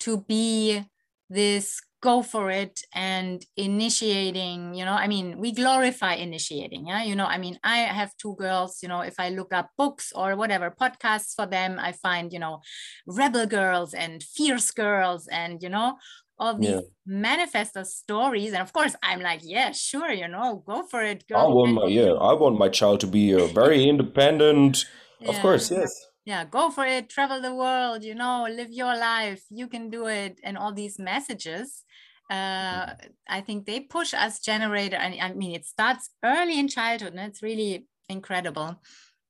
to 0.00 0.18
be 0.22 0.84
this 1.30 1.80
go 2.02 2.22
for 2.22 2.50
it 2.50 2.82
and 2.94 3.44
initiating 3.56 4.74
you 4.74 4.84
know 4.84 4.92
i 4.92 5.08
mean 5.08 5.38
we 5.38 5.50
glorify 5.50 6.12
initiating 6.12 6.86
yeah 6.86 7.02
you 7.02 7.16
know 7.16 7.24
i 7.24 7.38
mean 7.38 7.58
i 7.64 7.78
have 7.78 8.14
two 8.16 8.36
girls 8.36 8.78
you 8.82 8.88
know 8.88 9.00
if 9.00 9.14
i 9.18 9.28
look 9.30 9.52
up 9.52 9.70
books 9.78 10.12
or 10.14 10.36
whatever 10.36 10.70
podcasts 10.70 11.34
for 11.34 11.46
them 11.46 11.78
i 11.80 11.90
find 11.92 12.32
you 12.32 12.38
know 12.38 12.60
rebel 13.06 13.46
girls 13.46 13.94
and 13.94 14.22
fierce 14.22 14.70
girls 14.70 15.26
and 15.28 15.62
you 15.62 15.70
know 15.70 15.96
all 16.38 16.54
these 16.58 16.68
yeah. 16.68 16.80
manifestor 17.08 17.84
stories 17.84 18.52
and 18.52 18.62
of 18.62 18.72
course 18.72 18.94
i'm 19.02 19.20
like 19.20 19.40
yeah 19.42 19.72
sure 19.72 20.10
you 20.10 20.28
know 20.28 20.62
go 20.66 20.82
for 20.90 21.02
it 21.02 21.24
go 21.28 21.36
i 21.36 21.46
want 21.46 21.72
my 21.72 21.86
yeah 21.86 22.12
i 22.12 22.32
want 22.32 22.58
my 22.58 22.68
child 22.68 23.00
to 23.00 23.06
be 23.06 23.32
a 23.32 23.46
very 23.60 23.88
independent 23.88 24.84
yeah. 25.20 25.30
of 25.30 25.40
course 25.40 25.70
yes 25.70 25.92
yeah 26.24 26.44
go 26.44 26.70
for 26.70 26.84
it 26.84 27.08
travel 27.08 27.40
the 27.40 27.54
world 27.54 28.02
you 28.04 28.14
know 28.14 28.46
live 28.50 28.70
your 28.70 28.96
life 28.96 29.42
you 29.50 29.66
can 29.66 29.88
do 29.88 30.06
it 30.06 30.38
and 30.44 30.58
all 30.58 30.72
these 30.72 30.98
messages 30.98 31.84
uh, 32.30 32.92
I 33.28 33.40
think 33.40 33.66
they 33.66 33.80
push 33.80 34.12
us 34.12 34.40
generator. 34.40 34.96
And 34.96 35.14
I 35.20 35.32
mean, 35.32 35.54
it 35.54 35.64
starts 35.64 36.10
early 36.24 36.58
in 36.58 36.68
childhood, 36.68 37.12
and 37.14 37.20
it's 37.20 37.42
really 37.42 37.86
incredible 38.08 38.80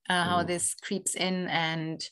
uh, 0.08 0.24
how 0.24 0.42
mm. 0.42 0.46
this 0.46 0.74
creeps 0.74 1.14
in 1.14 1.48
and 1.48 2.02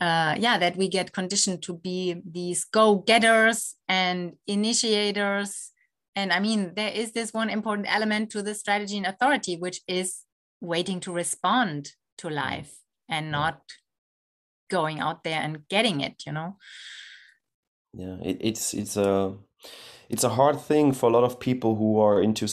uh, 0.00 0.34
yeah, 0.38 0.58
that 0.58 0.76
we 0.76 0.88
get 0.88 1.12
conditioned 1.12 1.62
to 1.62 1.74
be 1.74 2.22
these 2.24 2.64
go-getters 2.64 3.76
and 3.88 4.32
initiators. 4.46 5.72
And 6.16 6.32
I 6.32 6.40
mean, 6.40 6.72
there 6.74 6.92
is 6.92 7.12
this 7.12 7.32
one 7.32 7.50
important 7.50 7.86
element 7.90 8.30
to 8.30 8.42
the 8.42 8.54
strategy 8.54 8.96
and 8.96 9.06
authority, 9.06 9.56
which 9.56 9.80
is 9.86 10.24
waiting 10.60 11.00
to 11.00 11.12
respond 11.12 11.92
to 12.18 12.28
mm. 12.28 12.34
life 12.34 12.74
and 13.08 13.30
not 13.30 13.60
going 14.70 15.00
out 15.00 15.24
there 15.24 15.40
and 15.40 15.68
getting 15.68 16.00
it. 16.00 16.22
You 16.26 16.32
know. 16.32 16.56
Yeah, 17.92 18.16
it, 18.22 18.38
it's 18.40 18.72
it's 18.74 18.96
a 18.96 19.34
it's 20.08 20.24
a 20.24 20.30
hard 20.30 20.60
thing 20.60 20.92
for 20.92 21.10
a 21.10 21.12
lot 21.12 21.24
of 21.24 21.40
people 21.40 21.76
who 21.76 22.00
are 22.00 22.22
into 22.22 22.48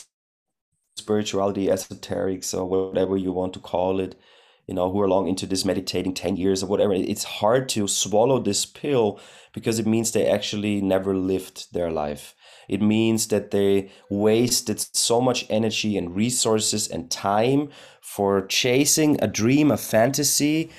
spirituality, 0.98 1.68
esoterics, 1.68 2.58
or 2.58 2.66
whatever 2.66 3.16
you 3.16 3.32
want 3.32 3.54
to 3.54 3.60
call 3.60 4.00
it, 4.00 4.20
you 4.68 4.76
know, 4.76 4.92
who 4.92 5.00
are 5.02 5.08
long 5.08 5.28
into 5.28 5.46
this 5.46 5.66
meditating 5.66 6.14
10 6.14 6.36
years 6.36 6.62
or 6.62 6.68
whatever. 6.68 6.94
It's 6.94 7.24
hard 7.24 7.70
to 7.70 7.88
swallow 7.88 8.40
this 8.40 8.66
pill 8.66 9.20
because 9.54 9.80
it 9.80 9.88
means 9.88 10.12
they 10.12 10.28
actually 10.28 10.82
never 10.82 11.16
lived 11.16 11.74
their 11.74 11.90
life. 11.90 12.36
It 12.68 12.82
means 12.82 13.30
that 13.30 13.52
they 13.52 13.90
wasted 14.10 14.80
so 14.94 15.22
much 15.22 15.46
energy 15.50 15.98
and 15.98 16.16
resources 16.16 16.88
and 16.88 17.10
time 17.10 17.70
for 18.02 18.46
chasing 18.46 19.18
a 19.22 19.28
dream, 19.28 19.72
a 19.72 19.78
fantasy, 19.78 20.70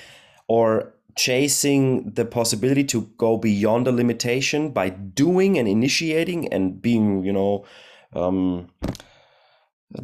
or 0.47 0.93
chasing 1.15 2.11
the 2.11 2.25
possibility 2.25 2.83
to 2.83 3.01
go 3.17 3.37
beyond 3.37 3.87
the 3.87 3.91
limitation 3.91 4.69
by 4.69 4.89
doing 4.89 5.57
and 5.57 5.67
initiating 5.67 6.47
and 6.53 6.81
being 6.81 7.23
you 7.25 7.33
know 7.33 7.65
um 8.13 8.69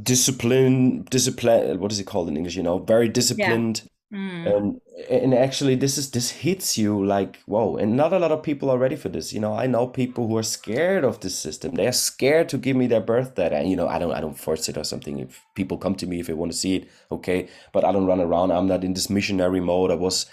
discipline 0.01 1.03
discipline 1.03 1.79
what 1.79 1.91
is 1.91 1.99
it 1.99 2.05
called 2.05 2.27
in 2.27 2.35
english 2.37 2.55
you 2.55 2.63
know 2.63 2.79
very 2.79 3.07
disciplined 3.07 3.83
yeah. 4.11 4.17
mm. 4.17 4.57
and 4.57 4.81
and 5.09 5.33
actually 5.35 5.75
this 5.75 5.95
is 5.95 6.09
this 6.09 6.31
hits 6.31 6.75
you 6.75 7.05
like 7.05 7.37
whoa 7.45 7.77
and 7.77 7.95
not 7.95 8.11
a 8.11 8.17
lot 8.17 8.31
of 8.31 8.41
people 8.41 8.71
are 8.71 8.79
ready 8.79 8.95
for 8.95 9.09
this 9.09 9.31
you 9.31 9.39
know 9.39 9.53
i 9.53 9.67
know 9.67 9.85
people 9.85 10.27
who 10.27 10.35
are 10.37 10.43
scared 10.43 11.03
of 11.03 11.19
this 11.19 11.37
system 11.37 11.75
they're 11.75 11.91
scared 11.91 12.49
to 12.49 12.57
give 12.57 12.75
me 12.75 12.87
their 12.87 12.99
birth 13.01 13.35
data 13.35 13.55
and 13.55 13.69
you 13.69 13.75
know 13.75 13.87
i 13.87 13.99
don't 13.99 14.13
i 14.13 14.19
don't 14.19 14.39
force 14.39 14.67
it 14.67 14.75
or 14.75 14.83
something 14.83 15.19
if 15.19 15.45
people 15.53 15.77
come 15.77 15.93
to 15.93 16.07
me 16.07 16.19
if 16.19 16.25
they 16.25 16.33
want 16.33 16.51
to 16.51 16.57
see 16.57 16.77
it 16.77 16.89
okay 17.11 17.47
but 17.71 17.85
i 17.85 17.91
don't 17.91 18.07
run 18.07 18.19
around 18.19 18.51
i'm 18.51 18.67
not 18.67 18.83
in 18.83 18.95
this 18.95 19.09
missionary 19.09 19.59
mode 19.59 19.91
i 19.91 19.95
was 19.95 20.25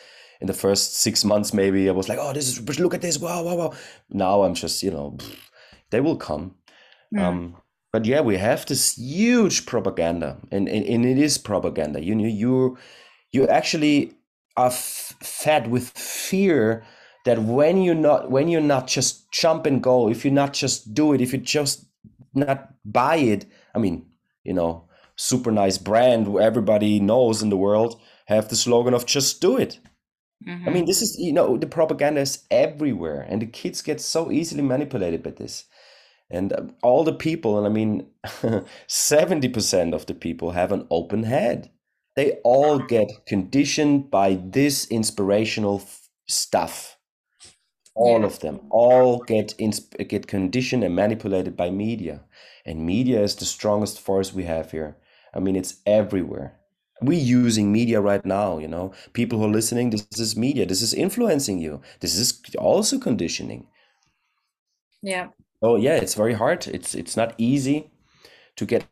in 0.42 0.48
the 0.48 0.52
first 0.52 0.96
six 0.96 1.24
months, 1.24 1.54
maybe 1.54 1.88
I 1.88 1.92
was 1.92 2.08
like, 2.08 2.18
oh, 2.20 2.32
this 2.32 2.48
is, 2.48 2.80
look 2.80 2.94
at 2.94 3.00
this, 3.00 3.16
wow, 3.16 3.44
wow, 3.44 3.54
wow. 3.54 3.72
Now 4.10 4.42
I'm 4.42 4.54
just, 4.54 4.82
you 4.82 4.90
know, 4.90 5.16
they 5.90 6.00
will 6.00 6.16
come. 6.16 6.56
Yeah. 7.12 7.28
Um, 7.28 7.61
but 7.92 8.04
yeah, 8.06 8.20
we 8.20 8.38
have 8.38 8.66
this 8.66 8.96
huge 8.98 9.66
propaganda, 9.66 10.38
and, 10.50 10.68
and, 10.68 10.86
and 10.86 11.04
it 11.04 11.18
is 11.18 11.38
propaganda. 11.38 12.02
You 12.04 12.14
know, 12.14 12.26
you 12.26 12.78
you 13.32 13.46
actually 13.48 14.14
are 14.56 14.68
f- 14.68 15.14
fed 15.22 15.68
with 15.70 15.90
fear 15.90 16.84
that 17.24 17.42
when 17.42 17.82
you're 17.82 17.94
not 17.94 18.30
when 18.30 18.48
you're 18.48 18.60
not 18.60 18.86
just 18.88 19.30
jump 19.32 19.66
and 19.66 19.82
go, 19.82 20.08
if 20.08 20.24
you 20.24 20.30
not 20.30 20.54
just 20.54 20.94
do 20.94 21.12
it, 21.12 21.20
if 21.20 21.32
you 21.32 21.38
just 21.38 21.86
not 22.34 22.70
buy 22.84 23.16
it, 23.16 23.46
I 23.74 23.78
mean, 23.78 24.06
you 24.44 24.54
know, 24.54 24.88
super 25.16 25.52
nice 25.52 25.78
brand 25.78 26.26
who 26.26 26.40
everybody 26.40 27.00
knows 27.00 27.42
in 27.42 27.50
the 27.50 27.56
world 27.56 28.00
have 28.26 28.48
the 28.48 28.56
slogan 28.56 28.94
of 28.94 29.06
just 29.06 29.40
do 29.40 29.58
it 29.58 29.78
Mm-hmm. 30.46 30.68
I 30.68 30.72
mean, 30.72 30.86
this 30.86 31.02
is, 31.02 31.16
you 31.18 31.32
know, 31.32 31.56
the 31.56 31.66
propaganda 31.66 32.20
is 32.20 32.44
everywhere, 32.50 33.26
and 33.28 33.40
the 33.42 33.46
kids 33.46 33.82
get 33.82 34.00
so 34.00 34.30
easily 34.32 34.62
manipulated 34.62 35.22
by 35.22 35.30
this. 35.30 35.64
And 36.32 36.52
uh, 36.52 36.62
all 36.82 37.04
the 37.04 37.12
people, 37.12 37.58
and 37.58 37.66
I 37.66 37.70
mean, 37.70 38.06
70% 38.24 39.94
of 39.94 40.06
the 40.06 40.14
people 40.14 40.52
have 40.52 40.72
an 40.72 40.86
open 40.90 41.24
head. 41.24 41.70
They 42.16 42.32
all 42.44 42.78
get 42.78 43.08
conditioned 43.26 44.10
by 44.10 44.40
this 44.42 44.86
inspirational 44.86 45.82
stuff. 46.28 46.98
All 47.94 48.20
yeah. 48.20 48.26
of 48.26 48.40
them, 48.40 48.60
all 48.70 49.18
get 49.20 49.54
insp- 49.58 50.08
get 50.08 50.26
conditioned 50.26 50.82
and 50.82 50.96
manipulated 50.96 51.56
by 51.56 51.70
media. 51.70 52.22
And 52.64 52.86
media 52.86 53.22
is 53.22 53.36
the 53.36 53.44
strongest 53.44 54.00
force 54.00 54.32
we 54.32 54.44
have 54.44 54.70
here. 54.70 54.96
I 55.34 55.40
mean, 55.40 55.56
it's 55.56 55.76
everywhere 55.86 56.58
we 57.02 57.16
using 57.16 57.72
media 57.72 58.00
right 58.00 58.24
now 58.24 58.58
you 58.58 58.68
know 58.68 58.92
people 59.12 59.38
who 59.38 59.46
are 59.46 59.48
listening 59.48 59.90
this 59.90 60.06
is 60.18 60.36
media 60.36 60.64
this 60.64 60.82
is 60.82 60.94
influencing 60.94 61.58
you 61.58 61.80
this 62.00 62.14
is 62.14 62.40
also 62.58 62.98
conditioning 62.98 63.66
yeah 65.02 65.28
oh 65.62 65.76
yeah 65.76 65.96
it's 65.96 66.14
very 66.14 66.34
hard 66.34 66.66
it's 66.68 66.94
it's 66.94 67.16
not 67.16 67.34
easy 67.38 67.90
to 68.56 68.66
get 68.66 68.86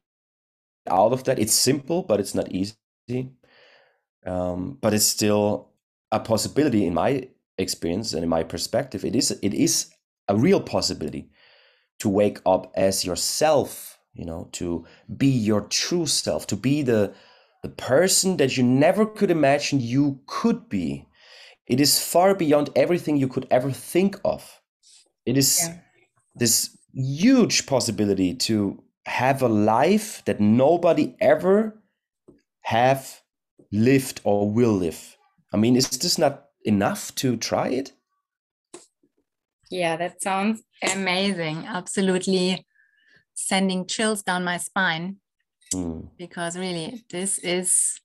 out 0.89 1.13
of 1.13 1.25
that 1.25 1.39
it's 1.39 1.53
simple 1.55 2.03
but 2.03 2.21
it's 2.21 2.35
not 2.35 2.51
easy 2.53 2.75
um, 4.27 4.79
but 4.81 4.95
it's 4.95 5.07
still 5.07 5.71
a 6.13 6.21
possibility 6.21 6.87
in 6.87 6.95
my 6.95 7.29
experience 7.59 8.13
and 8.15 8.23
in 8.23 8.29
my 8.29 8.43
perspective 8.43 9.05
it 9.05 9.17
is 9.17 9.31
it 9.43 9.55
is 9.55 9.91
a 10.29 10.37
real 10.37 10.61
possibility 10.61 11.29
to 11.99 12.09
wake 12.09 12.41
up 12.47 12.73
as 12.77 13.05
yourself 13.05 13.99
you 14.15 14.25
know 14.25 14.49
to 14.53 14.87
be 15.17 15.29
your 15.29 15.63
true 15.63 16.07
self 16.07 16.47
to 16.47 16.57
be 16.57 16.83
the 16.83 17.15
the 17.63 17.69
person 17.69 18.37
that 18.39 18.57
you 18.57 18.63
never 18.63 19.07
could 19.07 19.31
imagine 19.31 19.81
you 19.81 20.21
could 20.27 20.69
be. 20.69 21.07
It 21.67 21.81
is 21.81 22.03
far 22.03 22.35
beyond 22.35 22.71
everything 22.75 23.17
you 23.17 23.29
could 23.29 23.47
ever 23.51 23.71
think 23.71 24.19
of. 24.25 24.61
It 25.27 25.37
is 25.37 25.61
yeah. 25.63 25.79
This 26.35 26.77
huge 26.93 27.66
possibility 27.66 28.35
to 28.35 28.83
have 29.07 29.43
a 29.43 29.49
life 29.49 30.23
that 30.27 30.40
nobody 30.40 31.14
ever 31.21 31.81
have 32.62 33.21
lived 33.73 34.21
or 34.25 34.51
will 34.51 34.73
live. 34.73 35.16
I 35.53 35.57
mean, 35.57 35.77
is 35.77 35.88
this 35.90 36.19
not 36.19 36.47
enough 36.64 37.14
to 37.16 37.37
try 37.37 37.69
it? 37.69 37.93
Yeah, 39.71 39.97
that 39.97 40.23
sounds 40.23 40.62
amazing. 40.83 41.64
Absolutely 41.66 42.66
sending 43.35 43.87
chills 43.87 44.23
down 44.23 44.45
my 44.45 44.59
spine 44.59 45.16
mm. 45.75 46.09
because 46.19 46.59
really 46.59 47.05
this 47.11 47.38
is 47.38 48.01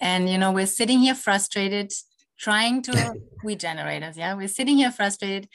and 0.00 0.28
you 0.28 0.36
know 0.36 0.50
we're 0.50 0.66
sitting 0.66 0.98
here 0.98 1.14
frustrated 1.14 1.92
trying 2.38 2.82
to 2.82 3.14
we 3.44 3.54
generators 3.54 4.16
yeah 4.16 4.34
we're 4.34 4.48
sitting 4.48 4.76
here 4.76 4.90
frustrated 4.90 5.48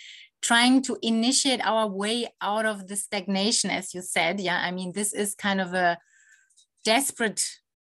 trying 0.45 0.79
to 0.79 0.95
initiate 1.01 1.59
our 1.65 1.87
way 1.87 2.27
out 2.39 2.65
of 2.67 2.87
the 2.87 2.95
stagnation 2.95 3.71
as 3.71 3.93
you 3.95 4.01
said. 4.01 4.39
Yeah 4.39 4.59
i 4.67 4.71
mean 4.71 4.91
this 4.93 5.11
is 5.13 5.33
kind 5.33 5.59
of 5.59 5.73
a 5.73 5.97
desperate 6.83 7.43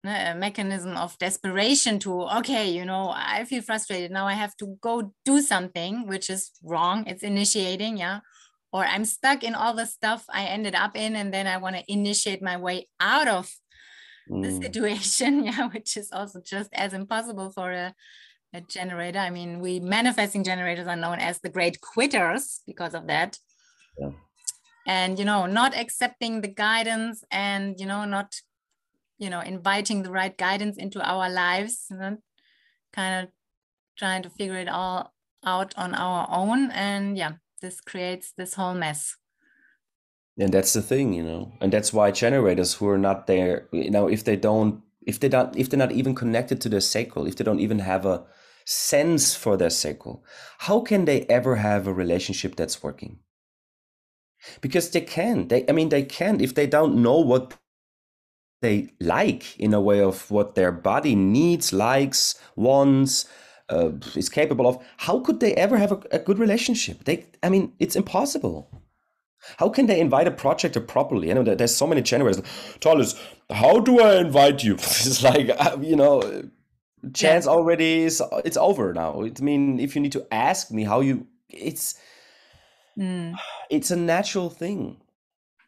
uh, 0.06 0.34
mechanism 0.36 0.96
of 0.96 1.18
desperation 1.18 1.98
to 1.98 2.12
okay 2.38 2.70
you 2.70 2.84
know 2.84 3.12
i 3.14 3.44
feel 3.44 3.62
frustrated. 3.62 4.10
Now 4.12 4.26
i 4.26 4.34
have 4.34 4.56
to 4.58 4.66
go 4.80 5.12
do 5.24 5.40
something 5.40 6.06
which 6.06 6.30
is 6.30 6.52
wrong. 6.62 7.06
It's 7.06 7.24
initiating 7.24 7.96
yeah. 7.96 8.20
Or 8.72 8.84
i'm 8.84 9.04
stuck 9.04 9.42
in 9.44 9.54
all 9.54 9.74
the 9.74 9.86
stuff 9.86 10.24
i 10.40 10.44
ended 10.44 10.74
up 10.74 10.96
in 10.96 11.16
and 11.16 11.32
then 11.34 11.46
i 11.46 11.56
want 11.58 11.76
to 11.76 11.92
initiate 11.98 12.42
my 12.50 12.56
way 12.56 12.88
out 12.98 13.28
of 13.28 13.44
mm. 14.28 14.42
the 14.42 14.50
situation 14.62 15.44
yeah 15.48 15.68
which 15.68 15.96
is 15.96 16.10
also 16.12 16.40
just 16.54 16.70
as 16.72 16.92
impossible 16.92 17.50
for 17.50 17.70
a, 17.70 17.94
a 18.54 18.60
generator. 18.60 19.18
I 19.18 19.30
mean 19.30 19.60
we 19.60 19.80
manifesting 19.80 20.44
generators 20.44 20.86
are 20.86 20.96
known 20.96 21.18
as 21.18 21.40
the 21.40 21.50
great 21.50 21.80
quitters 21.80 22.62
because 22.66 22.94
of 22.94 23.06
that. 23.08 23.38
Yeah. 23.98 24.10
and 24.86 25.18
you 25.20 25.24
know 25.24 25.46
not 25.46 25.76
accepting 25.76 26.40
the 26.40 26.48
guidance 26.48 27.22
and 27.30 27.78
you 27.78 27.86
know 27.86 28.04
not 28.04 28.34
you 29.18 29.30
know 29.30 29.40
inviting 29.40 30.02
the 30.02 30.10
right 30.10 30.36
guidance 30.36 30.76
into 30.76 31.00
our 31.00 31.30
lives 31.30 31.86
you 31.90 31.96
know, 31.96 32.16
kind 32.92 33.14
of 33.20 33.30
trying 33.96 34.22
to 34.24 34.30
figure 34.30 34.56
it 34.56 34.68
all 34.68 35.12
out 35.44 35.74
on 35.76 35.94
our 35.94 36.26
own. 36.30 36.70
And 36.70 37.18
yeah 37.18 37.32
this 37.60 37.80
creates 37.80 38.32
this 38.36 38.54
whole 38.54 38.74
mess. 38.74 39.16
And 40.38 40.52
that's 40.52 40.72
the 40.72 40.82
thing 40.82 41.12
you 41.12 41.24
know 41.24 41.52
and 41.60 41.72
that's 41.72 41.92
why 41.92 42.10
generators 42.10 42.74
who 42.74 42.88
are 42.88 42.98
not 42.98 43.26
there 43.26 43.68
you 43.72 43.90
know 43.90 44.08
if 44.08 44.24
they 44.24 44.36
don't 44.36 44.82
if 45.06 45.20
they 45.20 45.28
don't 45.28 45.56
if 45.56 45.68
they're 45.68 45.78
not 45.86 45.92
even 45.92 46.14
connected 46.14 46.60
to 46.60 46.68
their 46.68 46.80
sacral 46.80 47.26
if 47.26 47.36
they 47.36 47.44
don't 47.44 47.60
even 47.60 47.78
have 47.78 48.04
a 48.04 48.24
sense 48.64 49.34
for 49.34 49.56
their 49.56 49.70
sacral 49.70 50.24
how 50.58 50.80
can 50.80 51.04
they 51.04 51.22
ever 51.22 51.56
have 51.56 51.86
a 51.86 51.92
relationship 51.92 52.56
that's 52.56 52.82
working 52.82 53.18
because 54.60 54.90
they 54.90 55.00
can 55.00 55.48
they 55.48 55.64
i 55.68 55.72
mean 55.72 55.90
they 55.90 56.02
can 56.02 56.40
if 56.40 56.54
they 56.54 56.66
don't 56.66 56.96
know 56.96 57.18
what 57.18 57.54
they 58.64 58.88
like 58.98 59.60
in 59.60 59.74
a 59.74 59.80
way 59.80 60.00
of 60.00 60.30
what 60.30 60.54
their 60.54 60.72
body 60.72 61.14
needs, 61.14 61.70
likes, 61.72 62.34
wants, 62.56 63.26
uh, 63.68 63.90
is 64.16 64.30
capable 64.30 64.66
of, 64.66 64.82
how 64.96 65.20
could 65.20 65.38
they 65.40 65.52
ever 65.54 65.76
have 65.76 65.92
a, 65.92 66.00
a, 66.12 66.18
good 66.18 66.38
relationship? 66.38 67.04
They, 67.04 67.26
I 67.42 67.50
mean, 67.50 67.74
it's 67.78 67.94
impossible. 67.94 68.70
How 69.58 69.68
can 69.68 69.84
they 69.86 70.00
invite 70.00 70.26
a 70.26 70.30
projector 70.30 70.80
properly? 70.80 71.28
You 71.28 71.34
know, 71.34 71.42
there's 71.42 71.76
so 71.76 71.86
many 71.86 72.00
generators. 72.00 72.42
Talis, 72.80 73.14
how 73.50 73.80
do 73.80 74.00
I 74.00 74.16
invite 74.16 74.64
you? 74.64 74.74
it's 74.78 75.22
like, 75.22 75.50
uh, 75.50 75.76
you 75.82 75.96
know, 75.96 76.48
chance 77.12 77.46
yeah. 77.46 77.52
already 77.52 78.02
is, 78.02 78.22
it's 78.44 78.56
over 78.56 78.92
now. 78.92 79.22
I 79.22 79.42
mean, 79.42 79.80
if 79.80 79.94
you 79.94 80.02
need 80.02 80.12
to 80.12 80.26
ask 80.32 80.70
me 80.70 80.84
how 80.84 81.00
you, 81.00 81.26
it's, 81.48 81.94
mm. 82.98 83.34
it's 83.70 83.90
a 83.90 83.96
natural 83.96 84.50
thing. 84.50 84.98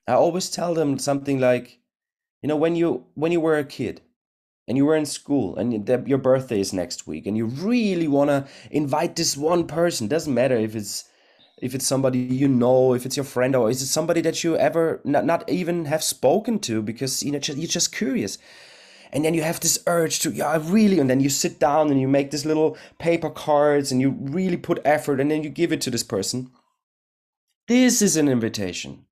I 0.08 0.12
always 0.12 0.50
tell 0.50 0.74
them 0.74 0.98
something 0.98 1.40
like, 1.40 1.80
you 2.46 2.48
know 2.48 2.56
when 2.56 2.76
you 2.76 3.04
when 3.14 3.32
you 3.32 3.40
were 3.40 3.58
a 3.58 3.64
kid 3.64 4.02
and 4.68 4.76
you 4.76 4.86
were 4.86 4.94
in 4.94 5.04
school 5.04 5.56
and 5.56 5.88
your 6.08 6.18
birthday 6.18 6.60
is 6.60 6.72
next 6.72 7.04
week 7.04 7.26
and 7.26 7.36
you 7.36 7.46
really 7.46 8.06
want 8.06 8.30
to 8.30 8.46
invite 8.70 9.16
this 9.16 9.36
one 9.36 9.66
person 9.66 10.06
doesn't 10.06 10.32
matter 10.32 10.56
if 10.56 10.76
it's 10.76 11.04
if 11.60 11.74
it's 11.74 11.86
somebody 11.86 12.20
you 12.20 12.46
know 12.46 12.94
if 12.94 13.04
it's 13.04 13.16
your 13.16 13.24
friend 13.24 13.56
or 13.56 13.68
is 13.68 13.82
it 13.82 13.86
somebody 13.86 14.20
that 14.20 14.44
you 14.44 14.56
ever 14.56 15.00
not, 15.02 15.24
not 15.24 15.48
even 15.48 15.86
have 15.86 16.04
spoken 16.04 16.60
to 16.60 16.82
because 16.82 17.22
you 17.24 17.32
know 17.32 17.40
you're 17.42 17.66
just 17.66 17.92
curious 17.92 18.38
and 19.12 19.24
then 19.24 19.34
you 19.34 19.42
have 19.42 19.60
this 19.60 19.78
urge 19.86 20.18
to 20.20 20.30
yeah 20.30 20.58
really 20.62 20.98
and 20.98 21.08
then 21.08 21.20
you 21.20 21.28
sit 21.28 21.58
down 21.58 21.90
and 21.90 22.00
you 22.00 22.08
make 22.08 22.30
this 22.30 22.44
little 22.44 22.76
paper 22.98 23.30
cards 23.30 23.92
and 23.92 24.00
you 24.00 24.10
really 24.20 24.56
put 24.56 24.80
effort 24.84 25.20
and 25.20 25.30
then 25.30 25.42
you 25.42 25.50
give 25.50 25.72
it 25.72 25.80
to 25.80 25.90
this 25.90 26.02
person 26.02 26.50
this 27.68 28.02
is 28.02 28.16
an 28.16 28.28
invitation 28.28 29.06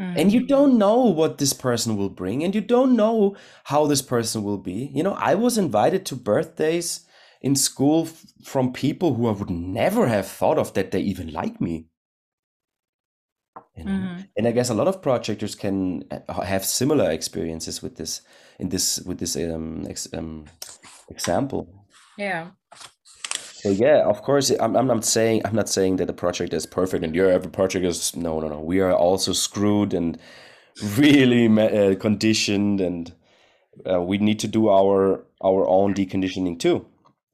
Mm-hmm. 0.00 0.18
And 0.18 0.32
you 0.32 0.46
don't 0.46 0.76
know 0.76 1.04
what 1.04 1.38
this 1.38 1.54
person 1.54 1.96
will 1.96 2.10
bring, 2.10 2.44
and 2.44 2.54
you 2.54 2.60
don't 2.60 2.96
know 2.96 3.34
how 3.64 3.86
this 3.86 4.02
person 4.02 4.42
will 4.44 4.58
be. 4.58 4.90
You 4.94 5.02
know, 5.02 5.14
I 5.14 5.34
was 5.34 5.56
invited 5.56 6.04
to 6.06 6.16
birthdays 6.16 7.06
in 7.40 7.56
school 7.56 8.04
f- 8.06 8.24
from 8.44 8.74
people 8.74 9.14
who 9.14 9.26
I 9.26 9.32
would 9.32 9.48
never 9.48 10.06
have 10.06 10.26
thought 10.26 10.58
of 10.58 10.74
that 10.74 10.90
they 10.90 11.00
even 11.00 11.32
like 11.32 11.62
me. 11.62 11.86
You 13.74 13.84
know? 13.84 13.90
mm-hmm. 13.90 14.20
And 14.36 14.46
I 14.46 14.52
guess 14.52 14.68
a 14.68 14.74
lot 14.74 14.88
of 14.88 15.00
projectors 15.00 15.54
can 15.54 16.04
uh, 16.10 16.42
have 16.42 16.64
similar 16.66 17.10
experiences 17.10 17.82
with 17.82 17.96
this 17.96 18.20
in 18.58 18.68
this 18.68 19.00
with 19.00 19.18
this 19.18 19.36
um, 19.36 19.86
ex- 19.88 20.12
um 20.12 20.46
example. 21.08 21.68
Yeah. 22.16 22.48
So 23.66 23.70
yeah, 23.70 24.04
of 24.04 24.22
course, 24.22 24.50
I'm, 24.50 24.76
I'm 24.76 24.86
not 24.86 25.04
saying 25.04 25.42
I'm 25.44 25.54
not 25.54 25.68
saying 25.68 25.96
that 25.96 26.06
the 26.06 26.12
project 26.12 26.52
is 26.52 26.66
perfect 26.66 27.04
and 27.04 27.14
your 27.14 27.30
every 27.30 27.50
project 27.50 27.84
is 27.84 28.14
no 28.14 28.40
no 28.40 28.48
no. 28.48 28.60
We 28.60 28.80
are 28.80 28.92
also 28.92 29.32
screwed 29.32 29.94
and 29.94 30.18
really 30.96 31.46
uh, 31.48 31.96
conditioned, 31.96 32.80
and 32.80 33.12
uh, 33.90 34.00
we 34.00 34.18
need 34.18 34.38
to 34.40 34.48
do 34.48 34.68
our 34.68 35.24
our 35.42 35.66
own 35.66 35.94
deconditioning 35.94 36.58
too. 36.58 36.86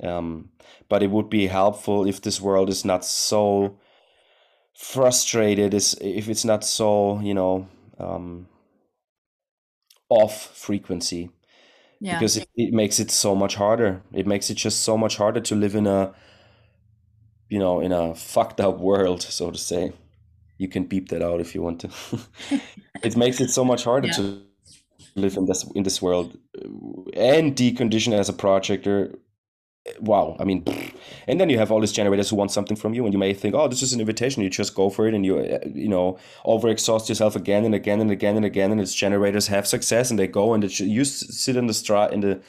Um, 0.02 0.50
but 0.88 1.02
it 1.02 1.10
would 1.10 1.30
be 1.30 1.46
helpful 1.46 2.06
if 2.06 2.22
this 2.22 2.40
world 2.40 2.68
is 2.68 2.84
not 2.84 3.04
so 3.04 3.78
frustrated, 4.74 5.74
is 5.74 5.96
if 6.00 6.28
it's 6.28 6.44
not 6.44 6.64
so 6.64 7.20
you 7.20 7.34
know 7.34 7.68
um, 7.98 8.48
off 10.12 10.34
frequency 10.56 11.30
yeah. 12.00 12.18
because 12.18 12.36
it, 12.36 12.48
it 12.56 12.72
makes 12.72 13.00
it 13.00 13.10
so 13.10 13.34
much 13.34 13.54
harder 13.54 14.02
it 14.12 14.26
makes 14.26 14.50
it 14.50 14.54
just 14.54 14.82
so 14.82 14.96
much 14.96 15.16
harder 15.16 15.40
to 15.40 15.54
live 15.54 15.74
in 15.74 15.86
a 15.86 16.12
you 17.48 17.58
know 17.58 17.80
in 17.80 17.92
a 17.92 18.14
fucked 18.14 18.60
up 18.60 18.78
world 18.78 19.22
so 19.22 19.50
to 19.50 19.58
say 19.58 19.92
you 20.58 20.68
can 20.68 20.84
beep 20.84 21.08
that 21.08 21.22
out 21.22 21.40
if 21.40 21.54
you 21.54 21.62
want 21.62 21.80
to 21.80 21.90
it 23.02 23.16
makes 23.16 23.40
it 23.40 23.50
so 23.50 23.64
much 23.64 23.84
harder 23.84 24.08
yeah. 24.08 24.14
to 24.14 24.42
live 25.14 25.36
in 25.36 25.46
this 25.46 25.64
in 25.74 25.82
this 25.82 26.00
world 26.02 26.36
and 27.14 27.56
decondition 27.56 28.12
as 28.12 28.28
a 28.28 28.32
projector 28.32 29.18
wow 30.00 30.36
i 30.38 30.44
mean 30.44 30.64
and 31.26 31.40
then 31.40 31.50
you 31.50 31.58
have 31.58 31.72
all 31.72 31.80
these 31.80 31.92
generators 31.92 32.30
who 32.30 32.36
want 32.36 32.50
something 32.50 32.76
from 32.76 32.94
you 32.94 33.04
and 33.04 33.12
you 33.12 33.18
may 33.18 33.34
think 33.34 33.54
oh 33.54 33.68
this 33.68 33.82
is 33.82 33.92
an 33.92 34.00
invitation. 34.00 34.42
You 34.42 34.50
just 34.50 34.74
go 34.74 34.90
for 34.90 35.06
it 35.06 35.14
and 35.14 35.24
you 35.24 35.38
uh, 35.38 35.58
you 35.66 35.88
know 35.88 36.18
overexhaust 36.44 37.08
yourself 37.08 37.36
again 37.36 37.64
and 37.64 37.74
again 37.74 38.00
and 38.00 38.10
again 38.10 38.36
and 38.36 38.44
again 38.44 38.70
and 38.70 38.80
its 38.80 38.94
generators 38.94 39.48
have 39.48 39.66
success 39.66 40.10
and 40.10 40.18
they 40.18 40.26
go 40.26 40.54
and 40.54 40.62
you 40.80 41.04
sit 41.04 41.56
in 41.56 41.66
the 41.66 41.72
strat 41.72 42.12
in 42.12 42.20
the 42.20 42.40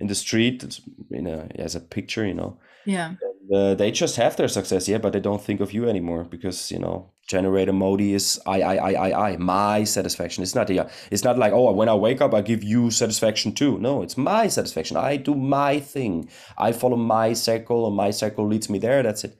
in 0.00 0.06
the 0.08 0.14
street 0.14 0.80
in 1.10 1.26
a 1.26 1.48
as 1.56 1.74
a 1.74 1.80
picture 1.80 2.26
you 2.26 2.34
know? 2.34 2.58
Yeah. 2.84 3.14
Uh, 3.52 3.74
they 3.74 3.90
just 3.90 4.16
have 4.16 4.36
their 4.36 4.48
success, 4.48 4.88
yeah, 4.88 4.98
but 4.98 5.12
they 5.12 5.20
don't 5.20 5.42
think 5.42 5.60
of 5.60 5.72
you 5.72 5.86
anymore 5.88 6.24
because 6.24 6.70
you 6.70 6.78
know 6.78 7.10
generator 7.26 7.72
modi 7.72 8.14
is 8.14 8.40
I 8.46 8.60
I 8.62 8.74
I 8.74 8.92
I 8.92 9.30
I 9.30 9.36
my 9.36 9.84
satisfaction. 9.84 10.42
It's 10.42 10.54
not 10.54 10.70
yeah, 10.70 10.88
it's 11.10 11.24
not 11.24 11.38
like 11.38 11.52
oh 11.52 11.72
when 11.72 11.88
I 11.88 11.94
wake 11.94 12.20
up 12.20 12.34
I 12.34 12.40
give 12.40 12.62
you 12.62 12.90
satisfaction 12.90 13.52
too. 13.52 13.78
No, 13.78 14.02
it's 14.02 14.16
my 14.16 14.48
satisfaction. 14.48 14.96
I 14.96 15.16
do 15.16 15.34
my 15.34 15.80
thing. 15.80 16.28
I 16.58 16.72
follow 16.72 16.96
my 16.96 17.32
cycle, 17.32 17.86
and 17.86 17.96
my 17.96 18.10
cycle 18.10 18.46
leads 18.46 18.68
me 18.68 18.78
there. 18.78 19.02
That's 19.02 19.24
it. 19.24 19.38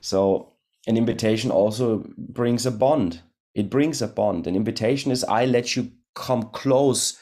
So 0.00 0.52
an 0.86 0.96
invitation 0.96 1.50
also 1.50 2.04
brings 2.16 2.66
a 2.66 2.70
bond. 2.70 3.22
It 3.54 3.70
brings 3.70 4.00
a 4.02 4.08
bond. 4.08 4.46
An 4.46 4.54
invitation 4.54 5.10
is 5.10 5.24
I 5.24 5.44
let 5.44 5.76
you 5.76 5.92
come 6.14 6.44
close 6.44 7.18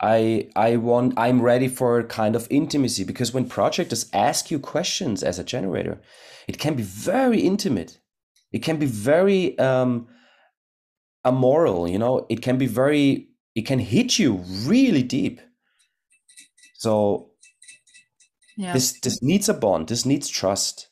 I 0.00 0.50
I 0.54 0.76
want 0.76 1.14
I'm 1.16 1.40
ready 1.40 1.68
for 1.68 1.98
a 1.98 2.04
kind 2.04 2.36
of 2.36 2.46
intimacy 2.50 3.04
because 3.04 3.32
when 3.32 3.48
projectors 3.48 4.10
ask 4.12 4.50
you 4.50 4.58
questions 4.58 5.22
as 5.22 5.38
a 5.38 5.44
generator, 5.44 6.00
it 6.46 6.58
can 6.58 6.74
be 6.74 6.82
very 6.82 7.40
intimate. 7.40 7.98
It 8.52 8.62
can 8.62 8.78
be 8.78 8.86
very 8.86 9.58
um, 9.58 10.08
amoral. 11.24 11.88
You 11.88 11.98
know, 11.98 12.26
it 12.28 12.42
can 12.42 12.58
be 12.58 12.66
very. 12.66 13.28
It 13.54 13.66
can 13.66 13.78
hit 13.78 14.18
you 14.18 14.44
really 14.66 15.02
deep. 15.02 15.40
So 16.74 17.30
yeah. 18.56 18.72
this 18.72 19.00
this 19.00 19.22
needs 19.22 19.48
a 19.48 19.54
bond. 19.54 19.88
This 19.88 20.04
needs 20.04 20.28
trust. 20.28 20.88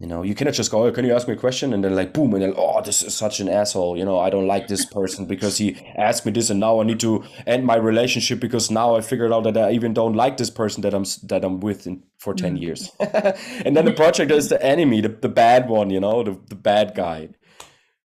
You 0.00 0.06
know, 0.06 0.22
you 0.22 0.36
cannot 0.36 0.54
just 0.54 0.70
go, 0.70 0.84
oh, 0.84 0.92
can 0.92 1.04
you 1.04 1.12
ask 1.12 1.26
me 1.26 1.34
a 1.34 1.36
question? 1.36 1.72
And 1.74 1.82
then 1.82 1.96
like, 1.96 2.12
boom, 2.12 2.32
and 2.32 2.40
then, 2.40 2.54
oh, 2.56 2.80
this 2.82 3.02
is 3.02 3.16
such 3.16 3.40
an 3.40 3.48
asshole. 3.48 3.96
You 3.96 4.04
know, 4.04 4.20
I 4.20 4.30
don't 4.30 4.46
like 4.46 4.68
this 4.68 4.84
person 4.84 5.26
because 5.26 5.58
he 5.58 5.76
asked 5.96 6.24
me 6.24 6.30
this 6.30 6.50
and 6.50 6.60
now 6.60 6.80
I 6.80 6.84
need 6.84 7.00
to 7.00 7.24
end 7.48 7.66
my 7.66 7.74
relationship 7.74 8.38
because 8.38 8.70
now 8.70 8.94
I 8.94 9.00
figured 9.00 9.32
out 9.32 9.42
that 9.42 9.58
I 9.58 9.72
even 9.72 9.94
don't 9.94 10.14
like 10.14 10.36
this 10.36 10.50
person 10.50 10.82
that 10.82 10.94
I'm, 10.94 11.04
that 11.24 11.44
I'm 11.44 11.58
with 11.58 11.88
in, 11.88 12.04
for 12.18 12.32
10 12.32 12.56
mm. 12.56 12.60
years. 12.62 12.92
and 13.00 13.76
then 13.76 13.86
the 13.86 13.92
project 13.92 14.30
is 14.30 14.48
the 14.48 14.62
enemy, 14.64 15.00
the, 15.00 15.08
the 15.08 15.28
bad 15.28 15.68
one, 15.68 15.90
you 15.90 15.98
know, 15.98 16.22
the, 16.22 16.38
the 16.48 16.54
bad 16.54 16.94
guy. 16.94 17.30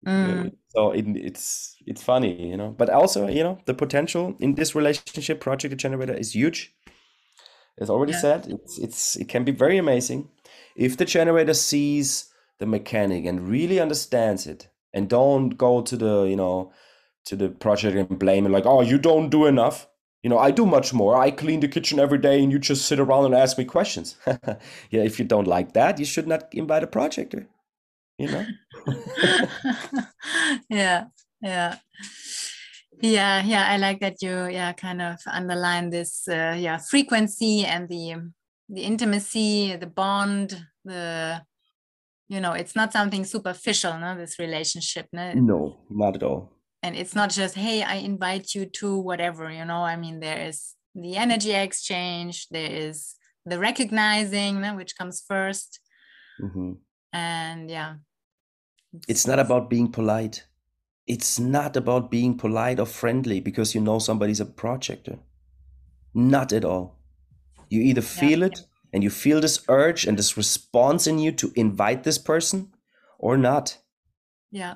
Mm. 0.05 0.51
So 0.69 0.91
it, 0.91 1.05
it's, 1.07 1.77
it's 1.85 2.03
funny, 2.03 2.49
you 2.49 2.57
know, 2.57 2.75
but 2.77 2.89
also, 2.89 3.29
you 3.29 3.41
know, 3.41 3.57
the 3.67 3.73
potential 3.73 4.35
in 4.41 4.55
this 4.55 4.75
relationship 4.75 5.39
project 5.39 5.77
generator 5.77 6.13
is 6.13 6.35
huge. 6.35 6.75
As 7.79 7.89
already 7.89 8.11
yeah. 8.11 8.19
said, 8.19 8.47
it's, 8.49 8.77
it's, 8.77 9.15
it 9.15 9.29
can 9.29 9.45
be 9.45 9.53
very 9.53 9.77
amazing 9.77 10.27
if 10.79 10.95
the 10.95 11.05
generator 11.05 11.53
sees 11.53 12.33
the 12.59 12.65
mechanic 12.65 13.25
and 13.25 13.49
really 13.49 13.79
understands 13.79 14.47
it 14.47 14.69
and 14.93 15.09
don't 15.09 15.49
go 15.57 15.81
to 15.81 15.97
the 15.97 16.23
you 16.23 16.35
know 16.35 16.71
to 17.25 17.35
the 17.35 17.49
project 17.49 17.95
and 17.97 18.17
blame 18.17 18.45
it 18.45 18.49
like 18.49 18.65
oh 18.65 18.81
you 18.81 18.97
don't 18.97 19.29
do 19.29 19.45
enough. 19.45 19.87
You 20.23 20.29
know 20.29 20.39
i 20.39 20.51
do 20.51 20.65
much 20.65 20.93
more. 20.93 21.15
I 21.15 21.31
clean 21.31 21.59
the 21.59 21.67
kitchen 21.67 21.99
every 21.99 22.17
day 22.17 22.41
and 22.41 22.51
you 22.51 22.59
just 22.59 22.85
sit 22.85 22.99
around 22.99 23.25
and 23.25 23.35
ask 23.35 23.57
me 23.57 23.65
questions. 23.65 24.15
Yeah 24.91 25.03
if 25.03 25.19
you 25.19 25.25
don't 25.25 25.47
like 25.47 25.73
that 25.73 25.99
you 25.99 26.05
should 26.05 26.27
not 26.27 26.53
invite 26.53 26.83
a 26.83 26.87
projector 26.87 27.47
you 28.17 28.27
know? 28.27 28.45
Yeah 30.69 31.05
yeah. 31.41 31.75
Yeah 33.01 33.43
yeah 33.45 33.65
i 33.73 33.77
like 33.77 33.99
that 34.01 34.21
you 34.21 34.47
yeah 34.47 34.73
kind 34.73 35.01
of 35.01 35.17
underline 35.25 35.89
this 35.89 36.27
uh, 36.27 36.55
yeah 36.59 36.77
frequency 36.77 37.65
and 37.65 37.87
the 37.87 38.31
the 38.67 38.81
intimacy 38.81 39.75
the 39.77 39.87
bond 39.87 40.65
the 40.85 41.41
you 42.27 42.39
know 42.39 42.53
it's 42.53 42.75
not 42.75 42.93
something 42.93 43.25
superficial 43.25 43.97
no 43.97 44.15
this 44.17 44.39
relationship 44.39 45.07
no, 45.13 45.33
no 45.33 45.77
not 45.89 46.15
at 46.15 46.23
all 46.23 46.51
and 46.83 46.95
it's 46.95 47.15
not 47.15 47.29
just 47.29 47.55
hey 47.55 47.83
i 47.83 47.95
invite 47.95 48.53
you 48.53 48.65
to 48.65 48.97
whatever 48.97 49.51
you 49.51 49.65
know 49.65 49.83
i 49.83 49.95
mean 49.95 50.19
there 50.19 50.47
is 50.47 50.75
the 50.95 51.15
energy 51.15 51.53
exchange 51.53 52.47
there 52.49 52.71
is 52.71 53.15
the 53.45 53.59
recognizing 53.59 54.61
no, 54.61 54.75
which 54.75 54.95
comes 54.95 55.23
1st 55.29 55.79
mm-hmm. 56.41 56.71
and 57.13 57.69
yeah 57.69 57.95
it's 59.07 59.25
not 59.27 59.39
about 59.39 59.69
being 59.69 59.91
polite 59.91 60.43
it's 61.09 61.39
not 61.39 61.75
about 61.75 62.11
being 62.11 62.37
polite 62.37 62.79
or 62.79 62.85
friendly 62.85 63.39
because 63.39 63.73
you 63.73 63.81
know 63.81 63.97
somebody's 63.97 64.39
a 64.39 64.45
projector. 64.45 65.17
Not 66.13 66.53
at 66.53 66.63
all. 66.63 66.99
You 67.67 67.81
either 67.81 68.01
feel 68.01 68.39
yeah. 68.39 68.45
it 68.45 68.61
and 68.91 69.03
you 69.03 69.09
feel 69.09 69.41
this 69.41 69.63
urge 69.67 70.05
and 70.05 70.17
this 70.17 70.37
response 70.37 71.07
in 71.07 71.19
you 71.19 71.31
to 71.33 71.51
invite 71.55 72.03
this 72.03 72.17
person 72.17 72.71
or 73.17 73.37
not. 73.37 73.77
Yeah. 74.51 74.75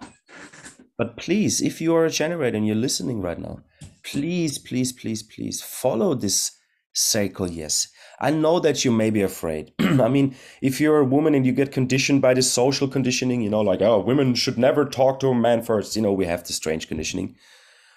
But 0.97 1.17
please, 1.17 1.62
if 1.62 1.82
you 1.82 1.95
are 1.95 2.06
a 2.06 2.10
generator 2.10 2.58
and 2.58 2.67
you're 2.67 2.76
listening 2.76 3.21
right 3.21 3.39
now, 3.39 3.62
please, 4.04 4.58
please, 4.60 4.91
please, 4.91 5.23
please 5.23 5.62
follow 5.62 6.13
this 6.13 6.52
cycle 6.93 7.49
yes 7.49 7.88
I 8.23 8.32
know 8.32 8.62
that 8.62 8.86
you 8.86 8.91
may 8.91 9.10
be 9.10 9.21
afraid. 9.21 9.73
I 9.80 10.08
mean, 10.08 10.34
if 10.62 10.80
you're 10.80 10.99
a 10.99 11.06
woman 11.06 11.36
and 11.36 11.45
you 11.45 11.52
get 11.52 11.73
conditioned 11.73 12.21
by 12.21 12.34
this 12.34 12.49
social 12.49 12.88
conditioning, 12.88 13.41
you 13.41 13.49
know, 13.49 13.60
like, 13.60 13.82
oh, 13.82 13.99
women 13.99 14.34
should 14.34 14.58
never 14.58 14.86
talk 14.86 15.19
to 15.19 15.28
a 15.28 15.36
man 15.36 15.62
first, 15.62 15.97
you 15.97 16.02
know, 16.02 16.13
we 16.13 16.26
have 16.26 16.45
the 16.45 16.54
strange 16.54 16.88
conditioning 16.88 17.36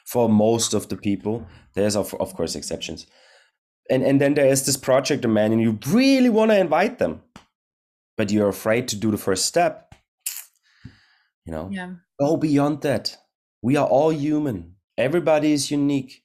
for 0.05 0.29
most 0.29 0.75
of 0.75 0.89
the 0.89 0.97
people. 0.97 1.47
There's, 1.75 1.95
of, 1.95 2.13
of 2.15 2.35
course, 2.35 2.57
exceptions. 2.57 3.07
And, 3.91 4.03
and 4.03 4.21
then 4.21 4.35
there 4.35 4.47
is 4.47 4.67
this 4.67 4.77
project 4.77 5.25
a 5.25 5.29
man, 5.29 5.53
and 5.53 5.61
you 5.61 5.79
really 5.89 6.29
want 6.29 6.51
to 6.51 6.59
invite 6.59 6.99
them, 6.99 7.23
but 8.17 8.31
you're 8.31 8.49
afraid 8.49 8.89
to 8.89 8.97
do 8.97 9.11
the 9.11 9.19
first 9.19 9.47
step. 9.47 9.95
You 11.45 11.53
know, 11.53 11.69
yeah. 11.71 11.93
go 12.19 12.37
beyond 12.37 12.83
that. 12.83 13.17
We 13.63 13.77
are 13.77 13.87
all 13.87 14.13
human. 14.13 14.75
Everybody 14.99 15.53
is 15.53 15.71
unique. 15.71 16.25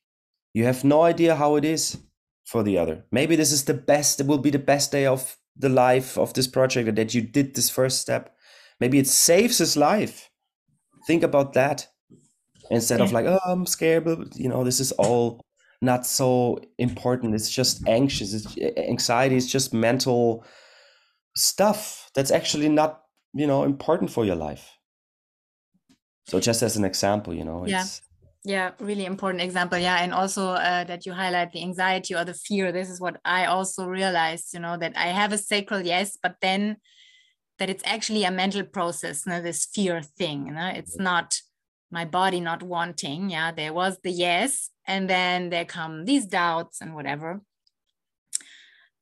You 0.54 0.66
have 0.66 0.84
no 0.84 1.04
idea 1.04 1.36
how 1.36 1.56
it 1.56 1.66
is 1.66 1.98
for 2.46 2.64
the 2.64 2.78
other. 2.78 3.06
Maybe 3.12 3.36
this 3.36 3.52
is 3.52 3.66
the 3.66 3.74
best, 3.74 4.20
it 4.20 4.28
will 4.28 4.40
be 4.40 4.50
the 4.50 4.60
best 4.60 4.92
day 4.92 5.06
of 5.06 5.38
the 5.56 5.70
life 5.70 6.18
of 6.18 6.34
this 6.34 6.48
project 6.48 6.96
that 6.96 7.14
you 7.14 7.22
did 7.22 7.54
this 7.54 7.70
first 7.70 8.02
step. 8.02 8.36
Maybe 8.80 8.98
it 8.98 9.08
saves 9.08 9.60
his 9.60 9.78
life. 9.78 10.30
Think 11.06 11.24
about 11.24 11.54
that 11.54 11.88
instead 12.70 13.02
of 13.02 13.12
like, 13.12 13.26
oh, 13.26 13.40
I'm 13.46 13.66
scared, 13.66 14.06
but 14.06 14.36
you 14.36 14.50
know, 14.50 14.64
this 14.64 14.80
is 14.80 14.92
all 14.94 15.42
not 15.82 16.06
so 16.06 16.60
important. 16.78 17.36
It's 17.36 17.50
just 17.50 17.88
anxious. 17.88 18.34
It's, 18.34 18.58
anxiety 18.78 19.36
is 19.36 19.52
just 19.52 19.74
mental 19.74 20.46
stuff 21.36 22.10
that's 22.14 22.32
actually 22.32 22.70
not, 22.70 23.02
you 23.34 23.48
know, 23.48 23.64
important 23.64 24.12
for 24.12 24.26
your 24.26 24.36
life. 24.36 24.70
So 26.28 26.40
just 26.40 26.62
as 26.62 26.78
an 26.78 26.86
example, 26.86 27.34
you 27.34 27.44
know, 27.44 27.66
yeah 27.66 27.86
yeah 28.44 28.72
really 28.80 29.06
important 29.06 29.44
example 29.44 29.78
yeah 29.78 29.98
and 29.98 30.14
also 30.14 30.50
uh, 30.50 30.84
that 30.86 31.06
you 31.06 31.14
highlight 31.14 31.52
the 31.52 31.62
anxiety 31.62 32.16
or 32.16 32.26
the 32.26 32.34
fear 32.34 32.72
this 32.72 32.90
is 32.90 33.00
what 33.00 33.20
i 33.24 33.46
also 33.46 33.86
realized 33.86 34.54
you 34.54 34.60
know 34.60 34.78
that 34.78 34.94
i 34.98 35.08
have 35.08 35.32
a 35.32 35.38
sacral 35.38 35.82
yes 35.82 36.18
but 36.22 36.36
then 36.42 36.78
that 37.60 37.70
it's 37.70 37.84
actually 37.86 38.24
a 38.24 38.32
mental 38.32 38.64
process 38.64 39.26
you 39.26 39.32
know, 39.32 39.42
this 39.42 39.66
fear 39.66 40.02
thing 40.02 40.48
you 40.48 40.54
know? 40.54 40.72
it's 40.74 40.98
not 40.98 41.40
my 41.92 42.06
body 42.06 42.40
not 42.40 42.64
wanting 42.64 43.30
yeah 43.30 43.52
there 43.52 43.74
was 43.74 43.98
the 44.04 44.12
yes 44.12 44.70
and 44.88 45.10
then 45.10 45.50
there 45.50 45.66
come 45.66 46.06
these 46.06 46.26
doubts 46.26 46.82
and 46.82 46.96
whatever 46.96 47.42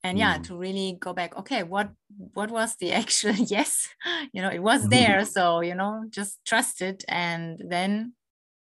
and 0.04 0.17
yeah 0.17 0.38
mm. 0.38 0.43
to 0.43 0.58
really 0.58 0.97
go 0.99 1.13
back 1.13 1.38
okay 1.38 1.63
what 1.63 1.89
what 2.34 2.52
was 2.52 2.75
the 2.78 2.91
actual 3.02 3.34
yes 3.34 3.88
you 4.34 4.41
know 4.41 4.49
it 4.49 4.63
was 4.63 4.88
there 4.89 5.23
so 5.25 5.62
you 5.62 5.75
know 5.75 6.04
just 6.10 6.39
trust 6.45 6.82
it 6.82 7.04
and 7.08 7.62
then 7.67 8.13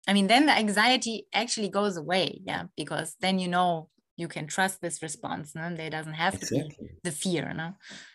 I 0.06 0.12
mean, 0.12 0.26
then 0.26 0.46
the 0.46 0.52
anxiety 0.52 1.26
actually 1.32 1.68
goes 1.68 1.96
away. 1.96 2.40
Yeah. 2.44 2.64
Because 2.76 3.16
then 3.20 3.38
you 3.38 3.48
know 3.48 3.88
you 4.16 4.28
can 4.28 4.46
trust 4.46 4.80
this 4.80 5.02
response. 5.02 5.54
and 5.54 5.72
No? 5.72 5.76
There 5.76 5.90
doesn't 5.90 6.14
have 6.14 6.34
exactly. 6.34 6.60
to 6.60 6.82
be 6.82 6.88
the 7.02 7.12
fear. 7.12 7.52
No? 7.54 7.74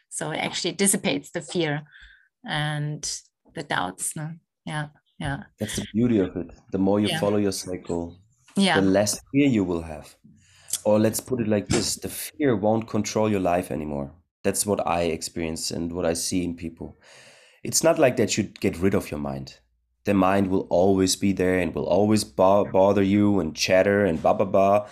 So 0.10 0.32
it 0.32 0.38
actually 0.38 0.74
dissipates 0.74 1.32
the 1.32 1.42
fear 1.42 1.84
and 2.46 3.10
the 3.56 3.64
doubts. 3.64 4.16
No? 4.16 4.34
Yeah. 4.66 4.88
Yeah. 5.20 5.44
That's 5.60 5.76
the 5.76 5.86
beauty 5.94 6.20
of 6.20 6.36
it. 6.38 6.52
The 6.72 6.78
more 6.78 7.00
you 7.00 7.10
yeah. 7.10 7.20
follow 7.20 7.38
your 7.38 7.52
cycle, 7.52 8.18
yeah. 8.56 8.80
the 8.80 8.86
less 8.86 9.20
fear 9.32 9.48
you 9.48 9.64
will 9.64 9.82
have. 9.82 10.16
Or 10.86 11.00
let's 11.00 11.20
put 11.20 11.42
it 11.42 11.48
like 11.48 11.68
this 11.68 11.96
the 11.96 12.10
fear 12.10 12.56
won't 12.56 12.88
control 12.88 13.30
your 13.30 13.40
life 13.42 13.72
anymore. 13.72 14.12
That's 14.44 14.66
what 14.66 14.86
I 14.88 15.04
experience 15.04 15.72
and 15.72 15.92
what 15.92 16.06
I 16.06 16.14
see 16.14 16.44
in 16.44 16.56
people. 16.56 16.98
It's 17.64 17.84
not 17.84 18.00
like 18.00 18.16
that 18.18 18.38
you 18.38 18.44
get 18.44 18.78
rid 18.78 18.94
of 18.94 19.12
your 19.12 19.20
mind 19.20 19.60
the 20.06 20.14
mind 20.14 20.48
will 20.48 20.66
always 20.70 21.16
be 21.16 21.32
there 21.34 21.60
and 21.60 21.76
will 21.76 21.86
always 21.86 22.24
bo- 22.24 22.66
bother 22.66 23.04
you 23.04 23.40
and 23.40 23.56
chatter 23.56 24.06
and 24.06 24.22
blah 24.22 24.34
blah 24.34 24.46
blah 24.46 24.88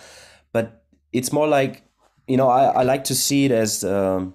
but 0.52 0.84
it's 1.12 1.32
more 1.32 1.48
like 1.48 1.82
you 2.26 2.36
know 2.36 2.48
i, 2.48 2.64
I 2.66 2.82
like 2.82 3.04
to 3.04 3.14
see 3.14 3.44
it 3.46 3.50
as 3.50 3.84
um, 3.84 4.34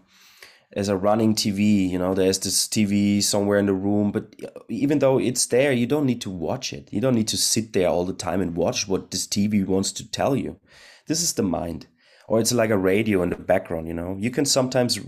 as 0.76 0.90
a 0.90 0.98
running 0.98 1.36
tv 1.36 1.90
you 1.90 2.00
know 2.00 2.14
there's 2.14 2.40
this 2.40 2.68
tv 2.68 3.22
somewhere 3.22 3.60
in 3.60 3.66
the 3.66 3.74
room 3.74 4.12
but 4.12 4.36
even 4.70 5.00
though 5.00 5.20
it's 5.20 5.46
there 5.48 5.72
you 5.72 5.86
don't 5.86 6.06
need 6.06 6.22
to 6.22 6.30
watch 6.30 6.74
it 6.74 6.88
you 6.92 7.00
don't 7.00 7.16
need 7.16 7.28
to 7.28 7.38
sit 7.38 7.74
there 7.74 7.88
all 7.88 8.06
the 8.06 8.14
time 8.14 8.42
and 8.42 8.56
watch 8.56 8.88
what 8.88 9.12
this 9.12 9.28
tv 9.28 9.66
wants 9.66 9.92
to 9.92 10.10
tell 10.10 10.36
you 10.36 10.60
this 11.08 11.22
is 11.22 11.34
the 11.34 11.44
mind 11.44 11.88
or 12.28 12.40
it's 12.40 12.54
like 12.54 12.70
a 12.70 12.78
radio 12.78 13.22
in 13.22 13.30
the 13.30 13.36
background 13.36 13.88
you 13.88 13.94
know 13.94 14.16
you 14.20 14.32
can 14.32 14.46
sometimes 14.46 15.00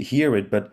hear 0.00 0.36
it 0.36 0.50
but 0.50 0.72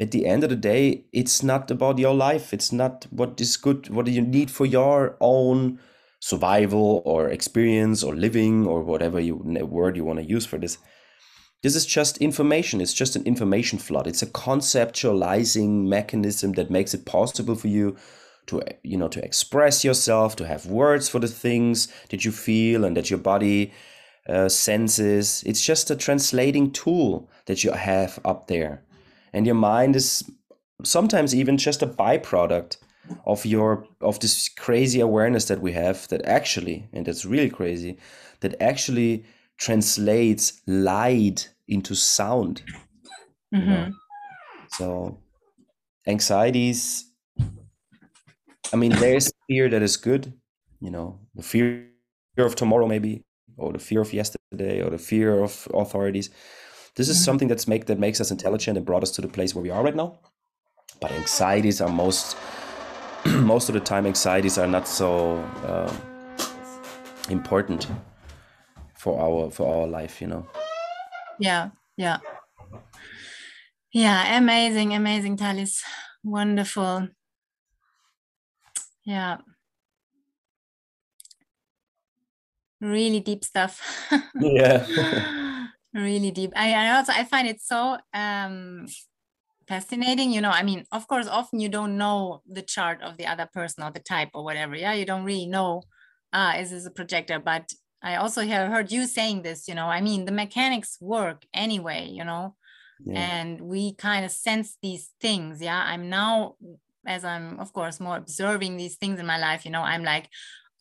at 0.00 0.10
the 0.10 0.26
end 0.26 0.42
of 0.42 0.50
the 0.50 0.56
day, 0.56 1.04
it's 1.12 1.42
not 1.42 1.70
about 1.70 1.98
your 1.98 2.14
life. 2.14 2.52
It's 2.52 2.72
not 2.72 3.06
what 3.10 3.40
is 3.40 3.56
good, 3.56 3.88
what 3.90 4.06
do 4.06 4.10
you 4.10 4.20
need 4.20 4.50
for 4.50 4.66
your 4.66 5.16
own 5.20 5.78
survival 6.18 7.02
or 7.04 7.28
experience 7.28 8.02
or 8.02 8.14
living 8.14 8.66
or 8.66 8.82
whatever 8.82 9.20
you 9.20 9.36
word 9.36 9.96
you 9.96 10.04
want 10.04 10.18
to 10.18 10.24
use 10.24 10.46
for 10.46 10.58
this. 10.58 10.78
This 11.62 11.76
is 11.76 11.86
just 11.86 12.18
information. 12.18 12.80
It's 12.80 12.92
just 12.92 13.16
an 13.16 13.24
information 13.24 13.78
flood. 13.78 14.06
It's 14.06 14.22
a 14.22 14.26
conceptualizing 14.26 15.86
mechanism 15.86 16.52
that 16.52 16.70
makes 16.70 16.94
it 16.94 17.06
possible 17.06 17.54
for 17.54 17.68
you 17.68 17.96
to 18.46 18.60
you 18.82 18.98
know 18.98 19.08
to 19.08 19.24
express 19.24 19.84
yourself, 19.84 20.34
to 20.36 20.46
have 20.46 20.66
words 20.66 21.08
for 21.08 21.20
the 21.20 21.28
things 21.28 21.88
that 22.10 22.24
you 22.24 22.32
feel 22.32 22.84
and 22.84 22.96
that 22.96 23.10
your 23.10 23.20
body 23.20 23.72
uh, 24.28 24.48
senses. 24.48 25.42
It's 25.46 25.64
just 25.64 25.90
a 25.90 25.96
translating 25.96 26.72
tool 26.72 27.30
that 27.46 27.62
you 27.62 27.72
have 27.72 28.18
up 28.24 28.48
there 28.48 28.82
and 29.32 29.46
your 29.46 29.54
mind 29.54 29.96
is 29.96 30.24
sometimes 30.84 31.34
even 31.34 31.56
just 31.56 31.82
a 31.82 31.86
byproduct 31.86 32.76
of 33.26 33.44
your 33.44 33.86
of 34.00 34.20
this 34.20 34.48
crazy 34.48 35.00
awareness 35.00 35.46
that 35.46 35.60
we 35.60 35.72
have 35.72 36.06
that 36.08 36.24
actually 36.24 36.88
and 36.92 37.06
that's 37.06 37.24
really 37.24 37.50
crazy 37.50 37.98
that 38.40 38.60
actually 38.60 39.24
translates 39.58 40.60
light 40.66 41.50
into 41.68 41.94
sound 41.94 42.62
mm-hmm. 43.54 43.58
you 43.58 43.76
know? 43.76 43.92
so 44.70 45.18
anxieties 46.06 47.10
i 48.72 48.76
mean 48.76 48.92
there's 48.96 49.32
fear 49.46 49.68
that 49.68 49.82
is 49.82 49.96
good 49.96 50.32
you 50.80 50.90
know 50.90 51.18
the 51.34 51.42
fear 51.42 51.86
of 52.38 52.54
tomorrow 52.54 52.86
maybe 52.86 53.24
or 53.56 53.72
the 53.72 53.78
fear 53.78 54.00
of 54.00 54.12
yesterday 54.12 54.82
or 54.82 54.90
the 54.90 54.98
fear 54.98 55.42
of 55.42 55.68
authorities 55.74 56.30
this 56.94 57.08
is 57.08 57.16
mm-hmm. 57.16 57.24
something 57.24 57.48
that's 57.48 57.66
make 57.66 57.86
that 57.86 57.98
makes 57.98 58.20
us 58.20 58.30
intelligent 58.30 58.76
and 58.76 58.84
brought 58.84 59.02
us 59.02 59.10
to 59.12 59.22
the 59.22 59.28
place 59.28 59.54
where 59.54 59.62
we 59.62 59.70
are 59.70 59.82
right 59.82 59.96
now. 59.96 60.18
But 61.00 61.12
anxieties 61.12 61.80
are 61.80 61.88
most 61.88 62.36
most 63.26 63.68
of 63.68 63.74
the 63.74 63.80
time 63.80 64.06
anxieties 64.06 64.58
are 64.58 64.66
not 64.66 64.86
so 64.86 65.36
uh, 65.64 65.92
important 67.30 67.86
for 69.02 69.18
our 69.18 69.50
for 69.50 69.66
our 69.66 69.86
life, 69.88 70.20
you 70.22 70.28
know. 70.28 70.46
Yeah, 71.40 71.70
yeah. 71.96 72.18
Yeah, 73.92 74.38
amazing, 74.38 74.94
amazing, 74.94 75.36
Talis. 75.36 75.82
Wonderful. 76.22 77.08
Yeah. 79.04 79.38
Really 82.80 83.18
deep 83.20 83.44
stuff. 83.44 83.82
yeah. 84.40 84.86
really 85.94 86.30
deep 86.30 86.52
I, 86.56 86.72
I 86.72 86.96
also 86.96 87.12
i 87.12 87.22
find 87.22 87.46
it 87.46 87.60
so 87.60 87.98
um 88.14 88.86
fascinating 89.68 90.32
you 90.32 90.40
know 90.40 90.48
i 90.48 90.62
mean 90.62 90.86
of 90.90 91.06
course 91.06 91.28
often 91.28 91.60
you 91.60 91.68
don't 91.68 91.98
know 91.98 92.40
the 92.50 92.62
chart 92.62 93.02
of 93.02 93.18
the 93.18 93.26
other 93.26 93.46
person 93.52 93.84
or 93.84 93.90
the 93.90 94.00
type 94.00 94.30
or 94.32 94.42
whatever 94.42 94.74
yeah 94.74 94.94
you 94.94 95.04
don't 95.04 95.24
really 95.24 95.44
know 95.44 95.82
ah 96.32 96.56
is 96.56 96.70
this 96.70 96.86
a 96.86 96.90
projector 96.90 97.38
but 97.38 97.74
i 98.02 98.16
also 98.16 98.42
have 98.42 98.70
heard 98.70 98.90
you 98.90 99.06
saying 99.06 99.42
this 99.42 99.68
you 99.68 99.74
know 99.74 99.86
i 99.86 100.00
mean 100.00 100.24
the 100.24 100.32
mechanics 100.32 100.98
work 101.00 101.44
anyway 101.54 102.08
you 102.08 102.24
know 102.24 102.54
yeah. 103.04 103.18
and 103.18 103.60
we 103.60 103.94
kind 103.94 104.24
of 104.24 104.30
sense 104.30 104.76
these 104.82 105.10
things 105.20 105.60
yeah 105.60 105.84
i'm 105.86 106.08
now 106.08 106.54
as 107.06 107.24
i'm 107.24 107.58
of 107.58 107.72
course 107.72 107.98
more 108.00 108.16
observing 108.16 108.76
these 108.76 108.96
things 108.96 109.18
in 109.18 109.26
my 109.26 109.38
life 109.38 109.64
you 109.64 109.70
know 109.70 109.82
i'm 109.82 110.04
like 110.04 110.28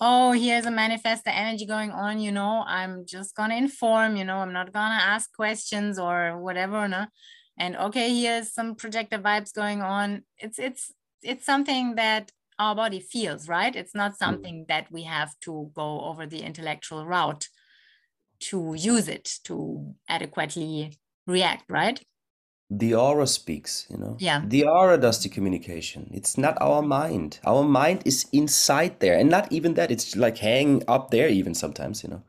oh, 0.02 0.32
here's 0.32 0.66
a 0.66 0.72
manifestor 0.72 1.28
energy 1.28 1.64
going 1.64 1.92
on, 1.92 2.20
you 2.20 2.32
know, 2.32 2.64
I'm 2.66 3.06
just 3.06 3.36
gonna 3.36 3.56
inform, 3.56 4.16
you 4.16 4.26
know, 4.26 4.38
I'm 4.38 4.52
not 4.52 4.74
gonna 4.74 4.96
ask 4.96 5.32
questions 5.32 6.00
or 6.00 6.40
whatever, 6.40 6.88
no. 6.88 7.06
And 7.58 7.78
okay, 7.78 8.14
here's 8.14 8.52
some 8.52 8.74
projector 8.74 9.20
vibes 9.20 9.54
going 9.54 9.84
on. 9.84 10.24
It's 10.40 10.58
it's 10.58 10.92
it's 11.22 11.46
something 11.46 11.96
that 11.96 12.32
our 12.62 12.76
body 12.76 13.00
feels, 13.00 13.50
right? 13.50 13.76
It's 13.76 13.96
not 13.96 14.14
mm. 14.14 14.18
something 14.18 14.66
that 14.68 14.86
we 14.92 15.04
have 15.04 15.32
to 15.46 15.72
go 15.74 16.02
over 16.10 16.26
the 16.26 16.42
intellectual 16.50 17.06
route 17.06 17.48
to 18.50 18.76
use 18.78 19.08
it 19.08 19.26
to 19.46 19.96
adequately 20.08 20.98
react, 21.28 21.66
right? 21.70 22.00
the 22.74 22.96
aura 22.96 23.28
speaks 23.28 23.86
you 23.90 23.98
know? 23.98 24.16
Yeah. 24.18 24.42
The 24.48 24.64
aura 24.64 24.98
does 24.98 25.22
the 25.22 25.28
communication. 25.28 26.10
It's 26.14 26.38
not 26.38 26.58
our 26.62 26.82
mind. 26.82 27.40
Our 27.46 27.64
mind 27.64 28.02
is 28.06 28.26
inside 28.32 29.02
there. 29.02 29.18
And 29.20 29.30
not 29.30 29.52
even 29.52 29.74
that 29.74 29.92
it's 29.92 30.16
like 30.16 30.38
hanging 30.38 30.82
up 30.88 31.12
there 31.12 31.28
even 31.28 31.54
sometimes 31.54 32.02
you 32.02 32.10
know? 32.10 32.24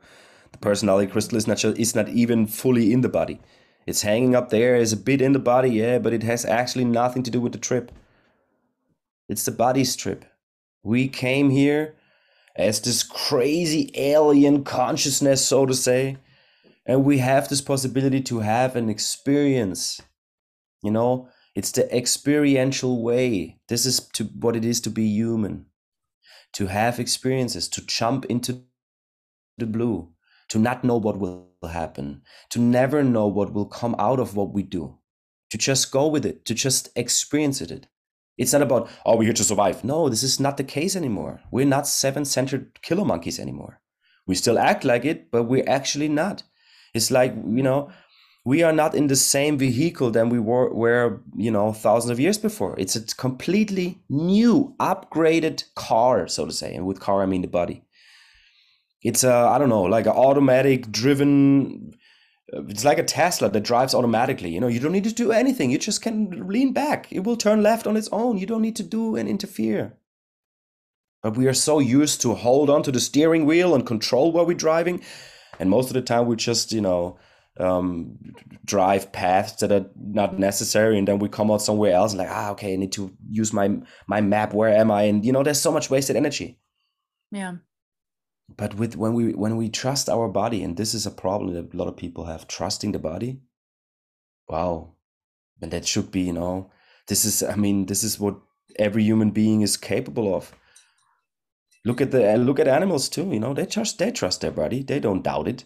The 0.51 0.57
personality 0.57 1.09
crystal 1.09 1.37
is 1.37 1.47
not 1.47 1.57
just, 1.57 1.77
is 1.79 1.95
not 1.95 2.09
even 2.09 2.45
fully 2.45 2.91
in 2.91 2.99
the 2.99 3.09
body. 3.09 3.39
It's 3.87 4.01
hanging 4.01 4.35
up 4.35 4.49
there 4.49 4.75
is 4.75 4.91
a 4.91 4.97
bit 4.97 5.21
in 5.21 5.31
the 5.31 5.39
body 5.39 5.69
yeah 5.69 5.97
but 5.97 6.11
it 6.11 6.23
has 6.23 6.43
actually 6.43 6.85
nothing 6.85 7.23
to 7.23 7.31
do 7.31 7.39
with 7.39 7.53
the 7.53 7.65
trip 7.69 7.93
it's 9.29 9.45
the 9.45 9.51
body's 9.51 9.95
trip 9.95 10.25
we 10.83 11.07
came 11.07 11.49
here 11.49 11.95
as 12.55 12.81
this 12.81 13.03
crazy 13.03 13.91
alien 13.95 14.63
consciousness 14.63 15.45
so 15.45 15.65
to 15.65 15.73
say 15.73 16.17
and 16.85 17.05
we 17.05 17.17
have 17.19 17.47
this 17.47 17.61
possibility 17.61 18.21
to 18.21 18.39
have 18.39 18.75
an 18.75 18.89
experience 18.89 20.01
you 20.83 20.91
know, 20.91 21.29
it's 21.55 21.71
the 21.71 21.91
experiential 21.95 23.01
way. 23.01 23.59
This 23.69 23.85
is 23.85 24.01
to 24.09 24.25
what 24.25 24.55
it 24.55 24.65
is 24.65 24.81
to 24.81 24.89
be 24.89 25.05
human, 25.05 25.65
to 26.53 26.67
have 26.67 26.99
experiences, 26.99 27.69
to 27.69 27.85
jump 27.85 28.25
into 28.25 28.63
the 29.57 29.65
blue, 29.65 30.11
to 30.49 30.59
not 30.59 30.83
know 30.83 30.97
what 30.97 31.17
will 31.17 31.47
happen, 31.63 32.21
to 32.49 32.59
never 32.59 33.01
know 33.01 33.27
what 33.27 33.53
will 33.53 33.65
come 33.65 33.95
out 33.97 34.19
of 34.19 34.35
what 34.35 34.51
we 34.51 34.61
do, 34.61 34.97
to 35.51 35.57
just 35.57 35.91
go 35.91 36.07
with 36.07 36.25
it, 36.25 36.43
to 36.45 36.53
just 36.53 36.89
experience 36.97 37.61
it. 37.61 37.87
It's 38.37 38.53
not 38.53 38.61
about, 38.61 38.89
oh, 39.05 39.15
we're 39.15 39.25
here 39.25 39.33
to 39.33 39.43
survive. 39.43 39.83
No, 39.83 40.09
this 40.09 40.23
is 40.23 40.39
not 40.39 40.57
the 40.57 40.63
case 40.63 40.95
anymore. 40.95 41.41
We're 41.51 41.65
not 41.65 41.87
seven 41.87 42.25
centered 42.25 42.81
killer 42.81 43.05
monkeys 43.05 43.39
anymore. 43.39 43.79
We 44.25 44.35
still 44.35 44.57
act 44.57 44.83
like 44.83 45.05
it, 45.05 45.29
but 45.31 45.43
we're 45.43 45.67
actually 45.67 46.09
not. 46.09 46.43
It's 46.93 47.11
like, 47.11 47.35
you 47.35 47.63
know, 47.63 47.91
we 48.45 48.61
are 48.61 48.73
not 48.73 48.93
in 48.93 49.07
the 49.07 49.15
same 49.15 49.57
vehicle 49.57 50.11
than 50.11 50.29
we 50.29 50.39
were, 50.39 50.73
were 50.73 51.21
you 51.35 51.51
know 51.51 51.71
thousands 51.71 52.11
of 52.11 52.19
years 52.19 52.37
before 52.37 52.75
it's 52.77 52.95
a 52.95 53.05
completely 53.15 54.01
new 54.09 54.75
upgraded 54.79 55.63
car 55.75 56.27
so 56.27 56.45
to 56.45 56.51
say 56.51 56.73
and 56.73 56.85
with 56.85 56.99
car 56.99 57.21
i 57.21 57.25
mean 57.25 57.41
the 57.41 57.47
body 57.47 57.83
it's 59.01 59.23
a 59.23 59.33
i 59.33 59.57
don't 59.57 59.69
know 59.69 59.83
like 59.83 60.05
an 60.05 60.11
automatic 60.11 60.91
driven 60.91 61.93
it's 62.47 62.83
like 62.83 62.97
a 62.97 63.03
tesla 63.03 63.49
that 63.49 63.63
drives 63.63 63.95
automatically 63.95 64.49
you 64.49 64.59
know 64.59 64.67
you 64.67 64.79
don't 64.79 64.91
need 64.91 65.03
to 65.03 65.13
do 65.13 65.31
anything 65.31 65.71
you 65.71 65.77
just 65.77 66.01
can 66.01 66.47
lean 66.47 66.73
back. 66.73 67.11
It 67.11 67.23
will 67.23 67.37
turn 67.37 67.63
left 67.63 67.87
on 67.87 67.97
its 67.97 68.09
own 68.11 68.37
you 68.37 68.45
don't 68.45 68.61
need 68.61 68.75
to 68.77 68.83
do 68.83 69.15
and 69.15 69.29
interfere. 69.29 69.97
But 71.21 71.37
we 71.37 71.47
are 71.47 71.53
so 71.53 71.79
used 71.79 72.21
to 72.21 72.33
hold 72.33 72.69
on 72.69 72.83
to 72.83 72.91
the 72.91 72.99
steering 72.99 73.45
wheel 73.45 73.73
and 73.73 73.87
control 73.87 74.31
where 74.33 74.43
we're 74.43 74.57
driving 74.57 75.01
and 75.59 75.69
most 75.69 75.87
of 75.87 75.93
the 75.93 76.01
time 76.01 76.27
we 76.27 76.35
just 76.35 76.71
you 76.71 76.81
know 76.81 77.17
um, 77.59 78.17
drive 78.65 79.11
paths 79.11 79.53
that 79.61 79.71
are 79.71 79.85
not 79.95 80.39
necessary 80.39 80.97
and 80.97 81.07
then 81.07 81.19
we 81.19 81.29
come 81.29 81.51
out 81.51 81.61
somewhere 81.61 81.93
else 81.93 82.11
and 82.11 82.19
like 82.19 82.29
ah 82.29 82.51
okay 82.51 82.73
i 82.73 82.75
need 82.75 82.91
to 82.91 83.15
use 83.29 83.53
my 83.53 83.77
my 84.07 84.21
map 84.21 84.53
where 84.53 84.75
am 84.75 84.91
i? 84.91 85.03
And 85.03 85.23
you 85.25 85.31
know 85.31 85.43
there's 85.43 85.61
so 85.61 85.71
much 85.71 85.89
wasted 85.89 86.15
energy. 86.15 86.59
Yeah 87.31 87.55
but 88.49 88.75
with 88.75 88.95
when 88.95 89.13
we 89.13 89.33
when 89.33 89.57
we 89.57 89.69
trust 89.69 90.09
our 90.09 90.27
body 90.27 90.63
and 90.63 90.77
this 90.77 90.93
is 90.93 91.05
a 91.05 91.11
problem 91.11 91.53
that 91.53 91.73
a 91.73 91.77
lot 91.77 91.87
of 91.87 91.97
people 91.97 92.25
have 92.25 92.47
trusting 92.47 92.91
the 92.91 92.99
body 92.99 93.39
wow 94.47 94.93
and 95.61 95.71
that 95.71 95.87
should 95.87 96.11
be 96.11 96.21
you 96.21 96.33
know 96.33 96.69
this 97.07 97.25
is 97.25 97.41
i 97.43 97.55
mean 97.55 97.85
this 97.85 98.03
is 98.03 98.19
what 98.19 98.35
every 98.77 99.03
human 99.03 99.31
being 99.31 99.61
is 99.61 99.77
capable 99.77 100.35
of 100.35 100.53
look 101.85 102.01
at 102.01 102.11
the 102.11 102.37
look 102.37 102.59
at 102.59 102.67
animals 102.67 103.09
too 103.09 103.27
you 103.31 103.39
know 103.39 103.53
they 103.53 103.65
trust 103.65 103.97
they 103.97 104.11
trust 104.11 104.41
their 104.41 104.51
body 104.51 104.83
they 104.83 104.99
don't 104.99 105.23
doubt 105.23 105.47
it 105.47 105.65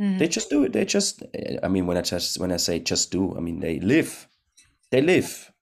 Mm-hmm. 0.00 0.18
They 0.18 0.28
just 0.28 0.50
do 0.50 0.64
it. 0.64 0.72
They 0.72 0.84
just. 0.84 1.22
I 1.62 1.68
mean, 1.68 1.86
when 1.86 1.96
I 1.96 2.02
just 2.02 2.38
when 2.40 2.50
I 2.50 2.56
say 2.56 2.80
just 2.80 3.12
do, 3.12 3.36
I 3.36 3.40
mean 3.40 3.60
they 3.60 3.78
live. 3.78 4.28
They 4.90 5.00
live. 5.00 5.52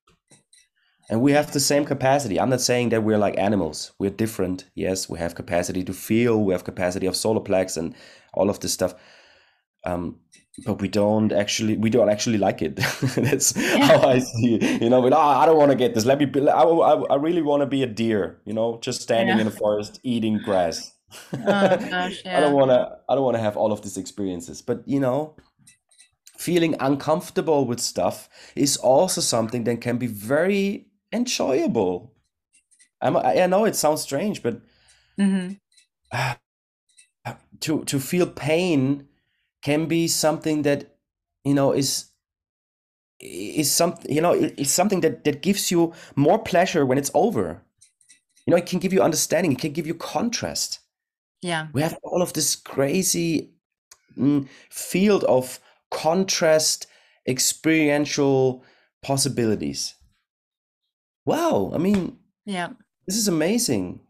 And 1.11 1.21
we 1.21 1.33
have 1.33 1.53
the 1.53 1.61
same 1.61 1.85
capacity. 1.85 2.39
I'm 2.41 2.51
not 2.51 2.61
saying 2.61 2.91
that 2.91 3.03
we're 3.03 3.19
like 3.19 3.39
animals. 3.39 3.93
We're 3.99 4.11
different. 4.11 4.65
Yes, 4.75 5.09
we 5.09 5.19
have 5.19 5.35
capacity 5.35 5.85
to 5.85 5.93
feel. 5.93 6.43
We 6.43 6.55
have 6.55 6.65
capacity 6.65 7.07
of 7.07 7.17
solar 7.17 7.41
plex 7.41 7.77
and 7.77 7.95
all 8.33 8.49
of 8.49 8.61
this 8.61 8.73
stuff. 8.73 8.95
Um, 9.85 10.21
but 10.65 10.81
we 10.81 10.89
don't 10.89 11.33
actually 11.33 11.77
we 11.77 11.91
don't 11.91 12.11
actually 12.11 12.39
like 12.39 12.63
it. 12.63 12.77
That's 13.17 13.57
yeah. 13.57 13.87
how 13.87 14.09
I 14.09 14.19
see 14.19 14.57
it. 14.57 14.83
You 14.83 14.91
know, 14.91 15.01
but, 15.03 15.13
oh, 15.13 15.19
I 15.19 15.47
don't 15.47 15.57
want 15.57 15.71
to 15.71 15.77
get 15.77 15.95
this. 15.95 16.05
Let 16.05 16.19
me. 16.19 16.27
Be, 16.27 16.49
I, 16.49 16.63
I, 16.63 17.03
I 17.11 17.15
really 17.17 17.43
want 17.43 17.63
to 17.63 17.67
be 17.67 17.83
a 17.83 17.87
deer. 17.87 18.41
You 18.45 18.53
know, 18.53 18.79
just 18.81 19.03
standing 19.03 19.37
yeah. 19.37 19.41
in 19.41 19.47
the 19.47 19.57
forest 19.57 19.99
eating 20.03 20.39
grass. 20.39 20.93
Oh 21.33 21.37
gosh, 21.37 22.23
yeah. 22.25 22.37
I 22.39 22.41
don't 22.41 22.55
want 22.55 22.71
to. 22.71 22.99
I 23.09 23.15
don't 23.15 23.25
want 23.25 23.37
to 23.37 23.43
have 23.43 23.57
all 23.57 23.73
of 23.73 23.83
these 23.83 23.97
experiences. 23.97 24.63
But 24.63 24.87
you 24.87 25.01
know, 25.01 25.37
feeling 26.37 26.77
uncomfortable 26.81 27.65
with 27.65 27.81
stuff 27.81 28.29
is 28.55 28.77
also 28.77 29.21
something 29.21 29.65
that 29.65 29.81
can 29.81 29.97
be 29.97 30.07
very 30.07 30.87
enjoyable. 31.13 32.13
I'm, 33.01 33.17
I 33.17 33.47
know 33.47 33.65
it 33.65 33.77
sounds 33.77 34.03
strange, 34.03 34.43
but 34.43 34.61
mm-hmm. 35.19 35.55
to 37.61 37.85
to 37.85 38.01
feel 38.01 38.27
pain 38.27 39.09
can 39.63 39.87
be 39.87 40.09
something 40.09 40.63
that 40.63 40.97
you 41.45 41.55
know 41.55 41.73
is 41.73 42.07
is 43.21 43.71
something 43.71 44.13
you 44.13 44.21
know 44.21 44.33
is 44.35 44.71
something 44.71 45.01
that 45.01 45.25
that 45.25 45.43
gives 45.43 45.71
you 45.71 45.93
more 46.17 46.39
pleasure 46.39 46.87
when 46.87 46.99
it's 46.99 47.11
over. 47.15 47.63
You 48.47 48.51
know, 48.51 48.57
it 48.57 48.67
can 48.67 48.81
give 48.81 48.93
you 48.93 49.03
understanding. 49.03 49.53
It 49.53 49.59
can 49.59 49.73
give 49.73 49.87
you 49.87 49.95
contrast. 49.95 50.81
Yeah. 51.43 51.69
We 51.73 51.83
have 51.83 51.99
all 52.03 52.23
of 52.23 52.33
this 52.33 52.57
crazy 52.57 53.53
mm, 54.17 54.49
field 54.71 55.25
of 55.25 55.61
contrast, 55.91 56.87
experiential 57.27 58.65
possibilities. 59.03 59.95
Wow. 61.25 61.73
I 61.75 61.79
mean, 61.79 62.19
yeah. 62.45 62.71
This 63.07 63.17
is 63.17 63.29
amazing. 63.29 64.01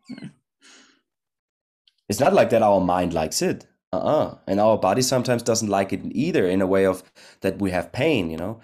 It's 2.09 2.21
not 2.21 2.35
like 2.35 2.51
that 2.51 2.63
our 2.63 2.81
mind 2.81 3.15
likes 3.15 3.41
it. 3.41 3.67
Uh-uh. 3.93 4.37
And 4.47 4.61
our 4.61 4.79
body 4.79 5.03
sometimes 5.03 5.43
doesn't 5.43 5.69
like 5.69 5.93
it 5.93 6.01
either 6.11 6.47
in 6.47 6.61
a 6.61 6.67
way 6.67 6.85
of 6.87 7.03
that 7.41 7.59
we 7.59 7.71
have 7.71 7.93
pain, 7.93 8.31
you 8.31 8.37
know. 8.37 8.61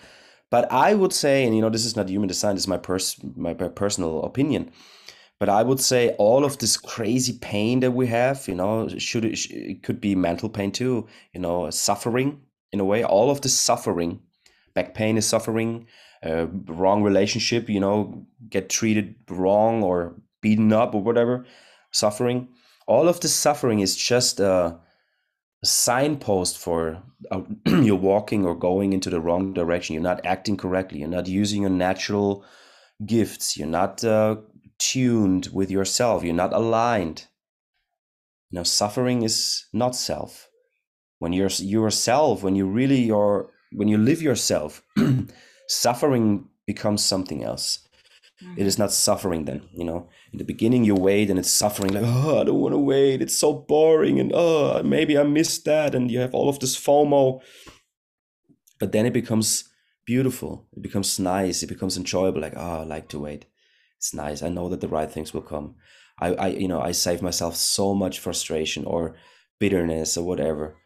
But 0.51 0.71
I 0.73 0.95
would 0.95 1.13
say, 1.13 1.45
and 1.45 1.55
you 1.55 1.63
know, 1.63 1.71
this 1.71 1.85
is 1.85 1.97
not 1.97 2.09
human 2.09 2.29
design, 2.29 2.55
this 2.55 2.65
is 2.65 2.69
my 2.69 2.79
pers- 2.79 3.23
my 3.37 3.55
personal 3.55 4.23
opinion 4.23 4.71
but 5.39 5.49
I 5.49 5.63
would 5.63 5.81
say 5.81 6.11
all 6.19 6.45
of 6.45 6.59
this 6.59 6.77
crazy 6.77 7.39
pain 7.41 7.81
that 7.81 7.93
we 7.93 8.09
have, 8.09 8.49
you 8.49 8.55
know, 8.55 8.89
should 8.89 9.25
it, 9.25 9.39
it 9.51 9.83
could 9.83 10.01
be 10.01 10.15
mental 10.15 10.49
pain 10.49 10.73
too, 10.73 11.07
you 11.33 11.41
know, 11.41 11.71
suffering 11.71 12.41
in 12.73 12.81
a 12.81 12.85
way. 12.85 13.05
All 13.05 13.31
of 13.31 13.41
the 13.41 13.49
suffering, 13.49 14.21
back 14.75 14.95
pain 14.95 15.17
is 15.17 15.27
suffering, 15.27 15.87
uh, 16.25 16.47
wrong 16.67 17.03
relationship, 17.03 17.69
you 17.69 17.81
know, 17.81 18.27
get 18.49 18.69
treated 18.69 19.15
wrong 19.31 19.83
or 19.83 20.17
beaten 20.41 20.73
up 20.73 20.95
or 20.95 21.03
whatever, 21.03 21.47
suffering. 21.91 22.49
All 22.87 23.09
of 23.09 23.21
the 23.21 23.29
suffering 23.29 23.81
is 23.81 23.97
just 23.97 24.41
a, 24.41 24.79
a 25.63 25.67
signpost 25.67 26.59
for 26.59 27.03
uh, 27.31 27.43
you're 27.67 27.97
walking 27.97 28.45
or 28.45 28.55
going 28.55 28.93
into 28.93 29.11
the 29.11 29.21
wrong 29.21 29.53
direction. 29.53 29.95
You're 29.95 30.03
not 30.03 30.25
acting 30.25 30.57
correctly. 30.57 31.01
You're 31.01 31.09
not 31.09 31.29
using 31.29 31.63
your 31.63 31.71
natural 31.71 32.45
gifts. 33.05 33.57
You're 33.57 33.69
not 33.69 34.03
uh, 34.05 34.37
tuned 34.79 35.49
with 35.53 35.71
yourself. 35.71 36.25
You're 36.25 36.35
not 36.35 36.53
aligned. 36.53 37.27
You 38.51 38.59
know, 38.59 38.65
suffering 38.65 39.23
is 39.23 39.67
not 39.73 39.95
self. 39.95 40.49
When 41.19 41.33
you're 41.33 41.51
yourself, 41.51 42.43
when 42.43 42.55
you 42.55 42.67
really 42.67 43.11
are, 43.11 43.51
when 43.73 43.89
you 43.89 43.99
live 43.99 44.23
yourself, 44.23 44.83
suffering 45.69 46.49
becomes 46.67 47.05
something 47.05 47.45
else. 47.45 47.81
It 48.57 48.67
is 48.67 48.75
mm-hmm. 48.75 48.83
not 48.83 48.93
suffering 48.93 49.47
then, 49.47 49.69
you 49.73 49.85
know. 49.85 50.09
In 50.33 50.39
the 50.39 50.45
beginning, 50.45 50.85
you 50.85 50.95
wait 50.95 51.29
and 51.29 51.39
it's 51.39 51.51
suffering, 51.51 51.93
like, 51.93 52.05
oh, 52.07 52.41
I 52.41 52.45
don't 52.45 52.61
want 52.61 52.73
to 52.73 52.79
wait. 52.79 53.21
It's 53.21 53.37
so 53.37 53.53
boring. 53.53 54.21
And 54.21 54.33
oh, 54.33 54.81
maybe 54.85 55.19
I 55.19 55.25
missed 55.25 55.65
that. 55.65 55.95
And 55.95 56.09
you 56.09 56.21
have 56.21 56.35
all 56.35 56.49
of 56.49 56.61
this 56.61 56.77
FOMO. 56.79 57.41
But 58.79 58.93
then 58.93 59.07
it 59.07 59.13
becomes 59.13 59.69
beautiful. 60.07 60.69
It 60.77 60.83
becomes 60.83 61.19
nice. 61.19 61.65
It 61.65 61.69
becomes 61.69 61.97
enjoyable. 61.97 62.41
Like, 62.41 62.55
oh, 62.57 62.81
I 62.81 62.85
like 62.85 63.09
to 63.09 63.19
wait 63.19 63.47
it's 63.99 64.15
nice. 64.15 64.43
I 64.43 64.49
know 64.49 64.69
that 64.69 64.81
the 64.81 64.89
right 64.89 65.11
things 65.11 65.35
will 65.35 65.43
come. 65.43 65.75
I, 66.21 66.35
I 66.35 66.47
you 66.49 66.69
know, 66.69 66.81
I 66.81 66.93
save 66.93 67.21
myself 67.21 67.57
so 67.57 67.95
much 67.95 68.21
frustration 68.21 68.85
or 68.85 69.17
bitterness 69.59 70.17
or 70.17 70.25
whatever 70.25 70.77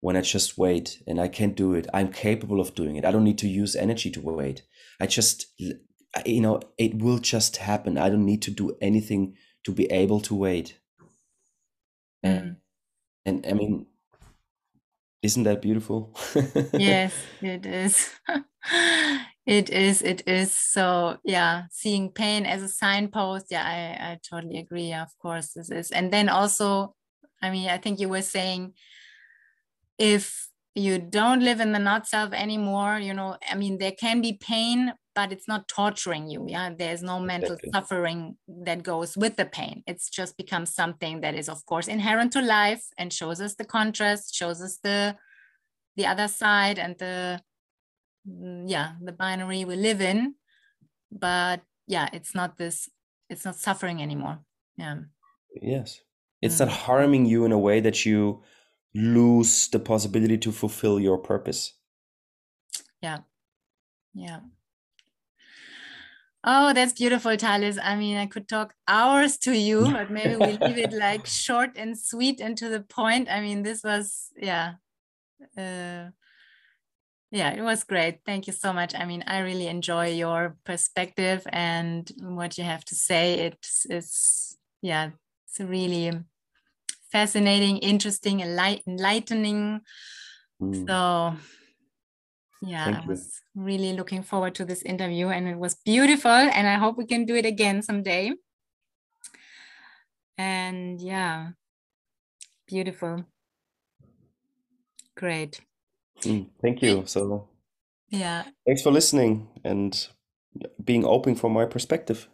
when 0.00 0.16
I 0.16 0.20
just 0.20 0.56
wait 0.56 1.02
and 1.06 1.20
I 1.20 1.28
can't 1.28 1.56
do 1.56 1.74
it. 1.74 1.86
I'm 1.92 2.12
capable 2.12 2.60
of 2.60 2.74
doing 2.74 2.96
it. 2.96 3.04
I 3.04 3.10
don't 3.10 3.24
need 3.24 3.38
to 3.38 3.48
use 3.48 3.74
energy 3.74 4.10
to 4.12 4.20
wait. 4.20 4.62
I 5.00 5.06
just, 5.06 5.46
you 5.58 6.40
know, 6.40 6.60
it 6.78 6.98
will 6.98 7.18
just 7.18 7.56
happen. 7.56 7.98
I 7.98 8.08
don't 8.08 8.24
need 8.24 8.42
to 8.42 8.50
do 8.50 8.76
anything 8.80 9.34
to 9.64 9.72
be 9.72 9.86
able 9.86 10.20
to 10.20 10.34
wait. 10.34 10.78
and, 12.22 12.56
and 13.26 13.46
I 13.46 13.52
mean, 13.52 13.86
isn't 15.22 15.42
that 15.44 15.62
beautiful? 15.62 16.16
yes, 16.72 17.12
it 17.42 17.66
is. 17.66 18.08
it 19.46 19.68
is. 19.70 20.02
It 20.02 20.22
is. 20.28 20.52
So 20.52 21.18
yeah, 21.24 21.64
seeing 21.72 22.12
pain 22.12 22.46
as 22.46 22.62
a 22.62 22.68
signpost. 22.68 23.46
Yeah, 23.50 23.64
I, 23.64 24.12
I 24.12 24.18
totally 24.28 24.58
agree. 24.58 24.92
Of 24.92 25.08
course, 25.20 25.54
this 25.54 25.70
is. 25.70 25.90
And 25.90 26.12
then 26.12 26.28
also, 26.28 26.94
I 27.42 27.50
mean, 27.50 27.68
I 27.68 27.78
think 27.78 27.98
you 27.98 28.08
were 28.08 28.22
saying 28.22 28.74
if 29.98 30.48
you 30.74 30.98
don't 30.98 31.40
live 31.42 31.60
in 31.60 31.72
the 31.72 31.78
not 31.78 32.06
self 32.06 32.32
anymore, 32.32 32.98
you 32.98 33.12
know, 33.12 33.36
I 33.50 33.56
mean, 33.56 33.78
there 33.78 33.92
can 33.92 34.20
be 34.20 34.34
pain, 34.34 34.92
but 35.14 35.32
it's 35.32 35.48
not 35.48 35.66
torturing 35.66 36.28
you. 36.28 36.46
Yeah, 36.48 36.70
there's 36.76 37.02
no 37.02 37.18
mental 37.18 37.54
exactly. 37.54 37.70
suffering 37.72 38.36
that 38.64 38.82
goes 38.84 39.16
with 39.16 39.36
the 39.36 39.44
pain. 39.44 39.82
It's 39.86 40.08
just 40.08 40.36
becomes 40.36 40.74
something 40.74 41.20
that 41.22 41.34
is, 41.34 41.48
of 41.48 41.66
course, 41.66 41.88
inherent 41.88 42.32
to 42.34 42.42
life 42.42 42.84
and 42.96 43.12
shows 43.12 43.40
us 43.40 43.56
the 43.56 43.64
contrast, 43.64 44.34
shows 44.34 44.62
us 44.62 44.78
the 44.82 45.16
the 45.96 46.06
other 46.06 46.28
side 46.28 46.78
and 46.78 46.96
the 46.98 47.40
mm, 48.28 48.62
yeah 48.68 48.92
the 49.02 49.12
binary 49.12 49.64
we 49.64 49.74
live 49.74 50.00
in. 50.00 50.36
But 51.10 51.62
yeah, 51.88 52.08
it's 52.12 52.34
not 52.34 52.56
this. 52.56 52.88
It's 53.28 53.44
not 53.44 53.56
suffering 53.56 54.00
anymore. 54.00 54.38
Yeah. 54.76 54.98
Yes, 55.60 56.00
it's 56.40 56.56
mm. 56.56 56.60
not 56.60 56.68
harming 56.68 57.26
you 57.26 57.44
in 57.44 57.52
a 57.52 57.58
way 57.58 57.80
that 57.80 58.06
you 58.06 58.42
lose 58.94 59.68
the 59.68 59.78
possibility 59.78 60.38
to 60.38 60.52
fulfill 60.52 60.98
your 60.98 61.18
purpose. 61.18 61.74
Yeah. 63.02 63.18
Yeah. 64.14 64.40
Oh, 66.44 66.72
that's 66.72 66.92
beautiful, 66.92 67.36
Talis. 67.36 67.78
I 67.82 67.96
mean, 67.96 68.16
I 68.16 68.26
could 68.26 68.48
talk 68.48 68.74
hours 68.86 69.36
to 69.38 69.52
you, 69.52 69.90
but 69.92 70.10
maybe 70.10 70.36
we 70.36 70.52
leave 70.52 70.78
it 70.78 70.92
like 70.92 71.26
short 71.26 71.70
and 71.76 71.98
sweet 71.98 72.40
and 72.40 72.56
to 72.58 72.68
the 72.68 72.80
point. 72.80 73.28
I 73.30 73.40
mean, 73.40 73.62
this 73.62 73.82
was, 73.82 74.30
yeah. 74.36 74.74
Uh, 75.56 76.10
yeah, 77.30 77.52
it 77.52 77.62
was 77.62 77.84
great. 77.84 78.20
Thank 78.24 78.46
you 78.46 78.52
so 78.52 78.72
much. 78.72 78.94
I 78.94 79.04
mean, 79.04 79.22
I 79.26 79.40
really 79.40 79.66
enjoy 79.66 80.12
your 80.12 80.56
perspective 80.64 81.46
and 81.52 82.10
what 82.20 82.56
you 82.56 82.64
have 82.64 82.84
to 82.86 82.94
say. 82.94 83.40
It's, 83.40 83.86
it's 83.90 84.56
yeah, 84.80 85.10
it's 85.46 85.60
really 85.60 86.12
fascinating, 87.10 87.78
interesting, 87.78 88.40
enlightening. 88.40 89.80
Mm. 90.60 90.86
So 90.86 91.36
yeah 92.60 92.84
Thank 92.84 92.96
i 92.96 93.00
you. 93.02 93.08
was 93.08 93.40
really 93.54 93.92
looking 93.92 94.22
forward 94.22 94.54
to 94.56 94.64
this 94.64 94.82
interview 94.82 95.28
and 95.28 95.46
it 95.46 95.56
was 95.56 95.76
beautiful 95.84 96.30
and 96.30 96.66
i 96.66 96.74
hope 96.74 96.98
we 96.98 97.06
can 97.06 97.24
do 97.24 97.34
it 97.34 97.46
again 97.46 97.82
someday. 97.82 98.32
And 100.36 101.00
yeah 101.00 101.50
beautiful. 102.68 103.24
Great. 105.16 105.60
Mm, 106.20 106.50
thank 106.62 106.82
you. 106.82 107.02
So 107.06 107.48
yeah. 108.10 108.44
thanks 108.66 108.82
for 108.82 108.92
listening 108.92 109.48
and 109.64 110.08
being 110.84 111.04
open 111.04 111.34
for 111.34 111.50
my 111.50 111.64
perspective. 111.64 112.28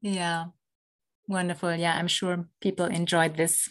Yeah. 0.00 0.46
Wonderful. 1.28 1.74
Yeah 1.74 1.94
i'm 1.96 2.08
sure 2.08 2.48
people 2.60 2.86
enjoyed 2.86 3.36
this 3.36 3.68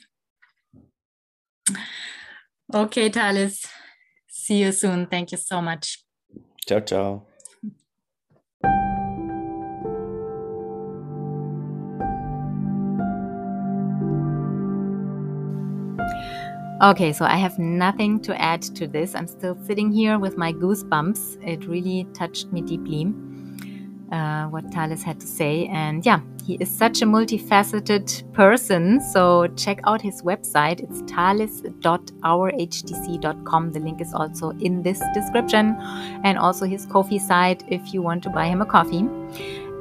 okay 2.73 3.09
Talis 3.09 3.65
See 4.45 4.61
you 4.61 4.71
soon. 4.71 5.07
Thank 5.07 5.31
you 5.31 5.39
so 5.39 5.59
much. 5.59 6.03
Ciao, 6.67 6.79
ciao. 6.81 7.25
Okay, 16.83 17.11
so 17.11 17.25
I 17.25 17.37
have 17.37 17.57
nothing 17.57 18.19
to 18.19 18.39
add 18.39 18.61
to 18.75 18.85
this. 18.85 19.15
I'm 19.15 19.25
still 19.25 19.57
sitting 19.65 19.91
here 19.91 20.19
with 20.19 20.37
my 20.37 20.53
goosebumps. 20.53 21.43
It 21.43 21.65
really 21.65 22.05
touched 22.13 22.53
me 22.53 22.61
deeply 22.61 23.05
uh, 24.11 24.45
what 24.45 24.71
Talis 24.71 25.03
had 25.03 25.19
to 25.19 25.27
say. 25.27 25.67
And 25.67 26.03
yeah, 26.05 26.21
he 26.45 26.55
is 26.55 26.69
such 26.69 27.01
a 27.01 27.05
multifaceted 27.05 28.33
person. 28.33 28.99
So 29.01 29.47
check 29.55 29.79
out 29.85 30.01
his 30.01 30.21
website. 30.21 30.81
It's 30.81 31.01
talis.ourhdc.com. 31.11 33.71
The 33.71 33.79
link 33.79 34.01
is 34.01 34.13
also 34.13 34.49
in 34.59 34.83
this 34.83 35.01
description. 35.13 35.77
And 36.23 36.37
also 36.37 36.65
his 36.65 36.85
Ko-fi 36.85 37.17
site 37.17 37.63
if 37.67 37.93
you 37.93 38.01
want 38.01 38.23
to 38.23 38.29
buy 38.29 38.47
him 38.47 38.61
a 38.61 38.65
coffee. 38.65 39.07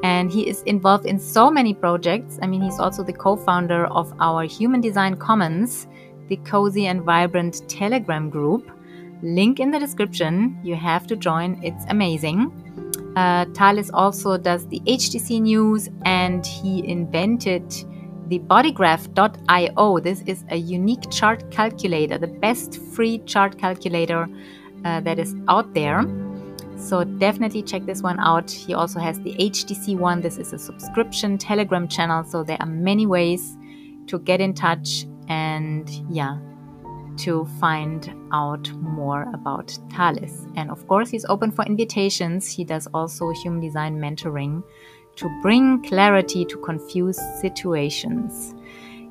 And 0.03 0.31
he 0.31 0.49
is 0.49 0.63
involved 0.63 1.07
in 1.07 1.19
so 1.19 1.51
many 1.51 1.75
projects. 1.75 2.39
I 2.43 2.47
mean, 2.47 2.63
he's 2.63 2.79
also 2.79 3.03
the 3.03 3.13
co 3.13 3.37
founder 3.37 3.87
of 3.87 4.13
our 4.21 4.45
Human 4.45 4.83
Design 4.83 5.17
Commons, 5.17 5.89
the 6.29 6.37
cozy 6.39 6.87
and 6.87 7.03
vibrant 7.03 7.69
Telegram 7.69 8.31
group. 8.31 8.71
Link 9.23 9.61
in 9.61 9.71
the 9.71 9.79
description. 9.79 10.59
You 10.63 10.77
have 10.77 11.07
to 11.07 11.17
join, 11.17 11.59
it's 11.63 11.85
amazing. 11.89 12.64
Uh, 13.17 13.45
Talis 13.55 13.91
also 13.91 14.37
does 14.37 14.67
the 14.69 14.81
HDC 14.81 15.41
news 15.43 15.89
and 16.05 16.45
he 16.45 16.87
invented 16.89 17.71
the 18.29 18.39
bodygraph.io. 18.41 20.01
This 20.01 20.23
is 20.23 20.45
a 20.51 20.57
unique 20.57 21.11
chart 21.11 21.51
calculator, 21.51 22.19
the 22.19 22.27
best 22.27 22.81
free 22.95 23.19
chart 23.19 23.59
calculator 23.59 24.27
uh, 24.85 25.01
that 25.01 25.19
is 25.19 25.35
out 25.49 25.75
there. 25.75 26.03
So 26.77 27.05
definitely 27.05 27.63
check 27.63 27.87
this 27.87 28.03
one 28.03 28.19
out. 28.19 28.51
He 28.51 28.75
also 28.75 28.99
has 28.99 29.21
the 29.21 29.35
HDC 29.35 29.97
one. 29.97 30.21
This 30.21 30.39
is 30.39 30.53
a 30.53 30.59
subscription 30.59 31.39
Telegram 31.39 31.87
channel. 31.87 32.25
So 32.25 32.43
there 32.43 32.59
are 32.61 32.67
many 32.67 33.07
ways 33.07 33.57
to 34.09 34.19
get 34.19 34.41
in 34.41 34.55
touch 34.55 35.07
and 35.29 35.89
yeah, 36.11 36.39
to 37.19 37.47
find 37.61 38.15
out 38.33 38.71
more 38.73 39.31
about 39.35 39.77
Talis. 39.91 40.47
And 40.57 40.71
of 40.71 40.87
course, 40.89 41.11
he's 41.11 41.25
open 41.27 41.51
for 41.51 41.65
invitations. 41.65 42.47
He 42.47 42.65
does 42.65 42.87
also 42.95 43.31
human 43.31 43.61
design 43.61 43.99
mentoring 43.99 44.63
to 45.17 45.41
bring 45.43 45.83
clarity 45.83 46.45
to 46.45 46.57
confused 46.59 47.21
situations. 47.41 48.55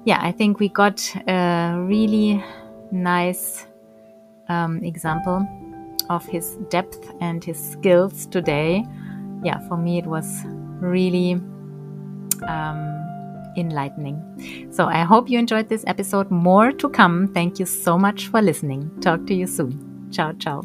Yeah, 0.05 0.19
I 0.21 0.31
think 0.31 0.59
we 0.59 0.69
got 0.69 1.01
a 1.27 1.77
really 1.79 2.43
nice 2.91 3.65
um, 4.49 4.83
example 4.83 5.47
of 6.09 6.25
his 6.25 6.57
depth 6.69 7.09
and 7.21 7.43
his 7.43 7.57
skills 7.57 8.25
today. 8.25 8.85
Yeah, 9.43 9.65
for 9.67 9.77
me, 9.77 9.97
it 9.97 10.05
was 10.05 10.43
really. 10.81 11.41
Um, 12.47 13.02
enlightening. 13.57 14.69
So 14.71 14.85
I 14.85 15.03
hope 15.03 15.29
you 15.29 15.39
enjoyed 15.39 15.69
this 15.69 15.83
episode. 15.87 16.31
More 16.31 16.71
to 16.71 16.89
come. 16.89 17.27
Thank 17.33 17.59
you 17.59 17.65
so 17.65 17.97
much 17.97 18.27
for 18.27 18.41
listening. 18.41 18.89
Talk 19.01 19.25
to 19.27 19.33
you 19.33 19.47
soon. 19.47 20.09
Ciao, 20.11 20.33
ciao. 20.33 20.61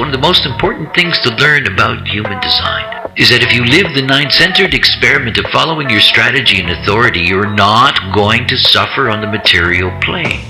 One 0.00 0.08
of 0.08 0.12
the 0.12 0.18
most 0.18 0.46
important 0.46 0.94
things 0.94 1.18
to 1.20 1.34
learn 1.36 1.66
about 1.66 2.08
human 2.08 2.40
design 2.40 3.10
is 3.16 3.28
that 3.28 3.42
if 3.42 3.52
you 3.52 3.64
live 3.64 3.94
the 3.94 4.00
nine 4.00 4.30
centered 4.30 4.72
experiment 4.72 5.36
of 5.36 5.44
following 5.52 5.90
your 5.90 6.00
strategy 6.00 6.60
and 6.60 6.70
authority, 6.70 7.20
you're 7.20 7.52
not 7.54 8.14
going 8.14 8.46
to 8.48 8.56
suffer 8.56 9.10
on 9.10 9.20
the 9.20 9.26
material 9.26 9.90
plane. 10.00 10.40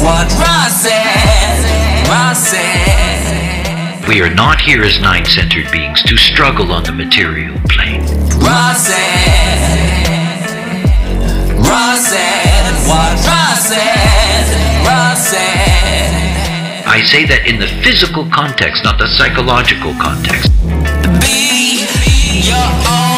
What 0.00 0.32
Ra 0.40 0.66
said. 0.68 2.08
Ra 2.08 2.32
said. 2.32 4.08
We 4.08 4.22
are 4.22 4.34
not 4.34 4.58
here 4.60 4.82
as 4.82 4.98
nine 4.98 5.26
centered 5.26 5.70
beings 5.70 6.02
to 6.04 6.16
struggle 6.16 6.72
on 6.72 6.84
the 6.84 6.92
material 6.92 7.54
plane. 7.68 8.00
Ra 8.40 8.72
said. 8.72 9.70
Ra 11.58 11.94
said. 11.96 12.74
What 12.88 13.26
Ra 13.26 13.54
said. 13.54 14.86
Ra 14.86 15.14
said. 15.14 16.86
I 16.86 17.02
say 17.02 17.26
that 17.26 17.46
in 17.46 17.60
the 17.60 17.68
physical 17.84 18.26
context, 18.30 18.82
not 18.82 18.98
the 18.98 19.06
psychological 19.06 19.92
context. 20.00 20.50
Be 21.20 21.84
your 22.48 22.70
own 22.88 23.09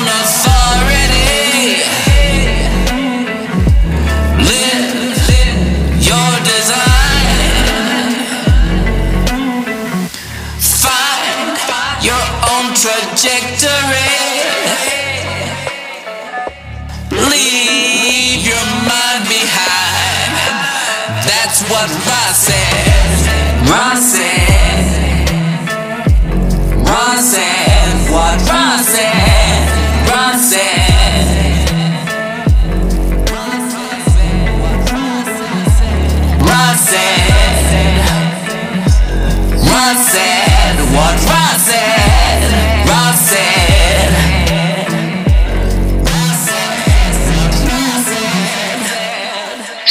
That's 21.72 21.94
what 22.06 22.31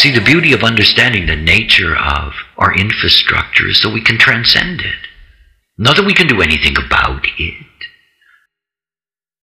See, 0.02 0.10
the 0.10 0.20
beauty 0.20 0.52
of 0.54 0.64
understanding 0.64 1.28
the 1.28 1.36
nature 1.36 1.96
of 1.96 2.34
our 2.58 2.74
infrastructure 2.76 3.68
is 3.68 3.82
that 3.82 3.94
we 3.94 4.02
can 4.02 4.18
transcend 4.18 4.82
it. 4.82 4.96
Not 5.78 5.96
that 5.96 6.08
we 6.08 6.16
can 6.16 6.26
do 6.26 6.42
anything 6.42 6.76
about 6.84 7.24
it, 7.38 7.66